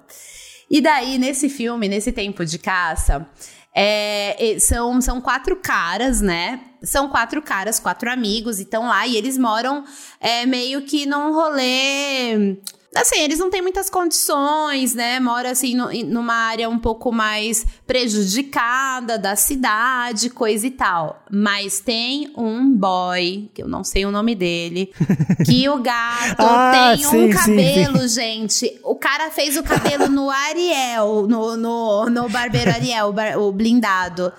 E 0.71 0.81
daí, 0.81 1.19
nesse 1.19 1.49
filme, 1.49 1.89
nesse 1.89 2.11
tempo 2.11 2.45
de 2.45 2.59
caça, 2.59 3.27
é, 3.75 4.57
são, 4.61 5.01
são 5.01 5.21
quatro 5.21 5.57
caras, 5.57 6.21
né? 6.21 6.61
São 6.83 7.09
quatro 7.09 7.43
caras, 7.43 7.81
quatro 7.81 8.11
amigos, 8.11 8.59
e 8.59 8.63
estão 8.63 8.89
lá 8.89 9.07
e 9.07 9.17
eles 9.17 9.37
moram 9.37 9.85
é, 10.21 10.47
meio 10.47 10.83
que 10.83 11.07
num 11.07 11.33
rolê 11.33 12.57
Assim, 12.95 13.21
eles 13.21 13.41
não 13.41 13.51
têm 13.51 13.61
muitas 13.61 13.91
condições, 13.91 14.95
né? 14.95 15.19
Mora 15.19 15.51
assim 15.51 15.75
no, 15.75 15.91
numa 16.05 16.35
área 16.35 16.69
um 16.69 16.79
pouco 16.79 17.11
mais 17.11 17.67
prejudicada 17.87 19.19
da 19.19 19.35
cidade, 19.35 20.31
coisa 20.31 20.67
e 20.67 20.71
tal. 20.71 21.23
Mas 21.31 21.81
tem 21.81 22.33
um 22.37 22.71
boy, 22.71 23.51
que 23.53 23.63
eu 23.63 23.69
não 23.69 23.83
sei 23.83 24.07
o 24.07 24.13
nome 24.13 24.37
dele, 24.37 24.93
que 25.45 25.69
o 25.69 25.79
gato 25.79 26.41
ah, 26.41 26.93
tem 26.95 27.05
sim, 27.05 27.17
um 27.25 27.31
cabelo, 27.31 28.01
sim, 28.03 28.09
sim. 28.09 28.21
gente. 28.21 28.81
O 28.85 28.95
cara 28.95 29.31
fez 29.31 29.57
o 29.57 29.65
cabelo 29.65 30.09
no 30.09 30.31
Ariel, 30.31 31.27
no, 31.27 31.57
no, 31.57 32.07
no 32.09 32.29
barbeiro 32.29 32.71
Ariel, 32.71 33.13
o 33.39 33.51
blindado. 33.51 34.33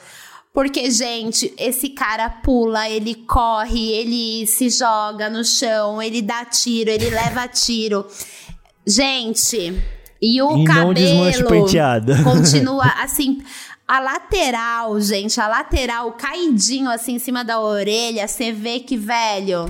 Porque, 0.55 0.89
gente, 0.89 1.53
esse 1.57 1.89
cara 1.89 2.29
pula, 2.29 2.89
ele 2.89 3.13
corre, 3.13 3.91
ele 3.91 4.47
se 4.47 4.69
joga 4.69 5.29
no 5.29 5.43
chão, 5.43 6.01
ele 6.01 6.21
dá 6.21 6.45
tiro, 6.45 6.89
ele 6.89 7.09
leva 7.09 7.45
tiro. 7.45 8.05
Gente, 8.87 9.73
e 10.21 10.41
o 10.41 10.57
e 10.57 10.63
cabelo 10.63 10.93
continua 12.23 12.85
assim. 13.01 13.41
A 13.87 13.99
lateral, 13.99 14.99
gente, 14.99 15.39
a 15.39 15.47
lateral 15.47 16.11
caidinho 16.13 16.89
assim 16.89 17.13
em 17.15 17.19
cima 17.19 17.43
da 17.43 17.59
orelha, 17.59 18.27
você 18.27 18.51
vê 18.51 18.79
que, 18.79 18.97
velho, 18.97 19.69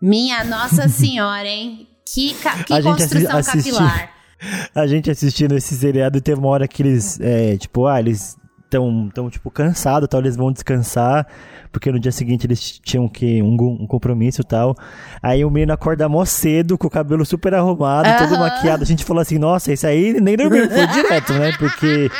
minha 0.00 0.44
Nossa 0.44 0.86
Senhora, 0.88 1.48
hein? 1.48 1.88
Que, 2.06 2.34
que 2.66 2.82
construção 2.82 3.38
assisti, 3.38 3.70
capilar. 3.70 4.12
A 4.74 4.86
gente 4.86 5.10
assistindo 5.10 5.56
esse 5.56 5.74
seriado 5.74 6.20
teve 6.20 6.38
uma 6.38 6.48
hora 6.48 6.68
que 6.68 6.82
eles, 6.82 7.18
é, 7.20 7.56
tipo, 7.56 7.86
ah, 7.86 7.98
eles 7.98 8.36
estão, 8.72 9.10
tão, 9.12 9.30
tipo, 9.30 9.50
cansados, 9.50 10.08
tal, 10.08 10.20
eles 10.20 10.36
vão 10.36 10.52
descansar 10.52 11.26
porque 11.72 11.90
no 11.90 11.98
dia 11.98 12.12
seguinte 12.12 12.46
eles 12.46 12.78
tinham 12.78 13.08
que 13.08 13.42
um, 13.42 13.54
um 13.80 13.86
compromisso 13.86 14.42
e 14.42 14.44
tal. 14.44 14.76
Aí 15.22 15.44
o 15.44 15.50
menino 15.50 15.72
acorda 15.72 16.08
mó 16.08 16.24
cedo, 16.24 16.76
com 16.76 16.86
o 16.86 16.90
cabelo 16.90 17.24
super 17.24 17.54
arrumado, 17.54 18.08
uhum. 18.08 18.28
todo 18.28 18.38
maquiado. 18.38 18.82
A 18.82 18.86
gente 18.86 19.04
falou 19.04 19.22
assim, 19.22 19.38
nossa, 19.38 19.72
isso 19.72 19.86
aí 19.86 20.20
nem 20.20 20.36
dormiu, 20.36 20.68
foi 20.68 20.86
direto, 20.92 21.32
né? 21.32 21.52
Porque 21.58 22.10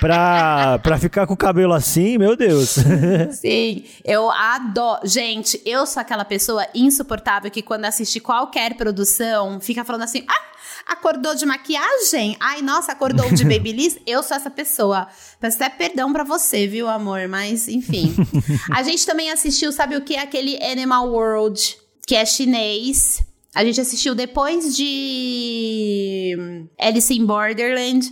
pra, 0.00 0.78
pra 0.78 0.98
ficar 0.98 1.26
com 1.26 1.34
o 1.34 1.36
cabelo 1.36 1.74
assim, 1.74 2.16
meu 2.16 2.34
Deus. 2.34 2.76
Sim, 3.32 3.84
eu 4.04 4.30
adoro. 4.30 5.00
Gente, 5.04 5.60
eu 5.66 5.84
sou 5.86 6.00
aquela 6.00 6.24
pessoa 6.24 6.66
insuportável 6.74 7.50
que 7.50 7.60
quando 7.60 7.84
assiste 7.84 8.18
qualquer 8.20 8.74
produção, 8.74 9.60
fica 9.60 9.84
falando 9.84 10.02
assim, 10.02 10.24
ah, 10.26 10.53
Acordou 10.86 11.34
de 11.34 11.46
maquiagem? 11.46 12.36
Ai, 12.40 12.60
nossa, 12.62 12.92
acordou 12.92 13.30
de 13.32 13.44
babyliss? 13.48 13.98
Eu 14.06 14.22
sou 14.22 14.36
essa 14.36 14.50
pessoa. 14.50 15.08
Peço 15.40 15.56
até 15.56 15.68
perdão 15.68 16.12
pra 16.12 16.24
você, 16.24 16.66
viu, 16.66 16.88
amor? 16.88 17.26
Mas, 17.28 17.68
enfim. 17.68 18.14
a 18.72 18.82
gente 18.82 19.06
também 19.06 19.30
assistiu, 19.30 19.72
sabe 19.72 19.96
o 19.96 20.02
que? 20.02 20.16
Aquele 20.16 20.62
Animal 20.62 21.10
World, 21.10 21.76
que 22.06 22.14
é 22.14 22.24
chinês. 22.26 23.22
A 23.54 23.64
gente 23.64 23.80
assistiu 23.80 24.14
depois 24.14 24.76
de 24.76 26.36
Alice 26.78 27.14
in 27.14 27.24
Borderland 27.24 28.10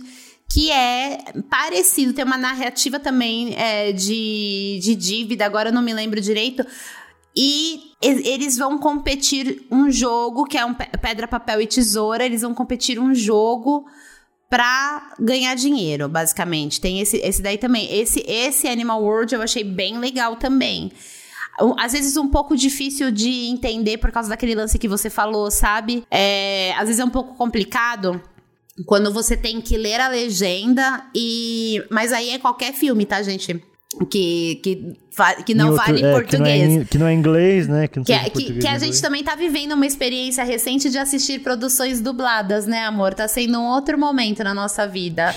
que 0.53 0.69
é 0.69 1.17
parecido, 1.49 2.13
tem 2.13 2.23
uma 2.23 2.37
narrativa 2.37 2.99
também 2.99 3.55
é, 3.55 3.91
de, 3.91 4.79
de 4.83 4.93
dívida, 4.93 5.45
agora 5.45 5.69
eu 5.69 5.73
não 5.73 5.81
me 5.81 5.91
lembro 5.91 6.21
direito, 6.21 6.63
e 7.35 7.93
eles 8.01 8.57
vão 8.57 8.77
competir 8.77 9.65
um 9.71 9.89
jogo 9.89 10.45
que 10.45 10.57
é 10.57 10.65
um 10.65 10.73
pedra, 10.73 11.27
papel 11.27 11.61
e 11.61 11.67
tesoura. 11.67 12.25
Eles 12.25 12.41
vão 12.41 12.53
competir 12.53 12.99
um 12.99 13.13
jogo 13.13 13.85
pra 14.49 15.15
ganhar 15.19 15.55
dinheiro, 15.55 16.07
basicamente. 16.07 16.79
Tem 16.79 16.99
esse, 16.99 17.17
esse 17.17 17.41
daí 17.41 17.57
também. 17.57 17.91
Esse, 17.91 18.23
esse 18.27 18.67
Animal 18.67 19.01
World 19.01 19.33
eu 19.33 19.41
achei 19.41 19.63
bem 19.63 19.97
legal 19.97 20.35
também. 20.35 20.91
às 21.79 21.93
vezes 21.93 22.15
um 22.17 22.29
pouco 22.29 22.55
difícil 22.55 23.09
de 23.09 23.47
entender 23.47 23.97
por 23.97 24.11
causa 24.11 24.29
daquele 24.29 24.53
lance 24.53 24.77
que 24.77 24.87
você 24.87 25.09
falou, 25.09 25.49
sabe? 25.49 26.05
É, 26.11 26.73
às 26.73 26.85
vezes 26.85 26.99
é 26.99 27.05
um 27.05 27.09
pouco 27.09 27.33
complicado 27.33 28.21
quando 28.85 29.11
você 29.11 29.35
tem 29.35 29.59
que 29.59 29.75
ler 29.75 29.99
a 29.99 30.07
legenda 30.07 31.03
e. 31.15 31.83
Mas 31.89 32.13
aí 32.13 32.29
é 32.29 32.37
qualquer 32.37 32.73
filme, 32.73 33.07
tá, 33.07 33.23
gente? 33.23 33.72
Que, 34.09 34.59
que, 34.63 34.95
que 35.45 35.53
não 35.53 35.71
outro, 35.71 35.85
vale 35.85 36.01
em 36.01 36.05
é, 36.05 36.11
português. 36.11 36.61
Que 36.61 36.67
não, 36.67 36.81
é, 36.81 36.85
que 36.85 36.97
não, 36.97 37.07
é, 37.07 37.13
inglês, 37.13 37.67
né? 37.67 37.87
Que, 37.87 38.01
que, 38.01 38.11
é, 38.11 38.29
que, 38.29 38.53
que 38.59 38.67
a 38.67 38.79
gente 38.79 39.01
também 39.01 39.23
tá 39.23 39.35
vivendo 39.35 39.73
uma 39.73 39.85
experiência 39.85 40.43
recente 40.43 40.89
de 40.89 40.97
assistir 40.97 41.39
produções 41.39 42.01
dubladas, 42.01 42.65
né, 42.65 42.85
amor? 42.85 43.13
Tá 43.13 43.27
sendo 43.27 43.59
um 43.59 43.65
outro 43.65 43.97
momento 43.97 44.43
na 44.43 44.53
nossa 44.53 44.87
vida. 44.87 45.35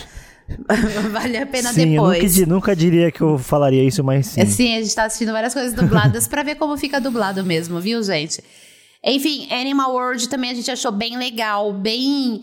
vale 1.11 1.37
a 1.37 1.47
pena 1.47 1.73
sim, 1.73 1.91
depois. 1.91 2.39
Eu 2.39 2.47
nunca, 2.47 2.55
nunca, 2.55 2.77
diria 2.77 3.11
que 3.11 3.21
eu 3.21 3.37
falaria 3.37 3.83
isso, 3.83 4.03
mas 4.03 4.27
sim. 4.27 4.47
Sim, 4.47 4.77
a 4.77 4.83
gente 4.83 4.95
tá 4.95 5.05
assistindo 5.05 5.33
várias 5.33 5.53
coisas 5.53 5.75
dubladas 5.75 6.27
para 6.29 6.43
ver 6.43 6.55
como 6.55 6.77
fica 6.77 7.01
dublado 7.01 7.45
mesmo, 7.45 7.81
viu, 7.81 8.03
gente? 8.03 8.43
Enfim, 9.05 9.47
Animal 9.53 9.93
World 9.93 10.29
também 10.29 10.51
a 10.51 10.55
gente 10.55 10.71
achou 10.71 10.91
bem 10.91 11.17
legal, 11.17 11.73
bem. 11.73 12.43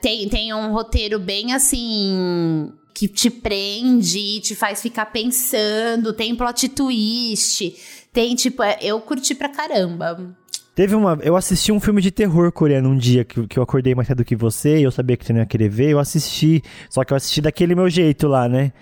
Tem, 0.00 0.28
tem 0.28 0.54
um 0.54 0.72
roteiro 0.72 1.18
bem 1.18 1.52
assim. 1.52 2.72
Que 2.92 3.08
te 3.08 3.30
prende, 3.30 4.40
te 4.40 4.54
faz 4.54 4.82
ficar 4.82 5.06
pensando, 5.06 6.12
tem 6.12 6.34
plot 6.34 6.68
twist, 6.68 7.74
tem 8.12 8.34
tipo. 8.34 8.62
É, 8.62 8.78
eu 8.82 9.00
curti 9.00 9.34
pra 9.34 9.48
caramba. 9.48 10.36
Teve 10.74 10.94
uma. 10.94 11.18
Eu 11.22 11.36
assisti 11.36 11.72
um 11.72 11.80
filme 11.80 12.00
de 12.00 12.10
terror 12.10 12.50
coreano 12.52 12.88
um 12.88 12.96
dia 12.96 13.24
que, 13.24 13.46
que 13.46 13.58
eu 13.58 13.62
acordei 13.62 13.94
mais 13.94 14.08
cedo 14.08 14.24
que 14.24 14.36
você 14.36 14.78
e 14.78 14.82
eu 14.82 14.90
sabia 14.90 15.16
que 15.16 15.24
você 15.24 15.32
não 15.32 15.40
ia 15.40 15.46
querer 15.46 15.68
ver. 15.68 15.90
Eu 15.90 15.98
assisti. 15.98 16.62
Só 16.88 17.04
que 17.04 17.12
eu 17.12 17.16
assisti 17.16 17.40
daquele 17.40 17.74
meu 17.74 17.88
jeito 17.90 18.28
lá, 18.28 18.48
né? 18.48 18.72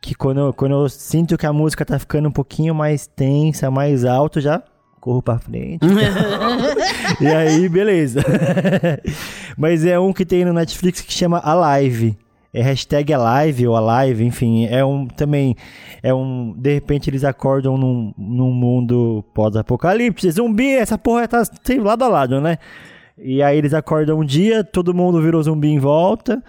Que 0.00 0.14
quando, 0.14 0.40
eu, 0.40 0.52
quando 0.52 0.72
eu 0.72 0.88
sinto 0.88 1.38
que 1.38 1.46
a 1.46 1.52
música 1.52 1.84
tá 1.84 1.98
ficando 1.98 2.28
um 2.28 2.32
pouquinho 2.32 2.74
mais 2.74 3.06
tensa, 3.06 3.70
mais 3.70 4.04
alto, 4.04 4.40
já 4.40 4.62
corro 5.00 5.20
pra 5.20 5.40
frente. 5.40 5.84
e 7.20 7.26
aí, 7.26 7.68
beleza. 7.68 8.20
Mas 9.58 9.84
é 9.84 9.98
um 9.98 10.12
que 10.12 10.24
tem 10.24 10.44
no 10.44 10.52
Netflix 10.52 11.00
que 11.00 11.12
chama 11.12 11.40
Alive. 11.44 12.16
É 12.54 12.60
hashtag 12.60 13.14
Alive 13.14 13.66
ou 13.66 13.76
Alive, 13.76 14.24
enfim. 14.24 14.66
É 14.66 14.84
um 14.84 15.06
também. 15.06 15.56
É 16.02 16.12
um. 16.12 16.54
De 16.56 16.74
repente 16.74 17.08
eles 17.08 17.24
acordam 17.24 17.78
num, 17.78 18.12
num 18.16 18.52
mundo 18.52 19.24
pós-apocalipse. 19.34 20.30
Zumbi, 20.30 20.74
essa 20.74 20.98
porra 20.98 21.26
tá 21.26 21.44
sempre 21.44 21.84
lado 21.84 22.04
a 22.04 22.08
lado, 22.08 22.40
né? 22.40 22.58
E 23.16 23.42
aí 23.42 23.56
eles 23.56 23.72
acordam 23.72 24.20
um 24.20 24.24
dia, 24.24 24.64
todo 24.64 24.94
mundo 24.94 25.20
virou 25.22 25.42
zumbi 25.42 25.68
em 25.68 25.78
volta. 25.78 26.42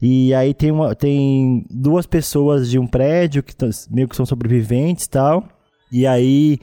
E 0.00 0.34
aí 0.34 0.52
tem, 0.52 0.70
uma, 0.70 0.94
tem 0.94 1.64
duas 1.70 2.06
pessoas 2.06 2.70
de 2.70 2.78
um 2.78 2.86
prédio 2.86 3.42
que 3.42 3.54
meio 3.90 4.08
que 4.08 4.16
são 4.16 4.26
sobreviventes 4.26 5.06
e 5.06 5.10
tal. 5.10 5.48
E 5.90 6.06
aí 6.06 6.58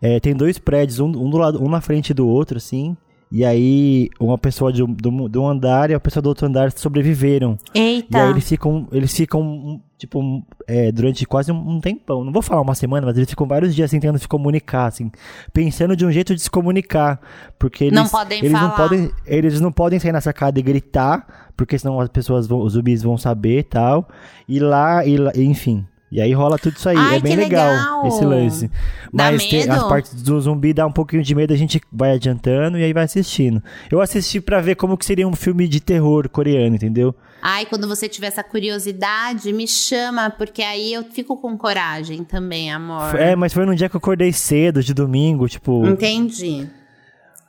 é, 0.00 0.20
tem 0.20 0.34
dois 0.34 0.58
prédios, 0.58 1.00
um, 1.00 1.06
um, 1.06 1.30
do 1.30 1.38
lado, 1.38 1.62
um 1.62 1.68
na 1.68 1.80
frente 1.80 2.12
do 2.12 2.28
outro, 2.28 2.58
assim. 2.58 2.96
E 3.30 3.44
aí, 3.44 4.08
uma 4.20 4.38
pessoa 4.38 4.72
de, 4.72 4.84
do, 4.84 5.28
do 5.28 5.46
andar 5.46 5.90
e 5.90 5.94
a 5.94 6.00
pessoa 6.00 6.22
do 6.22 6.28
outro 6.28 6.46
andar 6.46 6.70
sobreviveram. 6.72 7.58
Eita! 7.74 8.18
E 8.18 8.20
aí 8.20 8.30
eles 8.30 8.48
ficam, 8.48 8.86
eles 8.92 9.12
ficam 9.14 9.80
tipo, 9.98 10.44
é, 10.66 10.92
durante 10.92 11.26
quase 11.26 11.50
um, 11.50 11.70
um, 11.70 11.80
tempão. 11.80 12.24
Não 12.24 12.32
vou 12.32 12.40
falar 12.40 12.60
uma 12.60 12.74
semana, 12.74 13.04
mas 13.04 13.16
eles 13.16 13.28
ficam 13.28 13.46
vários 13.46 13.74
dias 13.74 13.90
tentando 13.90 14.18
se 14.18 14.28
comunicar, 14.28 14.86
assim. 14.86 15.10
Pensando 15.52 15.96
de 15.96 16.06
um 16.06 16.12
jeito 16.12 16.34
de 16.36 16.40
se 16.40 16.50
comunicar. 16.50 17.20
Porque 17.58 17.84
eles 17.84 17.94
não 17.94 18.08
podem 18.08 18.38
eles 18.38 18.52
falar. 18.52 18.68
Não 18.68 18.76
podem, 18.76 19.10
eles 19.26 19.60
não 19.60 19.72
podem 19.72 19.98
sair 19.98 20.12
na 20.12 20.20
sacada 20.20 20.60
e 20.60 20.62
gritar, 20.62 21.50
porque 21.56 21.76
senão 21.78 21.98
as 21.98 22.08
pessoas, 22.08 22.46
vão, 22.46 22.60
os 22.60 22.74
zumbis 22.74 23.02
vão 23.02 23.18
saber 23.18 23.58
e 23.58 23.64
tal. 23.64 24.08
E 24.48 24.60
lá, 24.60 25.04
e 25.04 25.16
lá, 25.16 25.32
enfim. 25.34 25.84
E 26.16 26.20
aí 26.22 26.32
rola 26.32 26.58
tudo 26.58 26.74
isso 26.78 26.88
aí. 26.88 26.96
Ai, 26.96 27.16
é 27.18 27.20
bem 27.20 27.36
legal, 27.36 27.70
legal, 27.70 28.06
esse 28.06 28.24
lance. 28.24 28.70
Mas 29.12 29.44
tem, 29.44 29.68
as 29.68 29.82
partes 29.82 30.14
do 30.22 30.40
zumbi 30.40 30.72
dá 30.72 30.86
um 30.86 30.90
pouquinho 30.90 31.22
de 31.22 31.34
medo, 31.34 31.52
a 31.52 31.56
gente 31.58 31.78
vai 31.92 32.12
adiantando 32.12 32.78
e 32.78 32.84
aí 32.84 32.90
vai 32.94 33.04
assistindo. 33.04 33.62
Eu 33.92 34.00
assisti 34.00 34.40
para 34.40 34.62
ver 34.62 34.76
como 34.76 34.96
que 34.96 35.04
seria 35.04 35.28
um 35.28 35.36
filme 35.36 35.68
de 35.68 35.78
terror 35.78 36.26
coreano, 36.30 36.74
entendeu? 36.74 37.14
Ai, 37.42 37.66
quando 37.66 37.86
você 37.86 38.08
tiver 38.08 38.28
essa 38.28 38.42
curiosidade, 38.42 39.52
me 39.52 39.68
chama, 39.68 40.30
porque 40.30 40.62
aí 40.62 40.94
eu 40.94 41.04
fico 41.04 41.36
com 41.36 41.54
coragem 41.58 42.24
também, 42.24 42.72
amor. 42.72 43.14
É, 43.14 43.36
mas 43.36 43.52
foi 43.52 43.66
num 43.66 43.74
dia 43.74 43.90
que 43.90 43.96
eu 43.96 43.98
acordei 43.98 44.32
cedo, 44.32 44.82
de 44.82 44.94
domingo, 44.94 45.46
tipo. 45.46 45.86
Entendi. 45.86 46.66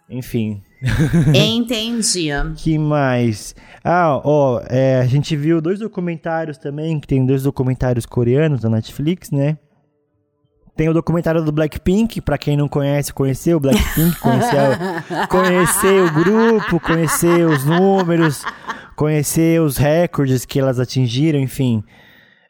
Enfim. 0.10 0.62
Entendi. 1.34 2.30
que 2.58 2.78
mais? 2.78 3.56
Ah, 3.84 4.22
ó, 4.24 4.62
é, 4.68 5.00
a 5.00 5.06
gente 5.06 5.36
viu 5.36 5.62
dois 5.62 5.80
documentários 5.80 6.58
também, 6.58 7.00
que 7.00 7.08
tem 7.08 7.26
dois 7.26 7.44
documentários 7.44 8.06
coreanos 8.06 8.62
da 8.62 8.70
Netflix, 8.70 9.32
né? 9.32 9.58
Tem 10.76 10.88
o 10.88 10.94
documentário 10.94 11.44
do 11.44 11.52
Blackpink, 11.52 12.22
para 12.22 12.38
quem 12.38 12.56
não 12.56 12.68
conhece, 12.68 13.12
conhecer 13.12 13.56
o 13.56 13.60
Blackpink, 13.60 14.16
conhecer, 14.22 15.28
conhecer 15.28 16.04
o 16.04 16.14
grupo, 16.14 16.80
conhecer 16.80 17.48
os 17.48 17.66
números, 17.66 18.46
conhecer 18.96 19.60
os 19.60 19.76
recordes 19.76 20.46
que 20.46 20.60
elas 20.60 20.80
atingiram, 20.80 21.40
enfim. 21.40 21.84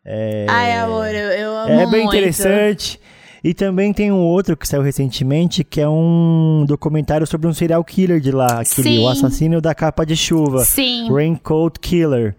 É, 0.04 0.46
Ai, 0.50 0.74
amor, 0.78 1.08
eu, 1.08 1.30
eu 1.32 1.56
amo 1.56 1.72
É 1.72 1.86
bem 1.86 2.04
muito. 2.04 2.16
interessante. 2.18 3.00
E 3.44 3.54
também 3.54 3.94
tem 3.94 4.12
um 4.12 4.20
outro 4.20 4.58
que 4.58 4.68
saiu 4.68 4.82
recentemente, 4.82 5.64
que 5.64 5.80
é 5.80 5.88
um 5.88 6.66
documentário 6.68 7.28
sobre 7.28 7.48
um 7.48 7.54
serial 7.54 7.84
killer 7.84 8.20
de 8.20 8.32
lá, 8.32 8.62
aquele 8.62 8.90
Sim. 8.90 9.00
o 9.00 9.08
assassino 9.08 9.62
da 9.62 9.76
capa 9.76 10.06
de 10.06 10.16
chuva. 10.16 10.64
Sim. 10.66 11.12
Raincoat 11.12 11.80
Killer. 11.80 12.36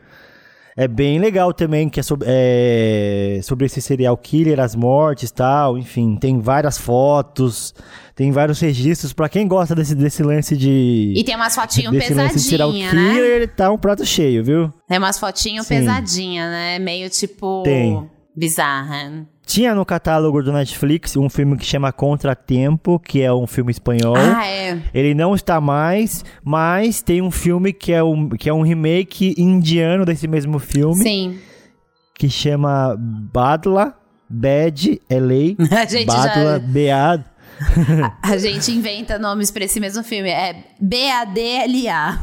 É 0.81 0.87
bem 0.87 1.19
legal 1.19 1.53
também, 1.53 1.89
que 1.89 1.99
é 1.99 2.03
sobre, 2.05 2.29
é 2.31 3.41
sobre 3.43 3.67
esse 3.67 3.83
serial 3.83 4.17
killer, 4.17 4.61
as 4.61 4.77
mortes 4.77 5.29
tal, 5.29 5.77
enfim, 5.77 6.17
tem 6.17 6.39
várias 6.39 6.79
fotos, 6.79 7.75
tem 8.15 8.31
vários 8.31 8.61
registros 8.61 9.13
para 9.13 9.29
quem 9.29 9.49
gosta 9.49 9.75
desse, 9.75 9.93
desse 9.97 10.23
lance 10.23 10.57
de. 10.57 11.15
E 11.17 11.25
tem 11.25 11.35
umas 11.35 11.53
fotinhas 11.53 11.91
pesadinhas, 11.93 12.95
né? 12.95 13.13
Killer, 13.13 13.55
tá 13.57 13.73
um 13.73 13.77
prato 13.77 14.07
cheio, 14.07 14.45
viu? 14.45 14.73
Tem 14.87 14.99
umas 14.99 15.19
fotinhas 15.19 15.67
pesadinhas, 15.67 16.49
né? 16.49 16.79
Meio 16.79 17.11
tipo. 17.11 17.65
Tem. 17.65 18.09
Bizarra. 18.37 19.27
Tinha 19.49 19.75
no 19.75 19.83
catálogo 19.83 20.43
do 20.43 20.53
Netflix 20.53 21.17
um 21.17 21.31
filme 21.31 21.57
que 21.57 21.65
chama 21.65 21.91
Contratempo, 21.91 22.99
que 23.01 23.23
é 23.23 23.33
um 23.33 23.47
filme 23.47 23.71
espanhol. 23.71 24.15
Ah, 24.15 24.47
é. 24.47 24.79
Ele 24.93 25.15
não 25.15 25.35
está 25.35 25.59
mais, 25.59 26.23
mas 26.45 27.01
tem 27.01 27.23
um 27.23 27.31
filme 27.31 27.73
que 27.73 27.91
é 27.91 28.03
um, 28.03 28.29
que 28.29 28.47
é 28.47 28.53
um 28.53 28.61
remake 28.61 29.35
indiano 29.39 30.05
desse 30.05 30.29
mesmo 30.29 30.59
filme. 30.59 31.03
Sim. 31.03 31.39
Que 32.15 32.29
chama 32.29 32.95
Badla, 32.99 33.95
Bad 34.29 35.01
LA. 35.11 35.57
A 35.81 35.87
gente 35.87 36.07
Badla, 36.09 36.53
já... 36.53 36.59
Bead. 36.59 37.25
a, 38.05 38.33
a, 38.33 38.37
gente 38.37 38.71
inventa 38.71 39.19
nomes 39.19 39.51
para 39.51 39.65
esse 39.65 39.81
mesmo 39.81 40.05
filme. 40.05 40.29
É 40.29 40.63
B-A-D-L-A. 40.79 42.21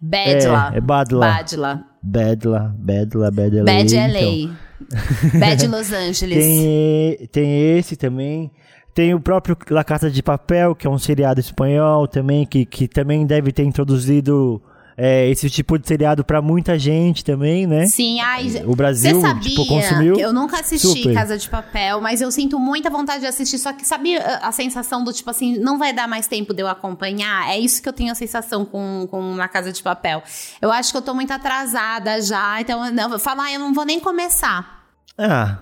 Badla. 0.00 0.70
É, 0.72 0.78
é 0.78 0.80
Badla. 0.80 1.26
Badla. 1.26 1.84
Badla, 2.02 2.74
Badla, 2.78 3.30
Bad 3.30 3.56
LA. 3.58 3.64
Bad 3.64 3.94
LA. 3.94 4.20
Então. 4.20 4.71
Bad 5.38 5.66
Los 5.66 5.92
Angeles. 5.92 6.44
Tem, 6.44 7.28
tem 7.30 7.78
esse 7.78 7.96
também. 7.96 8.50
Tem 8.94 9.14
o 9.14 9.20
próprio 9.20 9.56
La 9.70 9.82
Casa 9.82 10.10
de 10.10 10.22
Papel, 10.22 10.74
que 10.74 10.86
é 10.86 10.90
um 10.90 10.98
seriado 10.98 11.40
espanhol 11.40 12.06
também, 12.06 12.44
que, 12.44 12.66
que 12.66 12.86
também 12.86 13.24
deve 13.24 13.50
ter 13.50 13.62
introduzido 13.62 14.60
é, 14.96 15.28
esse 15.28 15.48
tipo 15.48 15.78
de 15.78 15.86
seriado 15.86 16.24
para 16.24 16.42
muita 16.42 16.78
gente 16.78 17.24
também, 17.24 17.66
né? 17.66 17.86
Sim, 17.86 18.20
ai, 18.20 18.62
o 18.66 18.76
Brasil 18.76 19.20
sabia 19.20 19.50
tipo, 19.50 19.66
consumiu. 19.66 20.16
Eu 20.16 20.32
nunca 20.32 20.60
assisti 20.60 20.86
super. 20.86 21.14
Casa 21.14 21.38
de 21.38 21.48
Papel, 21.48 22.00
mas 22.00 22.20
eu 22.20 22.30
sinto 22.30 22.58
muita 22.58 22.90
vontade 22.90 23.20
de 23.20 23.26
assistir. 23.26 23.58
Só 23.58 23.72
que 23.72 23.86
sabe 23.86 24.16
a, 24.16 24.48
a, 24.48 24.52
sensação 24.52 25.02
do 25.02 25.12
tipo 25.12 25.30
assim, 25.30 25.58
não 25.58 25.78
vai 25.78 25.92
dar 25.92 26.06
mais 26.06 26.26
tempo 26.26 26.52
de 26.52 26.62
eu 26.62 26.68
acompanhar? 26.68 27.48
É 27.48 27.58
isso 27.58 27.82
que 27.82 27.88
eu 27.88 27.92
tenho 27.92 28.12
a 28.12 28.14
sensação 28.14 28.64
com, 28.64 29.06
com 29.10 29.34
Na 29.34 29.48
Casa 29.48 29.72
de 29.72 29.82
Papel. 29.82 30.22
Eu 30.60 30.70
acho 30.70 30.92
que 30.92 30.98
eu 30.98 31.02
tô 31.02 31.14
muito 31.14 31.30
atrasada 31.30 32.20
já, 32.20 32.60
então 32.60 32.92
não, 32.92 33.18
falar, 33.18 33.44
ah, 33.44 33.52
eu 33.52 33.60
não 33.60 33.72
vou 33.72 33.84
nem 33.84 33.98
começar. 33.98 34.82
Ah, 35.16 35.58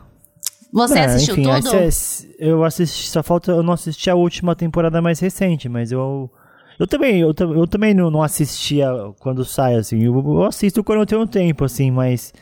você 0.73 0.99
é, 0.99 1.05
assistiu 1.05 1.35
enfim, 1.35 1.45
tudo? 1.45 1.71
Eu 2.39 2.65
assisti, 2.65 3.09
só 3.09 3.23
falta 3.23 3.51
eu 3.51 3.63
não 3.63 3.75
assisti 3.75 4.09
a 4.09 4.15
última 4.15 4.55
temporada 4.55 5.01
mais 5.03 5.19
recente, 5.19 5.69
mas 5.69 5.91
eu 5.91 6.31
eu 6.81 6.87
também, 6.87 7.21
eu, 7.21 7.35
eu 7.39 7.67
também 7.67 7.93
não, 7.93 8.11
não 8.11 8.23
assistia 8.23 8.89
quando 9.21 9.45
sai 9.45 9.75
assim. 9.75 10.03
Eu, 10.03 10.15
eu, 10.17 10.45
assisto 10.45 10.83
quando 10.83 11.01
eu 11.01 11.07
tenho 11.07 11.27
tempo 11.27 11.63
assim, 11.63 11.91
mas 11.91 12.33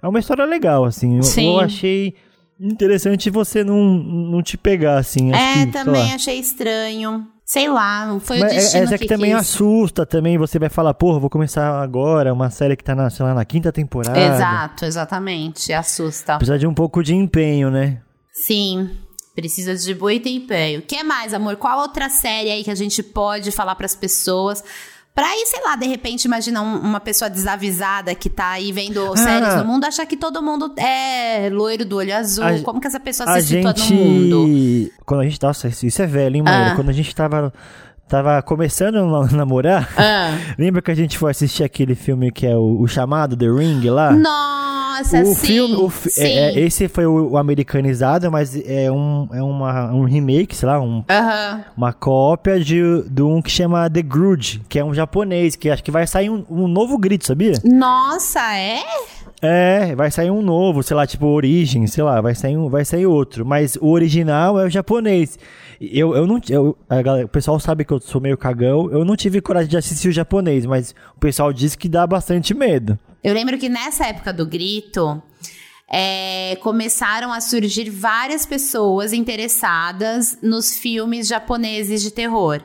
é 0.00 0.06
uma 0.06 0.20
história 0.20 0.44
legal 0.44 0.84
assim. 0.84 1.16
Eu, 1.16 1.24
Sim. 1.24 1.54
eu 1.54 1.60
achei 1.60 2.14
interessante 2.60 3.28
você 3.28 3.64
não, 3.64 3.82
não 3.82 4.40
te 4.40 4.56
pegar 4.56 4.98
assim. 4.98 5.32
é, 5.32 5.66
que, 5.66 5.72
também 5.72 6.14
achei 6.14 6.38
estranho. 6.38 7.26
Sei 7.44 7.68
lá, 7.68 8.16
foi 8.20 8.38
Mas 8.38 8.52
o 8.52 8.54
é, 8.54 8.58
destino 8.58 8.84
essa 8.84 8.98
que, 8.98 9.04
que 9.04 9.08
também 9.08 9.30
quis. 9.30 9.40
assusta 9.40 10.06
também, 10.06 10.38
você 10.38 10.60
vai 10.60 10.68
falar, 10.68 10.94
porra, 10.94 11.18
vou 11.18 11.30
começar 11.30 11.82
agora 11.82 12.32
uma 12.32 12.50
série 12.50 12.76
que 12.76 12.84
tá 12.84 12.94
na, 12.94 13.10
sei 13.10 13.26
lá, 13.26 13.34
na 13.34 13.44
quinta 13.44 13.72
temporada. 13.72 14.16
Exato, 14.16 14.84
exatamente, 14.84 15.72
assusta. 15.72 16.36
Precisa 16.36 16.58
de 16.58 16.68
um 16.68 16.74
pouco 16.74 17.02
de 17.02 17.16
empenho, 17.16 17.68
né? 17.68 18.02
Sim, 18.32 18.90
precisa 19.38 19.76
de 19.76 19.94
muito 19.94 20.28
empenho. 20.28 20.80
O 20.80 20.82
que 20.82 21.00
mais, 21.04 21.32
amor? 21.32 21.54
Qual 21.54 21.78
outra 21.78 22.08
série 22.08 22.50
aí 22.50 22.64
que 22.64 22.70
a 22.72 22.74
gente 22.74 23.04
pode 23.04 23.52
falar 23.52 23.76
para 23.76 23.86
as 23.86 23.94
pessoas 23.94 24.64
Pra 25.14 25.26
ir, 25.36 25.46
sei 25.46 25.60
lá, 25.64 25.74
de 25.74 25.84
repente, 25.84 26.26
imagina 26.26 26.62
um, 26.62 26.76
uma 26.76 27.00
pessoa 27.00 27.28
desavisada 27.28 28.14
que 28.14 28.30
tá 28.30 28.50
aí 28.50 28.70
vendo 28.70 29.04
ah, 29.14 29.16
séries 29.16 29.56
no 29.56 29.64
mundo, 29.64 29.84
achar 29.84 30.06
que 30.06 30.16
todo 30.16 30.40
mundo 30.40 30.72
é 30.76 31.50
loiro 31.50 31.84
do 31.84 31.96
olho 31.96 32.14
azul. 32.14 32.44
A, 32.44 32.60
Como 32.60 32.80
que 32.80 32.86
essa 32.86 33.00
pessoa 33.00 33.28
se 33.40 33.48
situa 33.48 33.74
gente... 33.76 33.94
no 33.94 34.00
mundo? 34.00 34.92
Quando 35.04 35.22
a 35.22 35.24
gente. 35.24 35.42
Nossa, 35.42 35.66
isso 35.66 36.02
é 36.02 36.06
velho, 36.06 36.36
hein, 36.36 36.42
Maíra? 36.42 36.70
Ah. 36.70 36.76
Quando 36.76 36.90
a 36.90 36.92
gente 36.92 37.12
tava 37.16 37.52
tava 38.08 38.40
começando 38.42 38.96
a 38.96 39.26
namorar, 39.36 39.88
ah. 39.96 40.38
lembra 40.58 40.80
que 40.80 40.90
a 40.90 40.94
gente 40.94 41.18
foi 41.18 41.30
assistir 41.30 41.62
aquele 41.62 41.94
filme 41.94 42.32
que 42.32 42.46
é 42.46 42.56
o, 42.56 42.80
o 42.80 42.88
chamado 42.88 43.36
The 43.36 43.46
Ring 43.46 43.88
lá? 43.90 44.12
Nossa, 44.12 45.20
o 45.20 45.34
sim, 45.34 45.46
filme, 45.46 45.74
o, 45.76 45.90
sim. 45.90 46.22
É, 46.22 46.54
é, 46.54 46.60
esse 46.60 46.88
foi 46.88 47.06
o, 47.06 47.32
o, 47.32 47.36
americanizado, 47.36 48.30
mas 48.32 48.56
é 48.66 48.90
um, 48.90 49.28
é 49.32 49.42
uma, 49.42 49.92
um 49.92 50.04
remake, 50.04 50.56
sei 50.56 50.68
lá, 50.68 50.80
um, 50.80 50.98
uh 50.98 51.04
-huh. 51.06 51.64
uma 51.76 51.92
cópia 51.92 52.58
de, 52.58 53.04
de 53.08 53.22
um 53.22 53.42
que 53.42 53.50
chama 53.50 53.88
The 53.90 54.02
Grudge, 54.02 54.62
que 54.68 54.78
é 54.78 54.84
um 54.84 54.94
japonês, 54.94 55.54
que 55.54 55.70
acho 55.70 55.84
que 55.84 55.90
vai 55.90 56.06
sair 56.06 56.30
um, 56.30 56.44
um 56.50 56.66
novo 56.66 56.96
grito, 56.96 57.26
sabia? 57.26 57.52
Nossa, 57.62 58.40
é? 58.56 58.82
É, 59.40 59.94
vai 59.94 60.10
sair 60.10 60.30
um 60.30 60.42
novo, 60.42 60.82
sei 60.82 60.96
lá, 60.96 61.06
tipo 61.06 61.26
Origem, 61.26 61.86
sei 61.86 62.02
lá, 62.02 62.20
vai 62.20 62.34
sair, 62.34 62.56
um, 62.56 62.68
vai 62.68 62.84
sair 62.84 63.06
outro. 63.06 63.46
Mas 63.46 63.76
o 63.76 63.88
original 63.88 64.58
é 64.58 64.64
o 64.64 64.70
japonês. 64.70 65.38
Eu, 65.80 66.14
eu 66.14 66.26
não. 66.26 66.40
Eu, 66.48 66.76
galera, 66.88 67.24
o 67.24 67.28
pessoal 67.28 67.58
sabe 67.60 67.84
que 67.84 67.92
eu 67.92 68.00
sou 68.00 68.20
meio 68.20 68.36
cagão. 68.36 68.90
Eu 68.90 69.04
não 69.04 69.16
tive 69.16 69.40
coragem 69.40 69.68
de 69.68 69.76
assistir 69.76 70.08
o 70.08 70.12
japonês, 70.12 70.66
mas 70.66 70.94
o 71.16 71.20
pessoal 71.20 71.52
diz 71.52 71.76
que 71.76 71.88
dá 71.88 72.06
bastante 72.06 72.52
medo. 72.52 72.98
Eu 73.22 73.32
lembro 73.32 73.56
que 73.58 73.68
nessa 73.68 74.06
época 74.06 74.32
do 74.32 74.46
grito. 74.46 75.22
É, 75.90 76.56
começaram 76.56 77.32
a 77.32 77.40
surgir 77.40 77.88
várias 77.88 78.44
pessoas 78.44 79.14
interessadas 79.14 80.36
nos 80.42 80.76
filmes 80.76 81.26
japoneses 81.26 82.02
de 82.02 82.10
terror. 82.10 82.62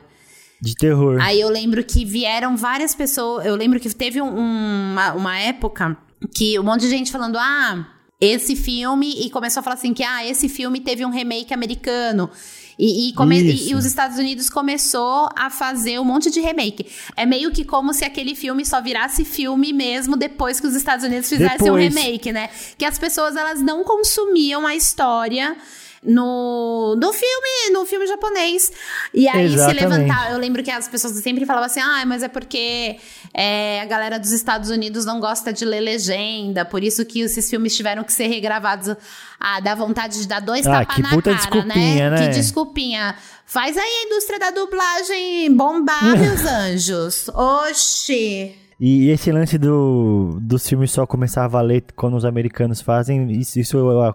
De 0.60 0.74
terror. 0.74 1.18
Aí 1.20 1.40
eu 1.40 1.48
lembro 1.48 1.82
que 1.82 2.04
vieram 2.04 2.56
várias 2.56 2.94
pessoas. 2.94 3.46
Eu 3.46 3.56
lembro 3.56 3.80
que 3.80 3.88
teve 3.94 4.20
um, 4.20 4.28
uma, 4.28 5.12
uma 5.14 5.38
época 5.38 5.96
que 6.34 6.58
um 6.58 6.62
monte 6.62 6.82
de 6.82 6.90
gente 6.90 7.10
falando: 7.10 7.36
ah, 7.38 7.86
esse 8.20 8.56
filme. 8.56 9.26
E 9.26 9.30
começou 9.30 9.60
a 9.60 9.62
falar 9.62 9.74
assim: 9.74 9.92
que 9.92 10.02
ah, 10.02 10.24
esse 10.26 10.48
filme 10.48 10.80
teve 10.80 11.04
um 11.04 11.10
remake 11.10 11.52
americano. 11.52 12.30
E, 12.78 13.08
e, 13.08 13.12
come, 13.12 13.40
e, 13.40 13.70
e, 13.70 13.74
os 13.74 13.84
Estados 13.84 14.18
Unidos 14.18 14.50
começou 14.50 15.28
a 15.36 15.48
fazer 15.48 15.98
um 16.00 16.04
monte 16.04 16.30
de 16.30 16.40
remake. 16.40 16.86
É 17.16 17.24
meio 17.24 17.50
que 17.52 17.64
como 17.64 17.92
se 17.94 18.04
aquele 18.04 18.34
filme 18.34 18.64
só 18.64 18.80
virasse 18.80 19.24
filme 19.24 19.72
mesmo 19.72 20.16
depois 20.16 20.60
que 20.60 20.66
os 20.66 20.74
Estados 20.74 21.04
Unidos 21.04 21.28
fizessem 21.28 21.70
um 21.70 21.76
remake, 21.76 22.32
né? 22.32 22.50
Que 22.76 22.84
as 22.84 22.98
pessoas 22.98 23.36
elas 23.36 23.60
não 23.60 23.84
consumiam 23.84 24.66
a 24.66 24.74
história 24.74 25.56
no, 26.04 26.94
no 26.96 27.12
filme, 27.12 27.72
no 27.72 27.86
filme 27.86 28.06
japonês. 28.06 28.70
E 29.12 29.26
aí 29.26 29.46
Exatamente. 29.46 29.78
se 29.78 29.86
levantar, 29.86 30.32
eu 30.32 30.38
lembro 30.38 30.62
que 30.62 30.70
as 30.70 30.86
pessoas 30.86 31.14
sempre 31.14 31.46
falavam 31.46 31.66
assim: 31.66 31.80
"Ah, 31.80 32.04
mas 32.06 32.22
é 32.22 32.28
porque 32.28 32.96
é, 33.32 33.80
a 33.80 33.86
galera 33.86 34.18
dos 34.18 34.32
Estados 34.32 34.70
Unidos 34.70 35.04
não 35.04 35.18
gosta 35.18 35.52
de 35.52 35.64
ler 35.64 35.80
legenda, 35.80 36.64
por 36.64 36.82
isso 36.82 37.04
que 37.04 37.20
esses 37.20 37.48
filmes 37.48 37.74
tiveram 37.74 38.04
que 38.04 38.12
ser 38.12 38.26
regravados. 38.26 38.94
Ah, 39.40 39.60
dá 39.60 39.74
vontade 39.74 40.20
de 40.20 40.28
dar 40.28 40.40
dois 40.40 40.66
ah, 40.66 40.84
tapas 40.84 40.98
na 40.98 41.22
cara, 41.22 41.64
né? 41.64 42.10
né? 42.10 42.16
Que 42.16 42.34
desculpinha. 42.34 43.14
Faz 43.46 43.76
aí 43.76 43.82
a 43.82 44.06
indústria 44.06 44.38
da 44.38 44.50
dublagem 44.50 45.54
bombar, 45.54 46.16
meus 46.18 46.44
anjos. 46.44 47.28
Oxi! 47.28 48.54
E 48.80 49.08
esse 49.08 49.30
lance 49.30 49.56
do, 49.56 50.38
dos 50.40 50.68
filmes 50.68 50.90
só 50.90 51.06
começar 51.06 51.44
a 51.44 51.48
valer 51.48 51.84
quando 51.94 52.16
os 52.16 52.24
americanos 52.24 52.80
fazem, 52.80 53.30
isso, 53.30 53.58
isso 53.58 53.76
eu, 53.76 54.14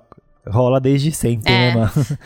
rola 0.50 0.80
desde 0.80 1.12
sempre, 1.12 1.52
né, 1.52 1.70
é. 1.70 1.76
né, 1.76 1.80
mano? 1.80 1.92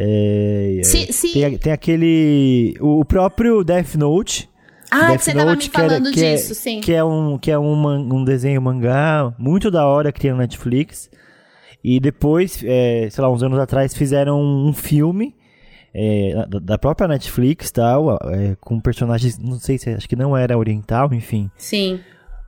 É, 0.00 0.80
se, 0.84 1.12
se... 1.12 1.32
Tem, 1.32 1.58
tem, 1.58 1.72
aquele. 1.72 2.74
O 2.78 3.04
próprio 3.04 3.64
Death 3.64 3.94
Note. 3.94 4.48
Ah, 4.90 5.08
Death 5.08 5.22
você 5.22 5.34
Note, 5.34 5.70
tava 5.70 5.86
me 5.86 5.90
falando 5.90 6.12
que 6.12 6.20
era, 6.24 6.36
disso, 6.36 6.48
que 6.48 6.52
é, 6.54 6.54
sim. 6.54 6.80
Que 6.80 6.92
é, 6.92 7.02
um, 7.02 7.38
que 7.38 7.50
é 7.50 7.58
um, 7.58 7.86
um 7.86 8.22
desenho 8.22 8.60
mangá 8.60 9.34
muito 9.38 9.70
da 9.70 9.86
hora 9.86 10.12
que 10.12 10.20
tem 10.20 10.30
no 10.30 10.36
Netflix. 10.36 11.10
E 11.82 11.98
depois, 11.98 12.62
é, 12.64 13.08
sei 13.10 13.22
lá, 13.22 13.30
uns 13.30 13.42
anos 13.42 13.58
atrás, 13.58 13.94
fizeram 13.94 14.40
um 14.40 14.72
filme 14.72 15.34
é, 15.94 16.46
da 16.62 16.78
própria 16.78 17.08
Netflix 17.08 17.70
tal, 17.70 18.18
é, 18.24 18.56
com 18.60 18.78
personagens, 18.80 19.38
não 19.38 19.58
sei 19.58 19.78
se 19.78 19.90
acho 19.90 20.08
que 20.08 20.16
não 20.16 20.36
era 20.36 20.56
oriental, 20.56 21.12
enfim. 21.12 21.50
Sim. 21.56 22.00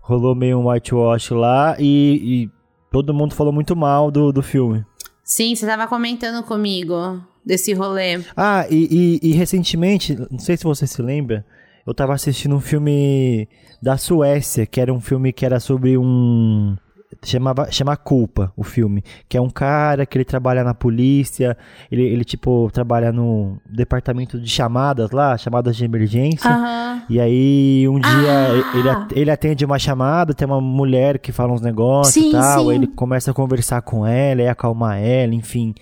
Rolou 0.02 0.34
meio 0.34 0.58
um 0.58 0.68
whitewash 0.68 1.30
lá 1.30 1.76
e, 1.78 2.44
e 2.44 2.50
todo 2.90 3.14
mundo 3.14 3.34
falou 3.34 3.52
muito 3.52 3.74
mal 3.74 4.10
do, 4.10 4.32
do 4.32 4.42
filme. 4.42 4.84
Sim, 5.30 5.54
você 5.54 5.64
estava 5.64 5.86
comentando 5.86 6.42
comigo 6.42 7.22
desse 7.46 7.72
rolê. 7.72 8.20
Ah, 8.36 8.66
e, 8.68 9.20
e, 9.22 9.30
e, 9.30 9.32
recentemente, 9.32 10.18
não 10.28 10.40
sei 10.40 10.56
se 10.56 10.64
você 10.64 10.88
se 10.88 11.00
lembra, 11.00 11.46
eu 11.86 11.92
estava 11.92 12.12
assistindo 12.12 12.56
um 12.56 12.60
filme 12.60 13.48
da 13.80 13.96
Suécia, 13.96 14.66
que 14.66 14.80
era 14.80 14.92
um 14.92 14.98
filme 15.00 15.32
que 15.32 15.46
era 15.46 15.60
sobre 15.60 15.96
um 15.96 16.76
chamava 17.24 17.70
chama 17.70 17.96
Culpa 17.96 18.52
o 18.56 18.62
filme 18.62 19.02
que 19.28 19.36
é 19.36 19.40
um 19.40 19.50
cara 19.50 20.06
que 20.06 20.16
ele 20.16 20.24
trabalha 20.24 20.62
na 20.62 20.72
polícia 20.72 21.56
ele, 21.90 22.02
ele 22.02 22.24
tipo 22.24 22.70
trabalha 22.72 23.12
no 23.12 23.58
departamento 23.66 24.40
de 24.40 24.48
chamadas 24.48 25.10
lá 25.10 25.36
chamadas 25.36 25.76
de 25.76 25.84
emergência 25.84 26.50
uhum. 26.50 27.02
e 27.10 27.20
aí 27.20 27.88
um 27.88 27.98
dia 27.98 28.10
ah. 28.10 28.78
ele, 28.78 29.20
ele 29.20 29.30
atende 29.30 29.64
uma 29.64 29.78
chamada 29.78 30.32
tem 30.32 30.46
uma 30.46 30.60
mulher 30.60 31.18
que 31.18 31.32
fala 31.32 31.52
uns 31.52 31.60
negócios 31.60 32.14
sim, 32.14 32.28
e 32.28 32.32
tal 32.32 32.66
sim. 32.66 32.74
ele 32.74 32.86
começa 32.86 33.32
a 33.32 33.34
conversar 33.34 33.82
com 33.82 34.06
ela 34.06 34.42
e 34.42 34.48
acalmar 34.48 34.98
ela 34.98 35.34
enfim 35.34 35.74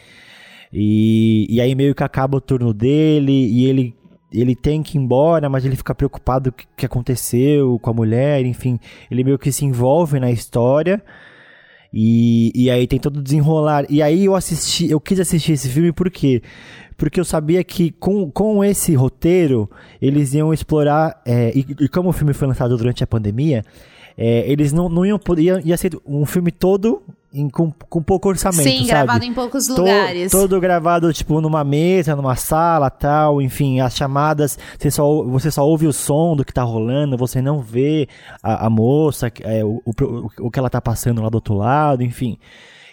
e, 0.72 1.46
e 1.48 1.60
aí 1.60 1.74
meio 1.74 1.94
que 1.94 2.02
acaba 2.02 2.38
o 2.38 2.40
turno 2.40 2.72
dele 2.72 3.32
e 3.32 3.66
ele 3.66 3.94
ele 4.32 4.54
tem 4.54 4.82
que 4.82 4.98
ir 4.98 5.00
embora, 5.00 5.48
mas 5.48 5.64
ele 5.64 5.76
fica 5.76 5.94
preocupado 5.94 6.52
com 6.52 6.62
o 6.62 6.66
que 6.76 6.86
aconteceu 6.86 7.78
com 7.78 7.90
a 7.90 7.94
mulher, 7.94 8.44
enfim, 8.44 8.78
ele 9.10 9.24
meio 9.24 9.38
que 9.38 9.50
se 9.50 9.64
envolve 9.64 10.20
na 10.20 10.30
história. 10.30 11.02
E, 11.92 12.52
e 12.54 12.70
aí 12.70 12.86
tem 12.86 12.98
todo 12.98 13.22
desenrolar. 13.22 13.86
E 13.88 14.02
aí 14.02 14.26
eu 14.26 14.34
assisti, 14.34 14.90
eu 14.90 15.00
quis 15.00 15.18
assistir 15.18 15.52
esse 15.52 15.68
filme 15.68 15.92
por 15.92 16.10
quê? 16.10 16.42
Porque 16.96 17.18
eu 17.18 17.24
sabia 17.24 17.62
que 17.64 17.90
com, 17.92 18.30
com 18.30 18.62
esse 18.62 18.94
roteiro 18.94 19.70
eles 20.00 20.34
iam 20.34 20.52
explorar. 20.52 21.20
É, 21.24 21.52
e, 21.54 21.64
e 21.80 21.88
como 21.88 22.10
o 22.10 22.12
filme 22.12 22.34
foi 22.34 22.48
lançado 22.48 22.76
durante 22.76 23.02
a 23.02 23.06
pandemia, 23.06 23.64
é, 24.16 24.50
eles 24.50 24.72
não, 24.72 24.88
não 24.88 25.06
iam 25.06 25.18
poder. 25.18 25.42
Ia, 25.42 25.62
ia 25.64 25.76
ser 25.76 25.98
um 26.04 26.26
filme 26.26 26.50
todo 26.50 27.02
em, 27.32 27.48
com, 27.48 27.70
com 27.70 28.02
pouco 28.02 28.28
orçamento, 28.28 28.62
Sim, 28.62 28.78
sabe? 28.78 28.88
gravado 28.88 29.24
em 29.24 29.34
poucos 29.34 29.68
lugares. 29.68 30.30
todo 30.32 30.60
gravado, 30.60 31.12
tipo, 31.12 31.40
numa 31.40 31.62
mesa, 31.62 32.16
numa 32.16 32.36
sala, 32.36 32.90
tal, 32.90 33.42
enfim, 33.42 33.80
as 33.80 33.94
chamadas, 33.94 34.58
você 34.78 34.90
só, 34.90 35.22
você 35.24 35.50
só 35.50 35.66
ouve 35.66 35.86
o 35.86 35.92
som 35.92 36.34
do 36.34 36.44
que 36.44 36.52
tá 36.52 36.62
rolando, 36.62 37.16
você 37.16 37.42
não 37.42 37.60
vê 37.60 38.08
a, 38.42 38.66
a 38.66 38.70
moça, 38.70 39.30
é, 39.42 39.64
o, 39.64 39.82
o, 39.84 40.30
o 40.40 40.50
que 40.50 40.58
ela 40.58 40.70
tá 40.70 40.80
passando 40.80 41.22
lá 41.22 41.28
do 41.28 41.34
outro 41.34 41.54
lado, 41.54 42.02
enfim. 42.02 42.38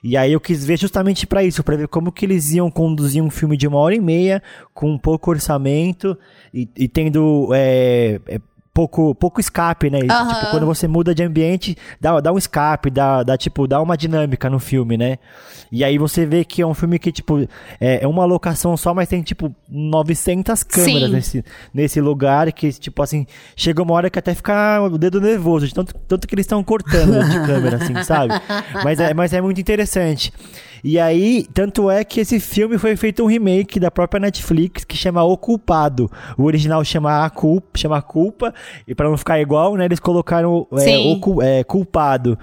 E 0.04 0.16
aí 0.16 0.34
eu 0.34 0.40
quis 0.40 0.64
ver 0.64 0.78
justamente 0.78 1.26
para 1.26 1.44
isso, 1.44 1.64
para 1.64 1.78
ver 1.78 1.88
como 1.88 2.12
que 2.12 2.26
eles 2.26 2.54
iam 2.54 2.70
conduzir 2.70 3.24
um 3.24 3.30
filme 3.32 3.58
de 3.58 3.68
uma 3.68 3.80
hora 3.80 3.96
e 3.96 4.00
meia, 4.00 4.44
com 4.72 4.98
pouco 5.00 5.32
orçamento, 5.32 6.18
e, 6.54 6.70
e 6.78 6.88
tendo... 6.88 7.50
É, 7.54 8.20
é, 8.28 8.40
pouco, 8.76 9.16
pouco 9.16 9.40
escape, 9.40 9.90
né? 9.90 10.00
Uhum. 10.00 10.34
Tipo, 10.34 10.52
quando 10.52 10.66
você 10.66 10.86
muda 10.86 11.16
de 11.16 11.24
ambiente, 11.24 11.78
dá, 12.00 12.20
dá 12.20 12.34
um 12.34 12.38
escape, 12.38 12.90
dá, 12.90 13.24
dá, 13.24 13.38
tipo, 13.38 13.66
dá 13.66 13.82
uma 13.82 13.96
dinâmica 13.96 14.50
no 14.50 14.60
filme, 14.60 14.98
né? 14.98 15.18
E 15.72 15.82
aí 15.82 15.98
você 15.98 16.26
vê 16.26 16.44
que 16.44 16.62
é 16.62 16.68
um 16.68 16.74
filme 16.74 17.00
que, 17.00 17.10
tipo, 17.10 17.48
é, 17.80 18.04
é 18.04 18.08
uma 18.08 18.26
locação 18.26 18.76
só, 18.76 18.94
mas 18.94 19.08
tem, 19.08 19.22
tipo, 19.22 19.56
900 19.70 20.62
câmeras 20.64 21.10
nesse, 21.10 21.46
nesse 21.74 22.02
lugar 22.02 22.52
que, 22.52 22.70
tipo, 22.74 23.02
assim, 23.02 23.26
chega 23.56 23.82
uma 23.82 23.94
hora 23.94 24.10
que 24.10 24.20
até 24.20 24.36
fica 24.36 24.82
o 24.82 24.98
dedo 24.98 25.22
nervoso, 25.22 25.66
de 25.68 25.74
tanto, 25.74 25.96
tanto 26.06 26.28
que 26.28 26.36
eles 26.36 26.44
estão 26.44 26.62
cortando 26.62 27.24
de 27.30 27.48
câmera, 27.48 27.78
assim, 27.78 28.04
sabe? 28.04 28.34
Mas 28.84 29.00
é, 29.00 29.14
mas 29.14 29.32
é 29.32 29.40
muito 29.40 29.60
interessante. 29.62 30.34
E 30.88 31.00
aí, 31.00 31.48
tanto 31.52 31.90
é 31.90 32.04
que 32.04 32.20
esse 32.20 32.40
filme 32.40 32.78
foi 32.78 32.96
feito 32.96 33.24
um 33.24 33.26
remake 33.26 33.80
da 33.80 33.90
própria 33.90 34.20
Netflix 34.20 34.84
que 34.84 34.96
chama 34.96 35.24
O 35.24 35.36
Culpado. 35.36 36.12
O 36.38 36.44
original 36.44 36.86
chama 36.86 37.26
A 37.26 37.30
Culpa, 37.32 37.76
chama 37.76 38.00
Culpa, 38.04 38.54
e 38.88 38.94
para 38.94 39.10
não 39.10 39.18
ficar 39.18 39.42
igual, 39.42 39.76
né, 39.76 39.86
eles 39.86 40.00
colocaram 40.00 40.68
é, 40.74 40.98
o 41.00 41.42
é, 41.42 41.64
Culpado, 41.64 42.38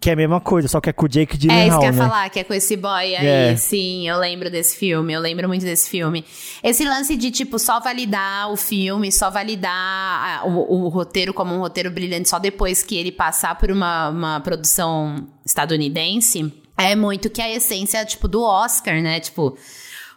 que 0.00 0.08
é 0.08 0.14
a 0.14 0.16
mesma 0.16 0.40
coisa, 0.40 0.68
só 0.68 0.80
que 0.80 0.88
é 0.88 0.92
com 0.94 1.04
o 1.04 1.08
Jake 1.08 1.36
Gyllenhaal, 1.36 1.64
É 1.64 1.68
isso 1.68 1.78
que 1.80 1.84
eu 1.84 1.88
ia 1.88 1.92
né? 1.92 2.08
falar, 2.08 2.30
que 2.30 2.40
é 2.40 2.44
com 2.44 2.54
esse 2.54 2.78
boy 2.78 3.14
aí, 3.14 3.26
é. 3.26 3.56
sim, 3.56 4.08
eu 4.08 4.16
lembro 4.16 4.50
desse 4.50 4.74
filme, 4.74 5.12
eu 5.12 5.20
lembro 5.20 5.46
muito 5.46 5.66
desse 5.66 5.90
filme. 5.90 6.24
Esse 6.64 6.86
lance 6.86 7.14
de, 7.14 7.30
tipo, 7.30 7.58
só 7.58 7.78
validar 7.78 8.50
o 8.50 8.56
filme, 8.56 9.12
só 9.12 9.30
validar 9.30 10.48
o, 10.48 10.86
o 10.86 10.88
roteiro 10.88 11.34
como 11.34 11.54
um 11.54 11.58
roteiro 11.58 11.90
brilhante 11.90 12.30
só 12.30 12.38
depois 12.38 12.82
que 12.82 12.96
ele 12.96 13.12
passar 13.12 13.58
por 13.58 13.70
uma, 13.70 14.08
uma 14.08 14.40
produção 14.40 15.28
estadunidense 15.44 16.61
é 16.82 16.96
muito 16.96 17.30
que 17.30 17.40
a 17.40 17.50
essência, 17.50 18.04
tipo, 18.04 18.28
do 18.28 18.42
Oscar, 18.42 19.00
né? 19.02 19.20
Tipo, 19.20 19.56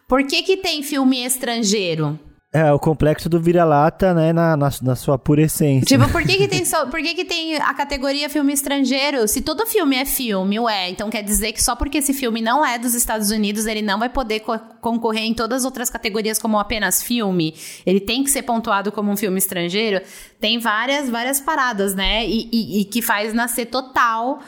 por 0.08 0.26
que 0.26 0.44
que 0.44 0.58
tem 0.58 0.84
filme 0.84 1.24
estrangeiro? 1.26 2.20
É, 2.56 2.72
o 2.72 2.80
complexo 2.80 3.28
do 3.28 3.38
vira-lata, 3.38 4.14
né, 4.14 4.32
na, 4.32 4.56
na, 4.56 4.70
na, 4.82 4.96
sua 4.96 5.18
pura 5.18 5.42
essência. 5.42 5.86
Tipo, 5.86 6.10
por 6.10 6.24
que 6.24 6.38
que 6.38 6.48
tem, 6.48 6.64
só, 6.64 6.86
por 6.86 7.02
que 7.02 7.14
que 7.14 7.26
tem 7.26 7.58
a 7.58 7.74
categoria 7.74 8.30
filme 8.30 8.54
estrangeiro? 8.54 9.28
Se 9.28 9.42
todo 9.42 9.66
filme 9.66 9.98
é 9.98 10.06
filme, 10.06 10.58
ué, 10.58 10.90
então 10.90 11.10
quer 11.10 11.22
dizer 11.22 11.52
que 11.52 11.62
só 11.62 11.76
porque 11.76 11.98
esse 11.98 12.14
filme 12.14 12.42
não 12.42 12.66
é 12.66 12.80
dos 12.80 12.94
Estados 12.94 13.30
Unidos, 13.30 13.66
ele 13.66 13.82
não 13.82 14.00
vai 14.00 14.08
poder 14.08 14.40
co 14.40 14.58
concorrer 14.80 15.24
em 15.24 15.34
todas 15.34 15.64
as 15.64 15.66
outras 15.66 15.90
categorias 15.90 16.40
como 16.40 16.58
apenas 16.58 17.04
filme? 17.04 17.54
Ele 17.86 18.00
tem 18.00 18.24
que 18.24 18.30
ser 18.30 18.44
pontuado 18.44 18.90
como 18.90 19.12
um 19.12 19.18
filme 19.18 19.38
estrangeiro? 19.38 20.02
Tem 20.40 20.58
várias, 20.58 21.10
várias 21.10 21.42
paradas, 21.42 21.94
né? 21.94 22.26
E, 22.26 22.48
e, 22.54 22.82
e 22.82 22.86
que 22.86 23.02
faz 23.02 23.34
nascer 23.34 23.66
total 23.66 24.40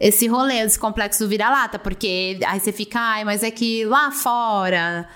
esse 0.00 0.26
rolê, 0.26 0.60
esse 0.60 0.78
complexo 0.78 1.24
do 1.24 1.28
vira-lata, 1.28 1.78
porque 1.78 2.38
aí 2.46 2.60
você 2.60 2.72
fica, 2.72 3.00
ai, 3.00 3.24
mas 3.24 3.42
é 3.42 3.50
que 3.50 3.84
lá 3.84 4.10
fora 4.10 5.08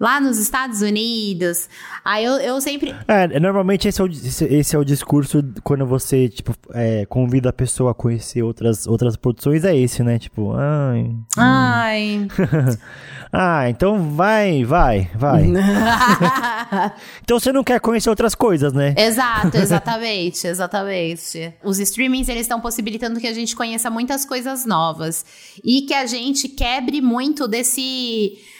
lá 0.00 0.18
nos 0.18 0.38
Estados 0.38 0.80
Unidos. 0.80 1.68
Aí 2.02 2.24
eu, 2.24 2.32
eu 2.38 2.60
sempre. 2.60 2.94
É, 3.06 3.38
normalmente 3.38 3.86
esse 3.86 4.00
é, 4.00 4.04
o, 4.04 4.08
esse 4.08 4.74
é 4.74 4.78
o 4.78 4.84
discurso 4.84 5.44
quando 5.62 5.84
você, 5.84 6.30
tipo, 6.30 6.56
é, 6.72 7.04
convida 7.04 7.50
a 7.50 7.52
pessoa 7.52 7.90
a 7.90 7.94
conhecer 7.94 8.42
outras, 8.42 8.86
outras 8.86 9.14
produções, 9.14 9.62
é 9.64 9.76
esse, 9.76 10.02
né? 10.02 10.18
Tipo, 10.18 10.54
ai. 10.54 11.14
Ai. 11.36 12.28
ah, 13.30 13.68
então 13.68 14.14
vai, 14.14 14.64
vai, 14.64 15.10
vai. 15.14 15.44
então 17.22 17.38
você 17.38 17.52
não 17.52 17.62
quer 17.62 17.78
conhecer 17.78 18.08
outras 18.08 18.34
coisas, 18.34 18.72
né? 18.72 18.94
Exato, 18.96 19.54
exatamente, 19.58 20.46
exatamente. 20.46 21.52
Os 21.62 21.78
streamings, 21.78 22.28
eles 22.30 22.42
estão 22.42 22.60
possibilitando 22.60 23.20
que 23.20 23.26
a 23.26 23.34
gente 23.34 23.54
conheça 23.54 23.90
muitas 23.90 24.24
coisas 24.24 24.64
novas. 24.64 25.26
E 25.62 25.82
que 25.82 25.92
a 25.92 26.06
gente 26.06 26.48
quebre 26.48 27.02
muito 27.02 27.46
desse 27.46 28.38
é, 28.40 28.59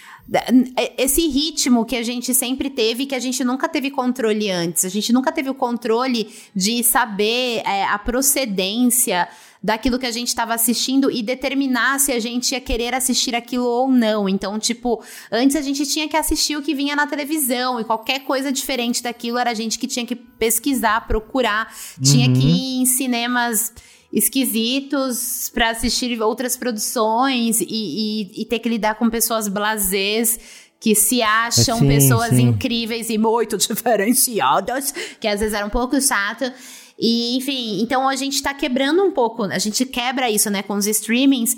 esse 0.97 1.27
ritmo 1.27 1.85
que 1.85 1.97
a 1.97 2.03
gente 2.03 2.33
sempre 2.33 2.71
teve, 2.71 3.07
que 3.07 3.15
a 3.15 3.19
gente 3.19 3.43
nunca 3.43 3.69
teve 3.69 3.91
controle 3.91 4.51
antes. 4.51 4.85
A 4.85 4.89
gente 4.89 5.13
nunca 5.13 5.33
teve 5.33 5.51
o 5.51 5.55
controle 5.55 6.33
de 6.55 6.85
saber 6.85 7.63
é, 7.67 7.85
a 7.85 7.99
procedência 7.99 9.29
daquilo 9.63 9.99
que 9.99 10.07
a 10.07 10.11
gente 10.11 10.29
estava 10.29 10.55
assistindo 10.55 11.11
e 11.11 11.23
determinar 11.23 11.99
se 12.01 12.13
a 12.13 12.19
gente 12.19 12.53
ia 12.53 12.61
querer 12.61 12.95
assistir 12.95 13.35
aquilo 13.35 13.67
ou 13.67 13.91
não. 13.91 14.29
Então, 14.29 14.59
tipo, 14.59 15.03
antes 15.31 15.55
a 15.55 15.61
gente 15.61 15.85
tinha 15.85 16.09
que 16.09 16.17
assistir 16.17 16.57
o 16.57 16.63
que 16.63 16.75
vinha 16.75 16.97
na 16.97 17.07
televisão 17.07 17.79
e 17.79 17.85
qualquer 17.85 18.21
coisa 18.21 18.51
diferente 18.51 19.03
daquilo 19.03 19.37
era 19.37 19.51
a 19.51 19.55
gente 19.55 19.79
que 19.79 19.87
tinha 19.87 20.07
que 20.07 20.17
pesquisar, 20.17 21.07
procurar, 21.07 21.67
uhum. 21.99 22.03
tinha 22.05 22.33
que 22.33 22.39
uhum. 22.39 22.49
ir 22.49 22.83
em 22.83 22.87
cinemas 22.87 23.73
esquisitos 24.13 25.51
para 25.55 25.71
assistir 25.71 26.21
outras 26.21 26.57
produções 26.57 27.61
e, 27.61 27.67
e, 27.69 28.43
e, 28.43 28.45
ter 28.45 28.59
que 28.59 28.69
lidar 28.69 28.97
com 28.97 29.09
pessoas 29.09 29.47
blasés 29.47 30.39
que 30.81 30.95
se 30.95 31.23
acham 31.23 31.79
sim, 31.79 31.87
pessoas 31.87 32.31
sim. 32.31 32.49
incríveis 32.49 33.11
e 33.11 33.19
muito 33.19 33.57
diferenciadas, 33.59 34.93
que 35.21 35.29
às 35.29 35.41
vezes 35.41 35.55
era 35.55 35.65
um 35.65 35.71
pouco 35.71 36.01
chato. 36.01 36.51
E, 36.99 37.37
enfim, 37.37 37.81
então 37.83 38.09
a 38.09 38.17
gente 38.17 38.43
tá 38.43 38.53
quebrando 38.53 39.03
um 39.05 39.13
pouco, 39.13 39.45
a 39.45 39.59
gente 39.59 39.87
quebra 39.87 40.31
isso, 40.31 40.51
né, 40.51 40.63
com 40.63 40.75
os 40.75 40.87
streamings. 40.87 41.57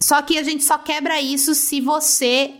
Só 0.00 0.20
que 0.20 0.38
a 0.38 0.42
gente 0.42 0.62
só 0.62 0.76
quebra 0.76 1.20
isso 1.20 1.54
se 1.54 1.80
você 1.80 2.52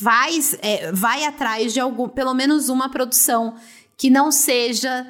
faz, 0.00 0.56
é, 0.62 0.92
vai 0.92 1.24
atrás 1.24 1.72
de 1.72 1.80
algum, 1.80 2.08
pelo 2.08 2.34
menos 2.34 2.68
uma 2.68 2.88
produção 2.88 3.56
que 3.96 4.10
não 4.10 4.30
seja 4.30 5.06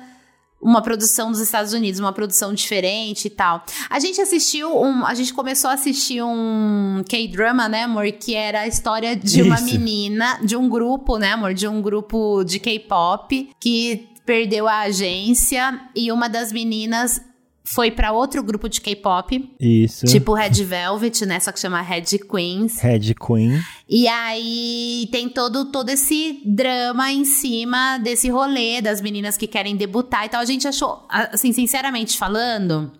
uma 0.66 0.82
produção 0.82 1.30
dos 1.30 1.40
Estados 1.40 1.72
Unidos, 1.72 2.00
uma 2.00 2.12
produção 2.12 2.52
diferente 2.52 3.26
e 3.26 3.30
tal. 3.30 3.64
A 3.88 4.00
gente 4.00 4.20
assistiu 4.20 4.76
um, 4.76 5.06
a 5.06 5.14
gente 5.14 5.32
começou 5.32 5.70
a 5.70 5.74
assistir 5.74 6.20
um 6.22 7.04
K-drama, 7.08 7.68
né, 7.68 7.84
amor, 7.84 8.10
que 8.10 8.34
era 8.34 8.62
a 8.62 8.66
história 8.66 9.14
de 9.14 9.40
Isso. 9.40 9.44
uma 9.48 9.60
menina, 9.60 10.40
de 10.42 10.56
um 10.56 10.68
grupo, 10.68 11.18
né, 11.18 11.32
amor, 11.32 11.54
de 11.54 11.68
um 11.68 11.80
grupo 11.80 12.42
de 12.42 12.58
K-pop 12.58 13.50
que 13.60 14.08
perdeu 14.26 14.66
a 14.66 14.80
agência 14.80 15.80
e 15.94 16.10
uma 16.10 16.28
das 16.28 16.50
meninas 16.50 17.20
foi 17.66 17.90
para 17.90 18.12
outro 18.12 18.42
grupo 18.42 18.68
de 18.68 18.80
K-pop. 18.80 19.54
Isso. 19.58 20.06
Tipo 20.06 20.34
Red 20.34 20.62
Velvet, 20.64 21.26
né? 21.26 21.40
Só 21.40 21.50
que 21.50 21.58
chama 21.58 21.80
Red 21.80 22.18
Queens. 22.30 22.80
Red 22.80 23.14
Queen. 23.14 23.60
E 23.88 24.06
aí 24.06 25.08
tem 25.10 25.28
todo, 25.28 25.66
todo 25.72 25.88
esse 25.90 26.40
drama 26.44 27.10
em 27.10 27.24
cima 27.24 27.98
desse 27.98 28.28
rolê 28.30 28.80
das 28.80 29.00
meninas 29.00 29.36
que 29.36 29.48
querem 29.48 29.76
debutar 29.76 30.24
e 30.24 30.28
tal. 30.28 30.40
A 30.40 30.44
gente 30.44 30.68
achou, 30.68 31.04
assim, 31.08 31.52
sinceramente 31.52 32.16
falando, 32.16 32.92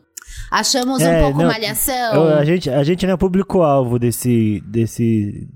achamos 0.50 1.00
é, 1.00 1.16
um 1.16 1.22
pouco 1.22 1.38
não, 1.38 1.46
malhação. 1.46 2.28
a, 2.36 2.44
gente, 2.44 2.68
a 2.68 2.82
gente 2.82 3.06
não 3.06 3.14
é 3.14 3.16
público-alvo 3.16 4.00
desse, 4.00 4.60
desse, 4.66 5.48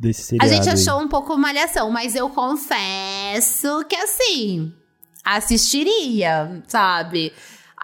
desse 0.00 0.22
seriado. 0.22 0.50
A 0.50 0.54
gente 0.54 0.68
achou 0.70 0.98
um 0.98 1.08
pouco 1.08 1.36
malhação, 1.36 1.90
mas 1.90 2.14
eu 2.14 2.30
confesso 2.30 3.84
que 3.86 3.96
assim, 3.96 4.72
assistiria, 5.22 6.62
sabe? 6.66 7.32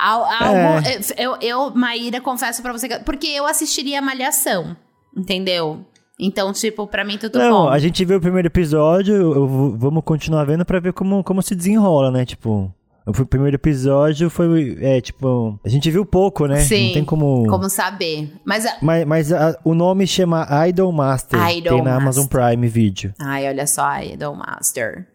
Algo, 0.00 0.86
é. 0.86 1.00
eu, 1.18 1.36
eu, 1.40 1.70
Maíra, 1.74 2.20
confesso 2.20 2.62
pra 2.62 2.72
você 2.72 2.88
que. 2.88 2.98
Porque 3.00 3.26
eu 3.26 3.46
assistiria 3.46 4.00
Malhação, 4.00 4.76
entendeu? 5.16 5.84
Então, 6.18 6.52
tipo, 6.52 6.86
pra 6.86 7.04
mim 7.04 7.16
tudo 7.16 7.38
Não, 7.38 7.64
bom. 7.64 7.68
A 7.68 7.78
gente 7.78 8.04
viu 8.04 8.18
o 8.18 8.20
primeiro 8.20 8.48
episódio, 8.48 9.14
eu, 9.14 9.34
eu, 9.34 9.76
vamos 9.78 10.04
continuar 10.04 10.44
vendo 10.44 10.64
pra 10.64 10.78
ver 10.78 10.92
como, 10.92 11.24
como 11.24 11.42
se 11.42 11.54
desenrola, 11.54 12.10
né? 12.10 12.24
Tipo. 12.24 12.72
O 13.06 13.26
primeiro 13.26 13.56
episódio 13.56 14.28
foi, 14.28 14.76
é, 14.80 15.00
tipo, 15.00 15.58
a 15.64 15.68
gente 15.68 15.90
viu 15.90 16.04
pouco, 16.04 16.46
né? 16.46 16.60
Sim, 16.60 16.88
Não 16.88 16.92
tem 16.92 17.04
como... 17.04 17.46
como 17.48 17.68
saber. 17.68 18.30
Mas, 18.44 18.64
a... 18.66 18.76
mas, 18.82 19.04
mas 19.06 19.32
a, 19.32 19.58
o 19.64 19.74
nome 19.74 20.06
chama 20.06 20.46
Idol 20.68 20.92
Master. 20.92 21.40
Idol 21.50 21.76
tem 21.76 21.82
na 21.82 21.98
Master. 21.98 22.02
Amazon 22.02 22.26
Prime 22.26 22.68
Video. 22.68 23.12
Ai, 23.18 23.48
olha 23.48 23.66
só, 23.66 24.00
Idol 24.02 24.36
Master 24.36 25.08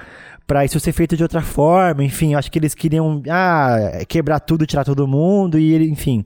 para 0.48 0.64
isso 0.64 0.80
ser 0.80 0.92
feito 0.92 1.18
de 1.18 1.24
outra 1.24 1.42
forma, 1.42 2.04
enfim, 2.04 2.36
acho 2.36 2.52
que 2.52 2.60
eles 2.60 2.76
queriam 2.76 3.20
ah, 3.28 4.04
quebrar 4.08 4.40
tudo, 4.40 4.68
tirar 4.68 4.84
todo 4.84 5.08
mundo 5.08 5.58
e 5.58 5.90
enfim. 5.90 6.24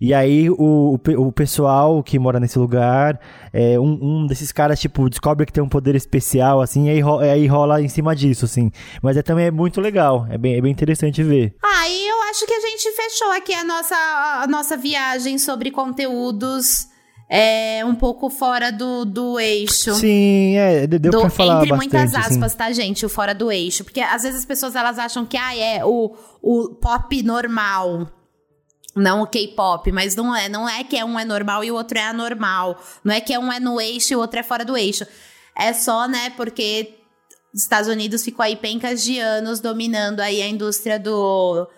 E 0.00 0.12
aí 0.12 0.50
o, 0.50 0.98
o, 1.18 1.32
pessoal 1.32 2.02
que 2.02 2.18
mora 2.18 2.40
nesse 2.40 2.58
lugar, 2.58 3.18
é, 3.52 3.78
um, 3.78 3.98
um, 4.00 4.26
desses 4.26 4.52
caras, 4.52 4.80
tipo, 4.80 5.08
descobre 5.08 5.46
que 5.46 5.52
tem 5.52 5.62
um 5.62 5.68
poder 5.68 5.94
especial, 5.94 6.60
assim, 6.60 6.86
e 6.86 6.90
aí, 6.90 7.00
rola, 7.00 7.24
aí 7.24 7.46
rola 7.46 7.82
em 7.82 7.88
cima 7.88 8.14
disso, 8.14 8.44
assim. 8.44 8.70
Mas 9.02 9.16
é, 9.16 9.22
também 9.22 9.46
é 9.46 9.50
muito 9.50 9.80
legal, 9.80 10.26
é 10.30 10.38
bem, 10.38 10.56
é 10.56 10.60
bem 10.60 10.72
interessante 10.72 11.22
ver. 11.22 11.54
Ah, 11.62 11.88
e 11.88 12.08
eu 12.08 12.22
acho 12.30 12.46
que 12.46 12.52
a 12.52 12.60
gente 12.60 12.90
fechou 12.92 13.30
aqui 13.32 13.54
a 13.54 13.64
nossa, 13.64 13.94
a 13.94 14.46
nossa 14.48 14.76
viagem 14.76 15.38
sobre 15.38 15.70
conteúdos 15.70 16.88
é 17.28 17.84
um 17.84 17.94
pouco 17.94 18.28
fora 18.28 18.70
do, 18.70 19.04
do 19.04 19.40
eixo. 19.40 19.94
Sim, 19.94 20.56
é, 20.56 20.86
deu 20.86 20.98
do, 20.98 21.20
pra 21.20 21.30
falar 21.30 21.56
Entre 21.56 21.70
bastante, 21.70 21.92
muitas 21.92 22.14
aspas, 22.14 22.42
assim. 22.42 22.56
tá, 22.56 22.72
gente? 22.72 23.06
O 23.06 23.08
fora 23.08 23.34
do 23.34 23.50
eixo. 23.50 23.82
Porque 23.82 24.00
às 24.00 24.22
vezes 24.22 24.40
as 24.40 24.44
pessoas 24.44 24.76
elas 24.76 24.98
acham 24.98 25.24
que 25.24 25.36
ah, 25.36 25.56
é 25.56 25.84
o, 25.84 26.14
o 26.42 26.74
pop 26.74 27.22
normal 27.22 28.06
não 28.94 29.22
o 29.22 29.26
K-pop, 29.26 29.90
mas 29.92 30.14
não 30.14 30.34
é, 30.34 30.48
não 30.48 30.68
é 30.68 30.84
que 30.84 31.02
um 31.02 31.18
é 31.18 31.24
normal 31.24 31.64
e 31.64 31.70
o 31.70 31.74
outro 31.74 31.98
é 31.98 32.04
anormal, 32.06 32.80
não 33.02 33.12
é 33.12 33.20
que 33.20 33.36
um 33.36 33.52
é 33.52 33.58
no 33.58 33.80
eixo 33.80 34.12
e 34.12 34.16
o 34.16 34.20
outro 34.20 34.38
é 34.38 34.42
fora 34.42 34.64
do 34.64 34.76
eixo. 34.76 35.06
É 35.56 35.72
só, 35.72 36.06
né, 36.08 36.30
porque 36.36 36.94
os 37.54 37.62
Estados 37.62 37.88
Unidos 37.88 38.24
ficou 38.24 38.42
aí 38.42 38.56
pencas 38.56 39.02
de 39.02 39.18
anos 39.18 39.60
dominando 39.60 40.20
aí 40.20 40.42
a 40.42 40.48
indústria 40.48 40.98
do, 40.98 41.68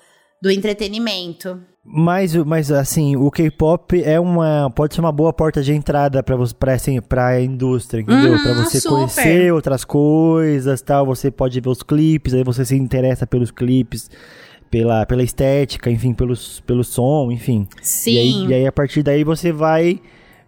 do 0.42 0.50
entretenimento. 0.50 1.60
Mas, 1.88 2.34
mas 2.34 2.72
assim, 2.72 3.14
o 3.14 3.30
K-pop 3.30 4.02
é 4.02 4.18
uma 4.18 4.68
pode 4.74 4.94
ser 4.94 5.00
uma 5.00 5.12
boa 5.12 5.32
porta 5.32 5.62
de 5.62 5.72
entrada 5.72 6.20
para 6.20 6.36
para 6.58 6.72
assim, 6.72 7.00
para 7.00 7.28
a 7.28 7.40
indústria, 7.40 8.00
entendeu? 8.00 8.32
Uhum, 8.32 8.42
para 8.42 8.54
você 8.54 8.80
super. 8.80 8.96
conhecer 8.96 9.52
outras 9.52 9.84
coisas, 9.84 10.82
tal, 10.82 11.06
você 11.06 11.30
pode 11.30 11.60
ver 11.60 11.68
os 11.68 11.84
clipes, 11.84 12.34
aí 12.34 12.42
você 12.42 12.64
se 12.64 12.74
interessa 12.74 13.24
pelos 13.24 13.52
clipes, 13.52 14.10
pela, 14.70 15.06
pela 15.06 15.22
estética, 15.22 15.90
enfim, 15.90 16.12
pelos, 16.12 16.60
pelo 16.60 16.84
som, 16.84 17.30
enfim. 17.30 17.66
Sim. 17.80 18.12
E 18.12 18.18
aí, 18.18 18.46
e 18.46 18.54
aí 18.54 18.66
a 18.66 18.72
partir 18.72 19.02
daí 19.02 19.24
você 19.24 19.52
vai 19.52 20.00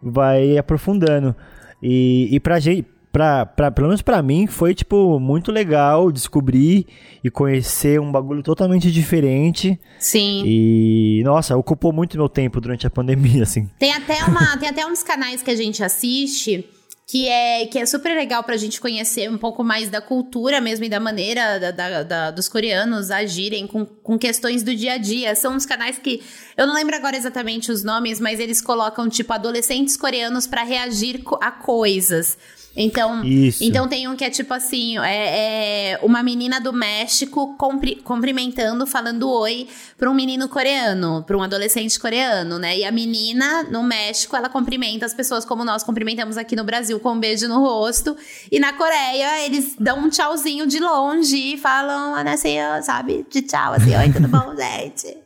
vai 0.02 0.56
aprofundando. 0.56 1.34
E, 1.82 2.28
e 2.30 2.40
pra 2.40 2.58
gente, 2.58 2.86
pra, 3.12 3.46
pra, 3.46 3.70
pelo 3.70 3.88
menos 3.88 4.02
pra 4.02 4.22
mim, 4.22 4.46
foi, 4.46 4.74
tipo, 4.74 5.18
muito 5.18 5.50
legal 5.50 6.10
descobrir 6.10 6.86
e 7.22 7.30
conhecer 7.30 8.00
um 8.00 8.10
bagulho 8.10 8.42
totalmente 8.42 8.90
diferente. 8.90 9.78
Sim. 9.98 10.42
E, 10.44 11.22
nossa, 11.24 11.56
ocupou 11.56 11.92
muito 11.92 12.16
meu 12.16 12.28
tempo 12.28 12.60
durante 12.60 12.86
a 12.86 12.90
pandemia, 12.90 13.42
assim. 13.42 13.68
Tem 13.78 13.92
até, 13.92 14.24
uma, 14.24 14.56
tem 14.56 14.68
até 14.68 14.86
uns 14.86 15.02
canais 15.02 15.42
que 15.42 15.50
a 15.50 15.56
gente 15.56 15.82
assiste 15.82 16.64
que 17.10 17.26
é, 17.26 17.64
que 17.64 17.78
é 17.78 17.86
super 17.86 18.14
legal 18.14 18.44
pra 18.44 18.58
gente 18.58 18.78
conhecer 18.78 19.30
um 19.30 19.38
pouco 19.38 19.64
mais 19.64 19.88
da 19.88 19.98
cultura 19.98 20.60
mesmo 20.60 20.84
e 20.84 20.90
da 20.90 21.00
maneira 21.00 21.58
da, 21.58 21.70
da- 21.70 22.02
da- 22.02 22.30
dos 22.30 22.50
coreanos 22.50 23.10
agirem 23.10 23.66
com, 23.66 23.86
com 23.86 24.18
questões 24.18 24.62
do 24.62 24.76
dia 24.76 24.92
a 24.92 24.98
dia. 24.98 25.34
São 25.34 25.54
uns 25.54 25.64
canais 25.64 25.96
que 25.98 26.22
eu 26.54 26.66
não 26.66 26.74
lembro 26.74 26.94
agora 26.94 27.16
exatamente 27.16 27.72
os 27.72 27.82
nomes, 27.82 28.20
mas 28.20 28.38
eles 28.38 28.60
colocam 28.60 29.08
tipo 29.08 29.32
adolescentes 29.32 29.96
coreanos 29.96 30.46
pra 30.46 30.62
reagir 30.64 31.22
a 31.40 31.50
coisas. 31.50 32.36
Então, 32.76 33.24
Isso. 33.24 33.64
então 33.64 33.88
tem 33.88 34.06
um 34.06 34.14
que 34.14 34.24
é 34.24 34.30
tipo 34.30 34.54
assim, 34.54 34.98
é, 34.98 35.92
é 35.94 36.00
uma 36.02 36.22
menina 36.22 36.60
do 36.60 36.72
México 36.72 37.56
cumpri- 37.58 37.96
cumprimentando, 37.96 38.86
falando 38.86 39.28
oi 39.28 39.66
pra 39.96 40.08
um 40.08 40.14
menino 40.14 40.48
coreano, 40.48 41.24
pra 41.26 41.36
um 41.36 41.42
adolescente 41.42 41.98
coreano, 41.98 42.58
né? 42.58 42.78
E 42.78 42.84
a 42.84 42.92
menina 42.92 43.64
no 43.64 43.82
México, 43.82 44.36
ela 44.36 44.48
cumprimenta 44.48 45.04
as 45.04 45.12
pessoas 45.12 45.44
como 45.44 45.64
nós 45.64 45.82
cumprimentamos 45.82 46.36
aqui 46.36 46.54
no 46.54 46.62
Brasil, 46.62 47.00
com 47.00 47.12
um 47.14 47.18
beijo 47.18 47.48
no 47.48 47.58
rosto. 47.60 48.16
E 48.50 48.60
na 48.60 48.72
Coreia, 48.72 49.44
eles 49.44 49.74
dão 49.78 49.98
um 49.98 50.08
tchauzinho 50.08 50.66
de 50.66 50.78
longe 50.78 51.54
e 51.54 51.58
falam, 51.58 52.14
assim, 52.14 52.58
sabe? 52.82 53.26
De 53.28 53.42
tchau, 53.42 53.72
assim, 53.72 53.96
oi, 53.96 54.12
tudo 54.12 54.28
bom, 54.28 54.54
gente? 54.56 55.16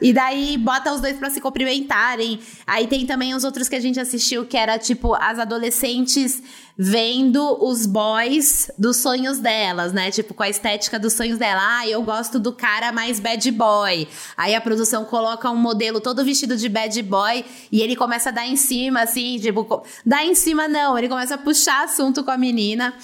E 0.00 0.12
daí 0.12 0.56
bota 0.58 0.92
os 0.92 1.00
dois 1.00 1.16
pra 1.16 1.30
se 1.30 1.40
cumprimentarem. 1.40 2.40
Aí 2.66 2.86
tem 2.86 3.06
também 3.06 3.34
os 3.34 3.44
outros 3.44 3.68
que 3.68 3.76
a 3.76 3.80
gente 3.80 4.00
assistiu, 4.00 4.46
que 4.46 4.56
era 4.56 4.78
tipo 4.78 5.14
as 5.14 5.38
adolescentes 5.38 6.42
vendo 6.78 7.56
os 7.64 7.86
boys 7.86 8.70
dos 8.78 8.98
sonhos 8.98 9.38
delas, 9.38 9.92
né? 9.92 10.10
Tipo, 10.10 10.34
com 10.34 10.42
a 10.42 10.48
estética 10.48 10.98
dos 10.98 11.14
sonhos 11.14 11.38
dela. 11.38 11.60
Ah, 11.78 11.88
eu 11.88 12.02
gosto 12.02 12.38
do 12.38 12.52
cara 12.52 12.92
mais 12.92 13.18
bad 13.18 13.50
boy. 13.50 14.06
Aí 14.36 14.54
a 14.54 14.60
produção 14.60 15.04
coloca 15.04 15.50
um 15.50 15.56
modelo 15.56 16.00
todo 16.00 16.24
vestido 16.24 16.56
de 16.56 16.68
bad 16.68 17.02
boy 17.02 17.44
e 17.72 17.80
ele 17.80 17.96
começa 17.96 18.28
a 18.28 18.32
dar 18.32 18.46
em 18.46 18.56
cima, 18.56 19.02
assim, 19.02 19.38
tipo, 19.40 19.84
dar 20.04 20.24
em 20.24 20.34
cima 20.34 20.68
não, 20.68 20.98
ele 20.98 21.08
começa 21.08 21.36
a 21.36 21.38
puxar 21.38 21.84
assunto 21.84 22.22
com 22.22 22.30
a 22.30 22.36
menina. 22.36 22.94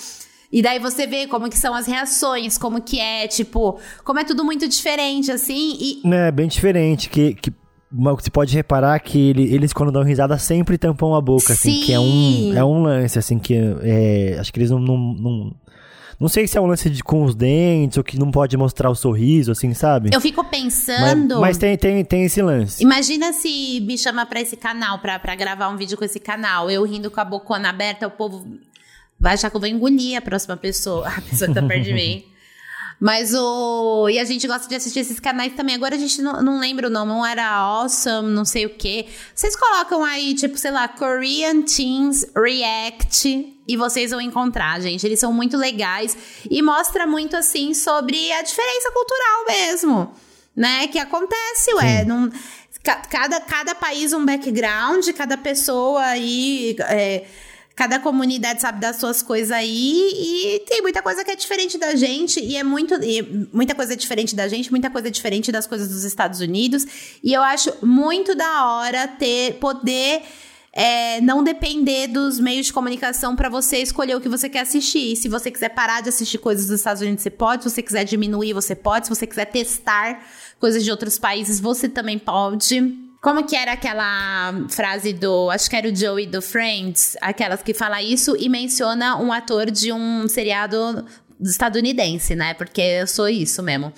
E 0.53 0.61
daí 0.61 0.79
você 0.79 1.07
vê 1.07 1.27
como 1.27 1.49
que 1.49 1.57
são 1.59 1.75
as 1.75 1.87
reações, 1.87 2.59
como 2.59 2.83
que 2.83 3.01
é, 3.01 3.27
tipo, 3.27 3.79
como 4.05 4.19
é 4.21 4.25
tudo 4.25 4.45
muito 4.45 4.69
diferente, 4.69 5.31
assim, 5.33 5.77
e 5.81 6.03
É 6.13 6.31
bem 6.31 6.47
diferente, 6.47 7.09
que, 7.09 7.35
que 7.35 7.53
você 7.91 8.31
pode 8.31 8.55
reparar 8.55 8.99
que 9.01 9.19
ele- 9.31 9.55
eles, 9.55 9.73
quando 9.73 9.91
dão 9.91 10.03
risada, 10.03 10.37
sempre 10.39 10.77
tampam 10.77 11.15
a 11.15 11.21
boca, 11.21 11.53
assim, 11.55 11.81
que 11.81 11.93
é 11.93 11.99
um, 11.99 12.05
Sim. 12.05 12.57
é 12.57 12.65
um 12.65 12.83
lance, 12.83 13.19
assim, 13.19 13.39
que 13.39 13.55
é, 13.83 14.37
acho 14.39 14.53
que 14.53 14.59
eles 14.59 14.71
não, 14.71 14.79
não, 14.79 14.97
não, 14.97 15.55
não 16.21 16.29
sei 16.29 16.47
se 16.47 16.57
é 16.57 16.61
um 16.61 16.67
lance 16.67 16.89
de, 16.91 17.03
com 17.03 17.23
os 17.25 17.35
dentes, 17.35 17.97
ou 17.99 18.05
que 18.05 18.19
não 18.19 18.31
pode 18.31 18.57
mostrar 18.57 18.89
o 18.91 18.95
sorriso, 18.95 19.53
assim, 19.53 19.73
sabe? 19.75 20.11
eu 20.13 20.21
fico 20.21 20.43
Mas, 20.43 20.51
pensando. 20.51 21.41
mas 21.41 21.57
tem, 21.59 21.77
tem, 21.79 22.05
tem 22.05 22.25
esse 22.25 22.41
lance. 22.43 22.83
Imagina 22.83 23.33
se 23.33 23.81
me 23.81 23.97
chama 23.99 24.25
pra 24.27 24.41
esse 24.41 24.57
canal, 24.57 24.99
pra, 24.99 25.19
pra 25.19 25.35
gravar 25.35 25.69
um 25.71 25.77
vídeo 25.77 25.97
com 25.99 26.05
esse 26.05 26.21
canal. 26.21 26.71
Eu 26.71 26.85
rindo 26.85 27.11
com 27.11 27.21
a 27.21 27.25
bocona 27.25 27.71
aberta, 27.71 28.07
o 28.07 28.11
povo 28.11 28.47
vai 29.23 29.35
achar 29.35 29.49
que 29.49 29.57
eu 29.57 29.61
vou 29.61 29.69
engolir 29.69 30.19
a 30.19 30.21
próxima 30.21 30.57
pessoa. 30.57 31.09
A 31.17 31.21
pessoa 31.23 31.49
que 31.49 31.55
tá 31.55 31.63
perto 31.63 31.85
de 31.85 31.95
mim. 31.95 32.25
Mas 33.01 33.35
o. 33.35 34.09
E 34.09 34.19
a 34.21 34.25
gente 34.25 34.47
gosta 34.47 34.69
de 34.69 34.77
assistir 34.77 35.01
esses 35.01 35.19
canais 35.19 35.55
também. 35.55 35.75
Agora 35.75 35.97
a 35.97 35.99
gente 35.99 36.23
não, 36.23 36.41
não 36.41 36.61
lembra 36.61 36.87
o 36.87 36.91
nome. 36.91 37.11
Um 37.11 37.27
era 37.27 37.49
Awesome, 37.51 38.29
não 38.31 38.45
sei 38.45 38.67
o 38.67 38.71
quê. 38.71 39.07
Vocês 39.35 39.57
colocam 39.57 40.05
aí, 40.05 40.35
tipo, 40.35 40.57
sei 40.57 40.71
lá, 40.71 40.87
Korean 40.87 41.63
Teens 41.63 42.25
React. 42.37 43.57
E 43.67 43.77
vocês 43.77 44.11
vão 44.13 44.21
encontrar, 44.21 44.81
gente. 44.81 45.05
Eles 45.07 45.19
são 45.19 45.33
muito 45.33 45.57
legais. 45.57 46.17
E 46.49 46.63
mostra 46.63 47.05
muito, 47.07 47.37
assim, 47.37 47.75
sobre 47.75 48.31
a 48.33 48.43
diferença 48.43 48.91
cultural 48.93 49.47
mesmo. 49.49 50.13
Né? 50.55 50.87
Que 50.89 50.99
acontece, 51.01 51.75
ué. 51.75 52.05
Não, 52.05 52.31
ca- 52.85 53.03
cada, 53.11 53.41
cada 53.41 53.75
país 53.75 54.13
um 54.13 54.25
background, 54.25 55.09
cada 55.17 55.37
pessoa 55.37 56.03
aí. 56.03 56.77
é, 56.81 57.25
Cada 57.75 57.99
comunidade 57.99 58.61
sabe 58.61 58.81
das 58.81 58.97
suas 58.97 59.23
coisas 59.23 59.51
aí 59.51 60.11
e 60.15 60.61
tem 60.69 60.83
muita 60.83 61.01
coisa 61.01 61.25
que 61.25 61.31
é 61.31 61.37
diferente 61.37 61.79
da 61.79 61.95
gente 61.95 62.39
e 62.39 62.57
é 62.57 62.63
muito 62.63 62.95
e 63.03 63.49
muita 63.53 63.75
coisa 63.75 63.95
é 63.95 63.97
diferente 63.97 64.37
da 64.37 64.47
gente, 64.47 64.71
muita 64.71 64.91
coisa 64.91 65.09
é 65.09 65.11
diferente 65.11 65.51
das 65.51 65.67
coisas 65.67 65.89
dos 65.89 66.05
Estados 66.05 66.41
Unidos 66.41 66.87
e 67.25 67.33
eu 67.33 67.43
acho 67.43 67.73
muito 67.83 68.35
da 68.35 68.67
hora 68.67 69.09
ter 69.09 69.55
poder 69.55 70.23
é, 70.73 71.21
não 71.21 71.45
depender 71.45 72.09
dos 72.09 72.41
meios 72.41 72.67
de 72.67 72.73
comunicação 72.73 73.37
para 73.37 73.49
você 73.49 73.79
escolher 73.79 74.17
o 74.17 74.21
que 74.21 74.29
você 74.29 74.49
quer 74.49 74.61
assistir. 74.61 75.13
E 75.13 75.17
se 75.17 75.29
você 75.29 75.51
quiser 75.51 75.69
parar 75.69 76.01
de 76.01 76.09
assistir 76.09 76.39
coisas 76.39 76.67
dos 76.67 76.79
Estados 76.79 77.03
Unidos, 77.03 77.23
você 77.23 77.31
pode. 77.31 77.63
Se 77.63 77.71
você 77.71 77.83
quiser 77.83 78.05
diminuir, 78.05 78.55
você 78.55 78.75
pode. 78.75 79.07
Se 79.07 79.15
você 79.15 79.27
quiser 79.27 79.45
testar 79.47 80.25
coisas 80.59 80.83
de 80.83 80.91
outros 80.91 81.19
países, 81.19 81.61
você 81.61 81.89
também 81.89 82.19
pode. 82.19 83.12
Como 83.23 83.47
que 83.47 83.55
era 83.55 83.75
aquela 83.75 84.53
frase 84.69 85.13
do. 85.13 85.49
Acho 85.49 85.71
que 85.71 85.77
era 85.77 85.89
o 85.89 85.95
Joey 85.95 86.27
do 86.27 86.43
Friends, 86.43 87.17
aquelas 87.21 87.63
que 87.63 87.73
fala 87.73 88.03
isso 88.03 88.37
e 88.37 88.49
menciona 88.49 89.17
um 89.17 89.33
ator 89.33 89.71
de 89.71 89.93
um 89.93 90.27
seriado 90.27 91.07
estadunidense, 91.41 92.35
né? 92.35 92.53
Porque 92.53 92.81
eu 92.81 93.07
sou 93.07 93.29
isso 93.29 93.63
mesmo. 93.63 93.93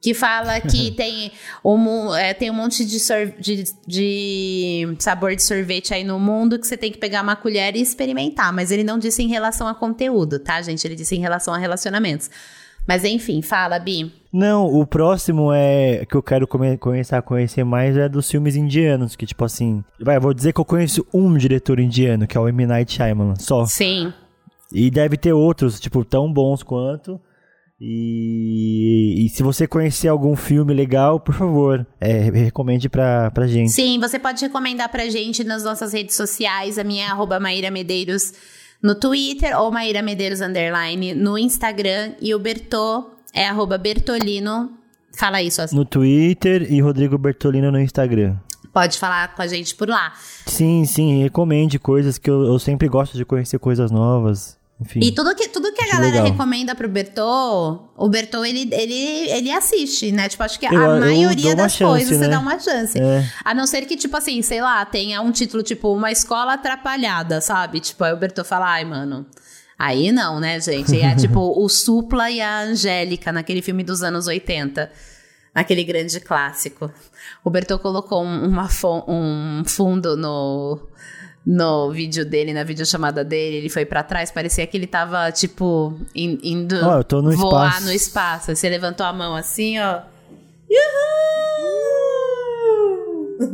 Que 0.00 0.14
fala 0.14 0.60
que 0.60 0.92
tem 0.94 1.32
um, 1.64 2.14
é, 2.14 2.32
tem 2.34 2.52
um 2.52 2.54
monte 2.54 2.84
de, 2.84 2.98
de, 3.40 3.64
de 3.84 4.96
sabor 5.00 5.34
de 5.34 5.42
sorvete 5.42 5.92
aí 5.92 6.04
no 6.04 6.20
mundo 6.20 6.56
que 6.56 6.66
você 6.66 6.76
tem 6.76 6.92
que 6.92 6.98
pegar 6.98 7.22
uma 7.22 7.34
colher 7.34 7.74
e 7.74 7.80
experimentar. 7.80 8.52
Mas 8.52 8.70
ele 8.70 8.84
não 8.84 8.96
disse 8.96 9.24
em 9.24 9.28
relação 9.28 9.66
a 9.66 9.74
conteúdo, 9.74 10.38
tá, 10.38 10.62
gente? 10.62 10.86
Ele 10.86 10.94
disse 10.94 11.16
em 11.16 11.20
relação 11.20 11.52
a 11.52 11.58
relacionamentos. 11.58 12.30
Mas 12.86 13.04
enfim, 13.04 13.40
fala, 13.42 13.78
Bi. 13.78 14.12
Não, 14.32 14.66
o 14.66 14.86
próximo 14.86 15.52
é 15.52 16.04
que 16.06 16.14
eu 16.16 16.22
quero 16.22 16.46
come- 16.46 16.76
começar 16.78 17.18
a 17.18 17.22
conhecer 17.22 17.64
mais 17.64 17.96
é 17.96 18.08
dos 18.08 18.30
filmes 18.30 18.56
indianos, 18.56 19.14
que 19.14 19.26
tipo 19.26 19.44
assim, 19.44 19.84
vai, 20.00 20.18
vou 20.18 20.32
dizer 20.34 20.52
que 20.52 20.60
eu 20.60 20.64
conheço 20.64 21.06
um 21.12 21.36
diretor 21.36 21.78
indiano, 21.78 22.26
que 22.26 22.36
é 22.36 22.40
o 22.40 22.48
M. 22.48 22.66
Night 22.66 22.92
Shyamalan, 22.92 23.36
só. 23.36 23.64
Sim. 23.66 24.12
E 24.72 24.90
deve 24.90 25.16
ter 25.18 25.32
outros, 25.34 25.78
tipo, 25.78 26.02
tão 26.04 26.32
bons 26.32 26.62
quanto. 26.62 27.20
E, 28.04 29.26
e 29.26 29.28
se 29.28 29.42
você 29.42 29.66
conhecer 29.66 30.08
algum 30.08 30.34
filme 30.36 30.72
legal, 30.72 31.20
por 31.20 31.34
favor, 31.34 31.86
é, 32.00 32.30
recomende 32.30 32.88
pra, 32.88 33.30
pra 33.32 33.46
gente. 33.46 33.72
Sim, 33.72 33.98
você 34.00 34.18
pode 34.18 34.40
recomendar 34.40 34.88
pra 34.88 35.08
gente 35.10 35.44
nas 35.44 35.62
nossas 35.64 35.92
redes 35.92 36.14
sociais. 36.16 36.78
A 36.78 36.84
minha 36.84 37.06
é 37.06 37.08
arroba 37.10 37.38
Maíra 37.40 37.70
Medeiros 37.70 38.32
no 38.82 38.94
Twitter 38.94 39.58
ou 39.58 39.70
Maíra 39.70 40.02
Medeiros 40.02 40.40
Underline 40.40 41.14
no 41.14 41.38
Instagram. 41.38 42.12
E 42.20 42.34
o 42.34 42.38
Bertô 42.38 43.10
é 43.32 43.46
arroba 43.46 43.78
Bertolino. 43.78 44.72
Fala 45.16 45.38
aí, 45.38 45.50
suas... 45.50 45.72
No 45.72 45.84
Twitter 45.84 46.72
e 46.72 46.80
Rodrigo 46.80 47.16
Bertolino 47.18 47.70
no 47.70 47.80
Instagram. 47.80 48.36
pode 48.72 48.98
falar 48.98 49.34
com 49.34 49.42
a 49.42 49.46
gente 49.46 49.74
por 49.74 49.88
lá. 49.88 50.12
Sim, 50.46 50.84
sim, 50.86 51.22
recomende 51.22 51.78
coisas 51.78 52.18
que 52.18 52.30
eu, 52.30 52.44
eu 52.44 52.58
sempre 52.58 52.88
gosto 52.88 53.16
de 53.16 53.24
conhecer 53.24 53.58
coisas 53.58 53.90
novas. 53.90 54.58
Enfim. 54.82 55.00
E 55.00 55.12
tudo 55.12 55.34
que, 55.34 55.48
tudo 55.48 55.72
que 55.72 55.82
a 55.82 55.86
galera 55.86 56.12
legal. 56.16 56.30
recomenda 56.32 56.74
pro 56.74 56.88
Bertô, 56.88 57.88
o 57.96 58.08
Bertô, 58.08 58.44
ele, 58.44 58.68
ele, 58.72 59.30
ele 59.30 59.50
assiste, 59.50 60.10
né? 60.12 60.28
Tipo, 60.28 60.42
acho 60.42 60.58
que 60.58 60.66
Eu- 60.66 60.90
a 60.92 61.00
maioria 61.00 61.54
das 61.54 61.72
chance, 61.72 61.84
coisas 61.92 62.16
você 62.18 62.24
né? 62.24 62.28
dá 62.28 62.38
uma 62.40 62.58
chance. 62.58 62.98
É. 62.98 63.24
A 63.44 63.54
não 63.54 63.66
ser 63.66 63.86
que, 63.86 63.96
tipo 63.96 64.16
assim, 64.16 64.42
sei 64.42 64.60
lá, 64.60 64.84
tenha 64.84 65.20
um 65.22 65.30
título, 65.32 65.62
tipo, 65.62 65.94
uma 65.94 66.10
escola 66.10 66.54
atrapalhada, 66.54 67.40
sabe? 67.40 67.80
Tipo, 67.80 68.04
aí 68.04 68.12
o 68.12 68.16
Bertô 68.16 68.44
fala, 68.44 68.70
ai, 68.72 68.84
mano. 68.84 69.24
Aí 69.78 70.12
não, 70.12 70.38
né, 70.38 70.60
gente? 70.60 71.00
É 71.00 71.14
tipo 71.16 71.40
o 71.58 71.68
Supla 71.68 72.30
e 72.30 72.40
a 72.40 72.60
Angélica 72.60 73.32
naquele 73.32 73.62
filme 73.62 73.82
dos 73.82 74.02
anos 74.02 74.26
80. 74.26 74.90
Naquele 75.54 75.84
grande 75.84 76.18
clássico. 76.20 76.90
O 77.44 77.50
Bertô 77.50 77.78
colocou 77.78 78.22
um, 78.24 78.46
uma 78.46 78.68
um 79.08 79.62
fundo 79.66 80.16
no, 80.16 80.78
no 81.44 81.90
vídeo 81.90 82.24
dele, 82.24 82.52
na 82.52 82.62
videochamada 82.64 83.24
dele. 83.24 83.56
Ele 83.56 83.68
foi 83.68 83.84
pra 83.84 84.02
trás, 84.02 84.30
parecia 84.30 84.66
que 84.66 84.76
ele 84.76 84.86
tava, 84.86 85.30
tipo, 85.32 85.98
in- 86.14 86.38
indo 86.42 86.76
Ó, 86.86 86.98
eu 86.98 87.04
tô 87.04 87.20
no 87.20 87.36
voar 87.36 87.68
espaço. 87.68 87.86
no 87.86 87.92
espaço. 87.92 88.56
Você 88.56 88.68
levantou 88.68 89.04
a 89.04 89.12
mão 89.12 89.34
assim, 89.34 89.78
ó. 89.78 90.00
Uhul! 90.70 90.82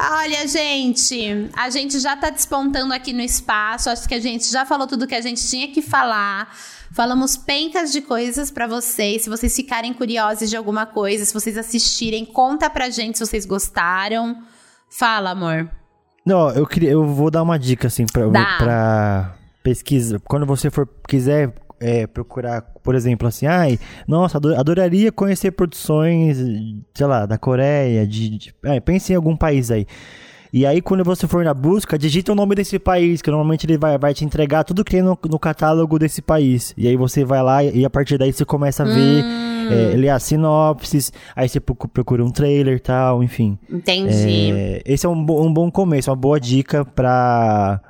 Olha, 0.00 0.46
gente, 0.46 1.48
a 1.54 1.70
gente 1.70 1.98
já 2.00 2.16
tá 2.16 2.30
despontando 2.30 2.92
aqui 2.92 3.12
no 3.12 3.20
espaço. 3.22 3.88
Acho 3.90 4.08
que 4.08 4.14
a 4.14 4.20
gente 4.20 4.50
já 4.50 4.66
falou 4.66 4.86
tudo 4.86 5.06
que 5.06 5.14
a 5.14 5.20
gente 5.20 5.46
tinha 5.48 5.68
que 5.68 5.80
falar. 5.80 6.54
Falamos 6.94 7.36
pencas 7.36 7.90
de 7.90 8.02
coisas 8.02 8.50
para 8.50 8.66
vocês. 8.66 9.22
Se 9.22 9.30
vocês 9.30 9.54
ficarem 9.56 9.94
curiosos 9.94 10.50
de 10.50 10.56
alguma 10.56 10.84
coisa, 10.84 11.24
se 11.24 11.32
vocês 11.32 11.56
assistirem, 11.56 12.24
conta 12.24 12.68
pra 12.68 12.90
gente 12.90 13.16
se 13.18 13.26
vocês 13.26 13.46
gostaram. 13.46 14.42
Fala, 14.90 15.30
amor. 15.30 15.70
Não, 16.24 16.50
eu 16.50 16.66
queria, 16.66 16.90
eu 16.90 17.04
vou 17.06 17.30
dar 17.30 17.42
uma 17.42 17.58
dica 17.58 17.88
assim 17.88 18.04
para 18.06 18.28
para 18.58 19.34
pesquisa. 19.62 20.20
Quando 20.20 20.44
você 20.44 20.70
for 20.70 20.88
quiser 21.08 21.54
é, 21.80 22.06
procurar, 22.06 22.62
por 22.82 22.94
exemplo, 22.94 23.26
assim, 23.26 23.46
ai, 23.46 23.78
nossa, 24.06 24.38
adoraria 24.38 25.10
conhecer 25.10 25.50
produções, 25.50 26.36
sei 26.94 27.06
lá, 27.06 27.26
da 27.26 27.36
Coreia, 27.38 28.06
de, 28.06 28.28
de 28.38 28.54
é, 28.64 28.78
pense 28.78 29.12
em 29.12 29.16
algum 29.16 29.36
país 29.36 29.70
aí. 29.70 29.86
E 30.52 30.66
aí, 30.66 30.82
quando 30.82 31.02
você 31.02 31.26
for 31.26 31.42
na 31.42 31.54
busca, 31.54 31.96
digita 31.96 32.30
o 32.30 32.34
nome 32.34 32.54
desse 32.54 32.78
país, 32.78 33.22
que 33.22 33.30
normalmente 33.30 33.64
ele 33.64 33.78
vai, 33.78 33.96
vai 33.96 34.12
te 34.12 34.22
entregar 34.22 34.64
tudo 34.64 34.84
que 34.84 34.90
tem 34.90 35.00
no, 35.00 35.18
no 35.30 35.38
catálogo 35.38 35.98
desse 35.98 36.20
país. 36.20 36.74
E 36.76 36.86
aí 36.86 36.94
você 36.94 37.24
vai 37.24 37.42
lá 37.42 37.64
e 37.64 37.86
a 37.86 37.88
partir 37.88 38.18
daí 38.18 38.34
você 38.34 38.44
começa 38.44 38.82
a 38.82 38.86
ver, 38.86 39.24
hum. 39.24 39.68
é, 39.70 39.96
ler 39.96 40.10
as 40.10 40.22
sinopses, 40.24 41.10
aí 41.34 41.48
você 41.48 41.58
procura 41.58 42.22
um 42.22 42.30
trailer 42.30 42.76
e 42.76 42.80
tal, 42.80 43.22
enfim. 43.22 43.58
Entendi. 43.70 44.52
É, 44.52 44.82
esse 44.84 45.06
é 45.06 45.08
um, 45.08 45.20
um 45.20 45.52
bom 45.54 45.70
começo, 45.70 46.10
uma 46.10 46.16
boa 46.16 46.38
dica 46.38 46.84
pra 46.84 47.80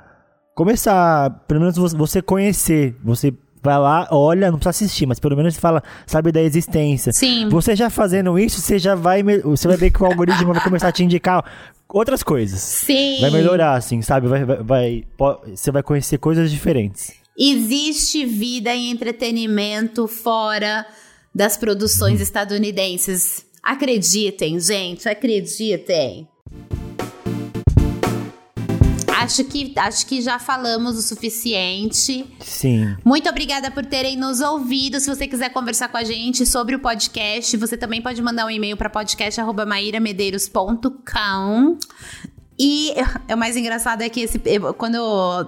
começar, 0.55 1.43
pelo 1.45 1.59
menos 1.59 1.75
você 1.75 2.21
conhecer, 2.21 2.95
você 3.03 3.33
vai 3.63 3.79
lá, 3.79 4.07
olha, 4.11 4.51
não 4.51 4.59
precisa 4.59 4.85
assistir, 4.85 5.05
mas 5.05 5.21
pelo 5.21 5.37
menos 5.37 5.55
fala, 5.55 5.81
sabe 6.05 6.33
da 6.33 6.41
existência. 6.41 7.13
Sim. 7.13 7.47
Você 7.47 7.77
já 7.77 7.89
fazendo 7.89 8.37
isso, 8.37 8.59
você 8.59 8.77
já 8.77 8.93
vai, 8.93 9.23
você 9.23 9.69
vai 9.69 9.77
ver 9.77 9.89
que 9.89 10.03
o 10.03 10.05
algoritmo 10.05 10.53
vai 10.53 10.61
começar 10.61 10.89
a 10.89 10.91
te 10.91 11.03
indicar 11.03 11.43
outras 11.87 12.21
coisas. 12.21 12.59
Sim. 12.59 13.21
Vai 13.21 13.31
melhorar, 13.31 13.75
assim, 13.75 14.01
sabe? 14.01 14.27
Vai, 14.27 14.43
vai, 14.43 14.57
vai, 14.63 15.05
você 15.55 15.71
vai 15.71 15.81
conhecer 15.81 16.17
coisas 16.17 16.51
diferentes. 16.51 17.13
Existe 17.39 18.25
vida 18.25 18.75
e 18.75 18.91
entretenimento 18.91 20.07
fora 20.09 20.85
das 21.33 21.55
produções 21.55 22.17
uhum. 22.17 22.23
estadunidenses. 22.23 23.45
Acreditem, 23.63 24.59
gente, 24.59 25.07
acreditem. 25.07 26.27
Acho 29.23 29.43
que, 29.43 29.73
acho 29.75 30.05
que 30.05 30.21
já 30.21 30.37
falamos 30.39 30.97
o 30.97 31.01
suficiente. 31.01 32.25
Sim. 32.39 32.95
Muito 33.03 33.27
obrigada 33.29 33.69
por 33.71 33.85
terem 33.85 34.15
nos 34.17 34.39
ouvido. 34.41 34.99
Se 34.99 35.07
você 35.07 35.27
quiser 35.27 35.49
conversar 35.49 35.89
com 35.89 35.97
a 35.97 36.03
gente 36.03 36.45
sobre 36.45 36.75
o 36.75 36.79
podcast, 36.79 37.57
você 37.57 37.75
também 37.77 38.01
pode 38.01 38.21
mandar 38.21 38.45
um 38.45 38.49
e-mail 38.49 38.77
para 38.77 38.89
podcast@mairamedeiros.com. 38.89 41.77
E 42.57 42.93
o 43.33 43.37
mais 43.37 43.55
engraçado 43.55 44.01
é 44.01 44.09
que 44.09 44.21
esse, 44.21 44.39
quando 44.77 44.95
eu, 44.95 45.47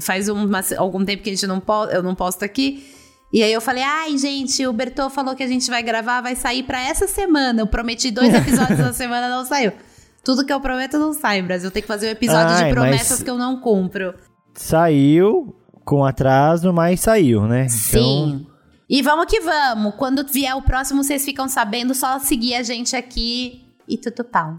faz 0.00 0.28
uma, 0.28 0.60
algum 0.78 1.04
tempo 1.04 1.22
que 1.22 1.30
a 1.30 1.34
gente 1.34 1.46
não 1.46 1.62
eu 1.92 2.02
não 2.02 2.14
posto 2.14 2.44
aqui, 2.44 2.84
e 3.32 3.42
aí 3.42 3.52
eu 3.52 3.60
falei, 3.60 3.82
ai, 3.82 4.16
gente, 4.16 4.66
o 4.66 4.72
Bertô 4.72 5.10
falou 5.10 5.34
que 5.34 5.42
a 5.42 5.46
gente 5.46 5.68
vai 5.68 5.82
gravar, 5.82 6.20
vai 6.20 6.36
sair 6.36 6.62
para 6.62 6.80
essa 6.80 7.06
semana. 7.06 7.60
Eu 7.60 7.66
prometi 7.66 8.10
dois 8.10 8.32
episódios 8.32 8.80
essa 8.80 8.92
semana, 8.92 9.28
não 9.28 9.44
saiu. 9.44 9.72
Tudo 10.26 10.44
que 10.44 10.52
eu 10.52 10.60
prometo 10.60 10.98
não 10.98 11.12
sai, 11.12 11.40
Brasil. 11.40 11.70
Tem 11.70 11.80
que 11.80 11.86
fazer 11.86 12.08
um 12.08 12.10
episódio 12.10 12.56
Ai, 12.56 12.64
de 12.64 12.70
promessas 12.72 13.22
que 13.22 13.30
eu 13.30 13.38
não 13.38 13.60
cumpro. 13.60 14.12
Saiu 14.54 15.54
com 15.84 16.04
atraso, 16.04 16.72
mas 16.72 16.98
saiu, 16.98 17.46
né? 17.46 17.68
Sim. 17.68 18.40
Então... 18.40 18.46
E 18.90 19.02
vamos 19.02 19.26
que 19.26 19.38
vamos. 19.40 19.94
Quando 19.94 20.26
vier 20.26 20.56
o 20.56 20.62
próximo, 20.62 21.04
vocês 21.04 21.24
ficam 21.24 21.46
sabendo. 21.48 21.94
Só 21.94 22.18
seguir 22.18 22.54
a 22.54 22.64
gente 22.64 22.96
aqui 22.96 23.66
e 23.88 23.96
tudo 23.96 24.24
pau. 24.24 24.56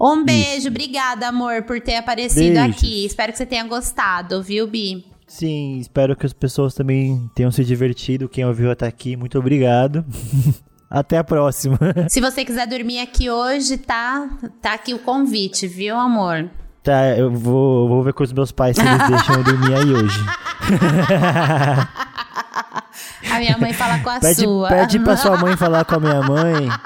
Um 0.00 0.24
beijo, 0.24 0.56
Isso. 0.56 0.68
obrigada, 0.68 1.28
amor, 1.28 1.64
por 1.64 1.78
ter 1.82 1.96
aparecido 1.96 2.54
Beijos. 2.54 2.76
aqui. 2.76 3.04
Espero 3.04 3.32
que 3.32 3.36
você 3.36 3.44
tenha 3.44 3.64
gostado, 3.64 4.42
viu, 4.42 4.66
Bi? 4.66 5.04
Sim, 5.26 5.76
espero 5.76 6.16
que 6.16 6.24
as 6.24 6.32
pessoas 6.32 6.72
também 6.72 7.30
tenham 7.34 7.50
se 7.50 7.62
divertido. 7.62 8.26
Quem 8.26 8.46
ouviu 8.46 8.70
até 8.70 8.86
aqui, 8.86 9.16
muito 9.16 9.38
obrigado. 9.38 10.02
Até 10.90 11.18
a 11.18 11.24
próxima. 11.24 11.78
Se 12.08 12.20
você 12.20 12.44
quiser 12.44 12.66
dormir 12.66 13.00
aqui 13.00 13.28
hoje, 13.28 13.76
tá, 13.76 14.28
tá 14.62 14.72
aqui 14.74 14.94
o 14.94 14.98
convite, 14.98 15.66
viu, 15.66 15.96
amor? 15.96 16.48
Tá, 16.82 17.08
eu 17.16 17.30
vou, 17.30 17.88
vou 17.88 18.02
ver 18.02 18.14
com 18.14 18.24
os 18.24 18.32
meus 18.32 18.50
pais 18.50 18.76
se 18.76 18.82
eles 18.82 18.98
deixam 19.08 19.34
eu 19.36 19.44
dormir 19.44 19.74
aí 19.74 19.92
hoje. 19.92 20.24
a 23.30 23.38
minha 23.38 23.58
mãe 23.58 23.72
fala 23.74 23.98
com 23.98 24.08
a 24.08 24.18
pede, 24.18 24.40
sua. 24.40 24.68
Pede 24.68 24.98
pra 25.00 25.16
sua 25.16 25.36
mãe 25.36 25.56
falar 25.56 25.84
com 25.84 25.96
a 25.96 26.00
minha 26.00 26.22
mãe. 26.22 26.68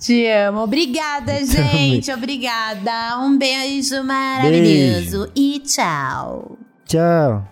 Te 0.00 0.26
amo. 0.28 0.62
Obrigada, 0.62 1.44
gente. 1.44 2.10
Obrigada. 2.12 3.18
Um 3.18 3.36
beijo 3.36 4.02
maravilhoso. 4.02 5.28
Beijo. 5.28 5.32
E 5.34 5.60
tchau. 5.60 6.56
Tchau. 6.86 7.49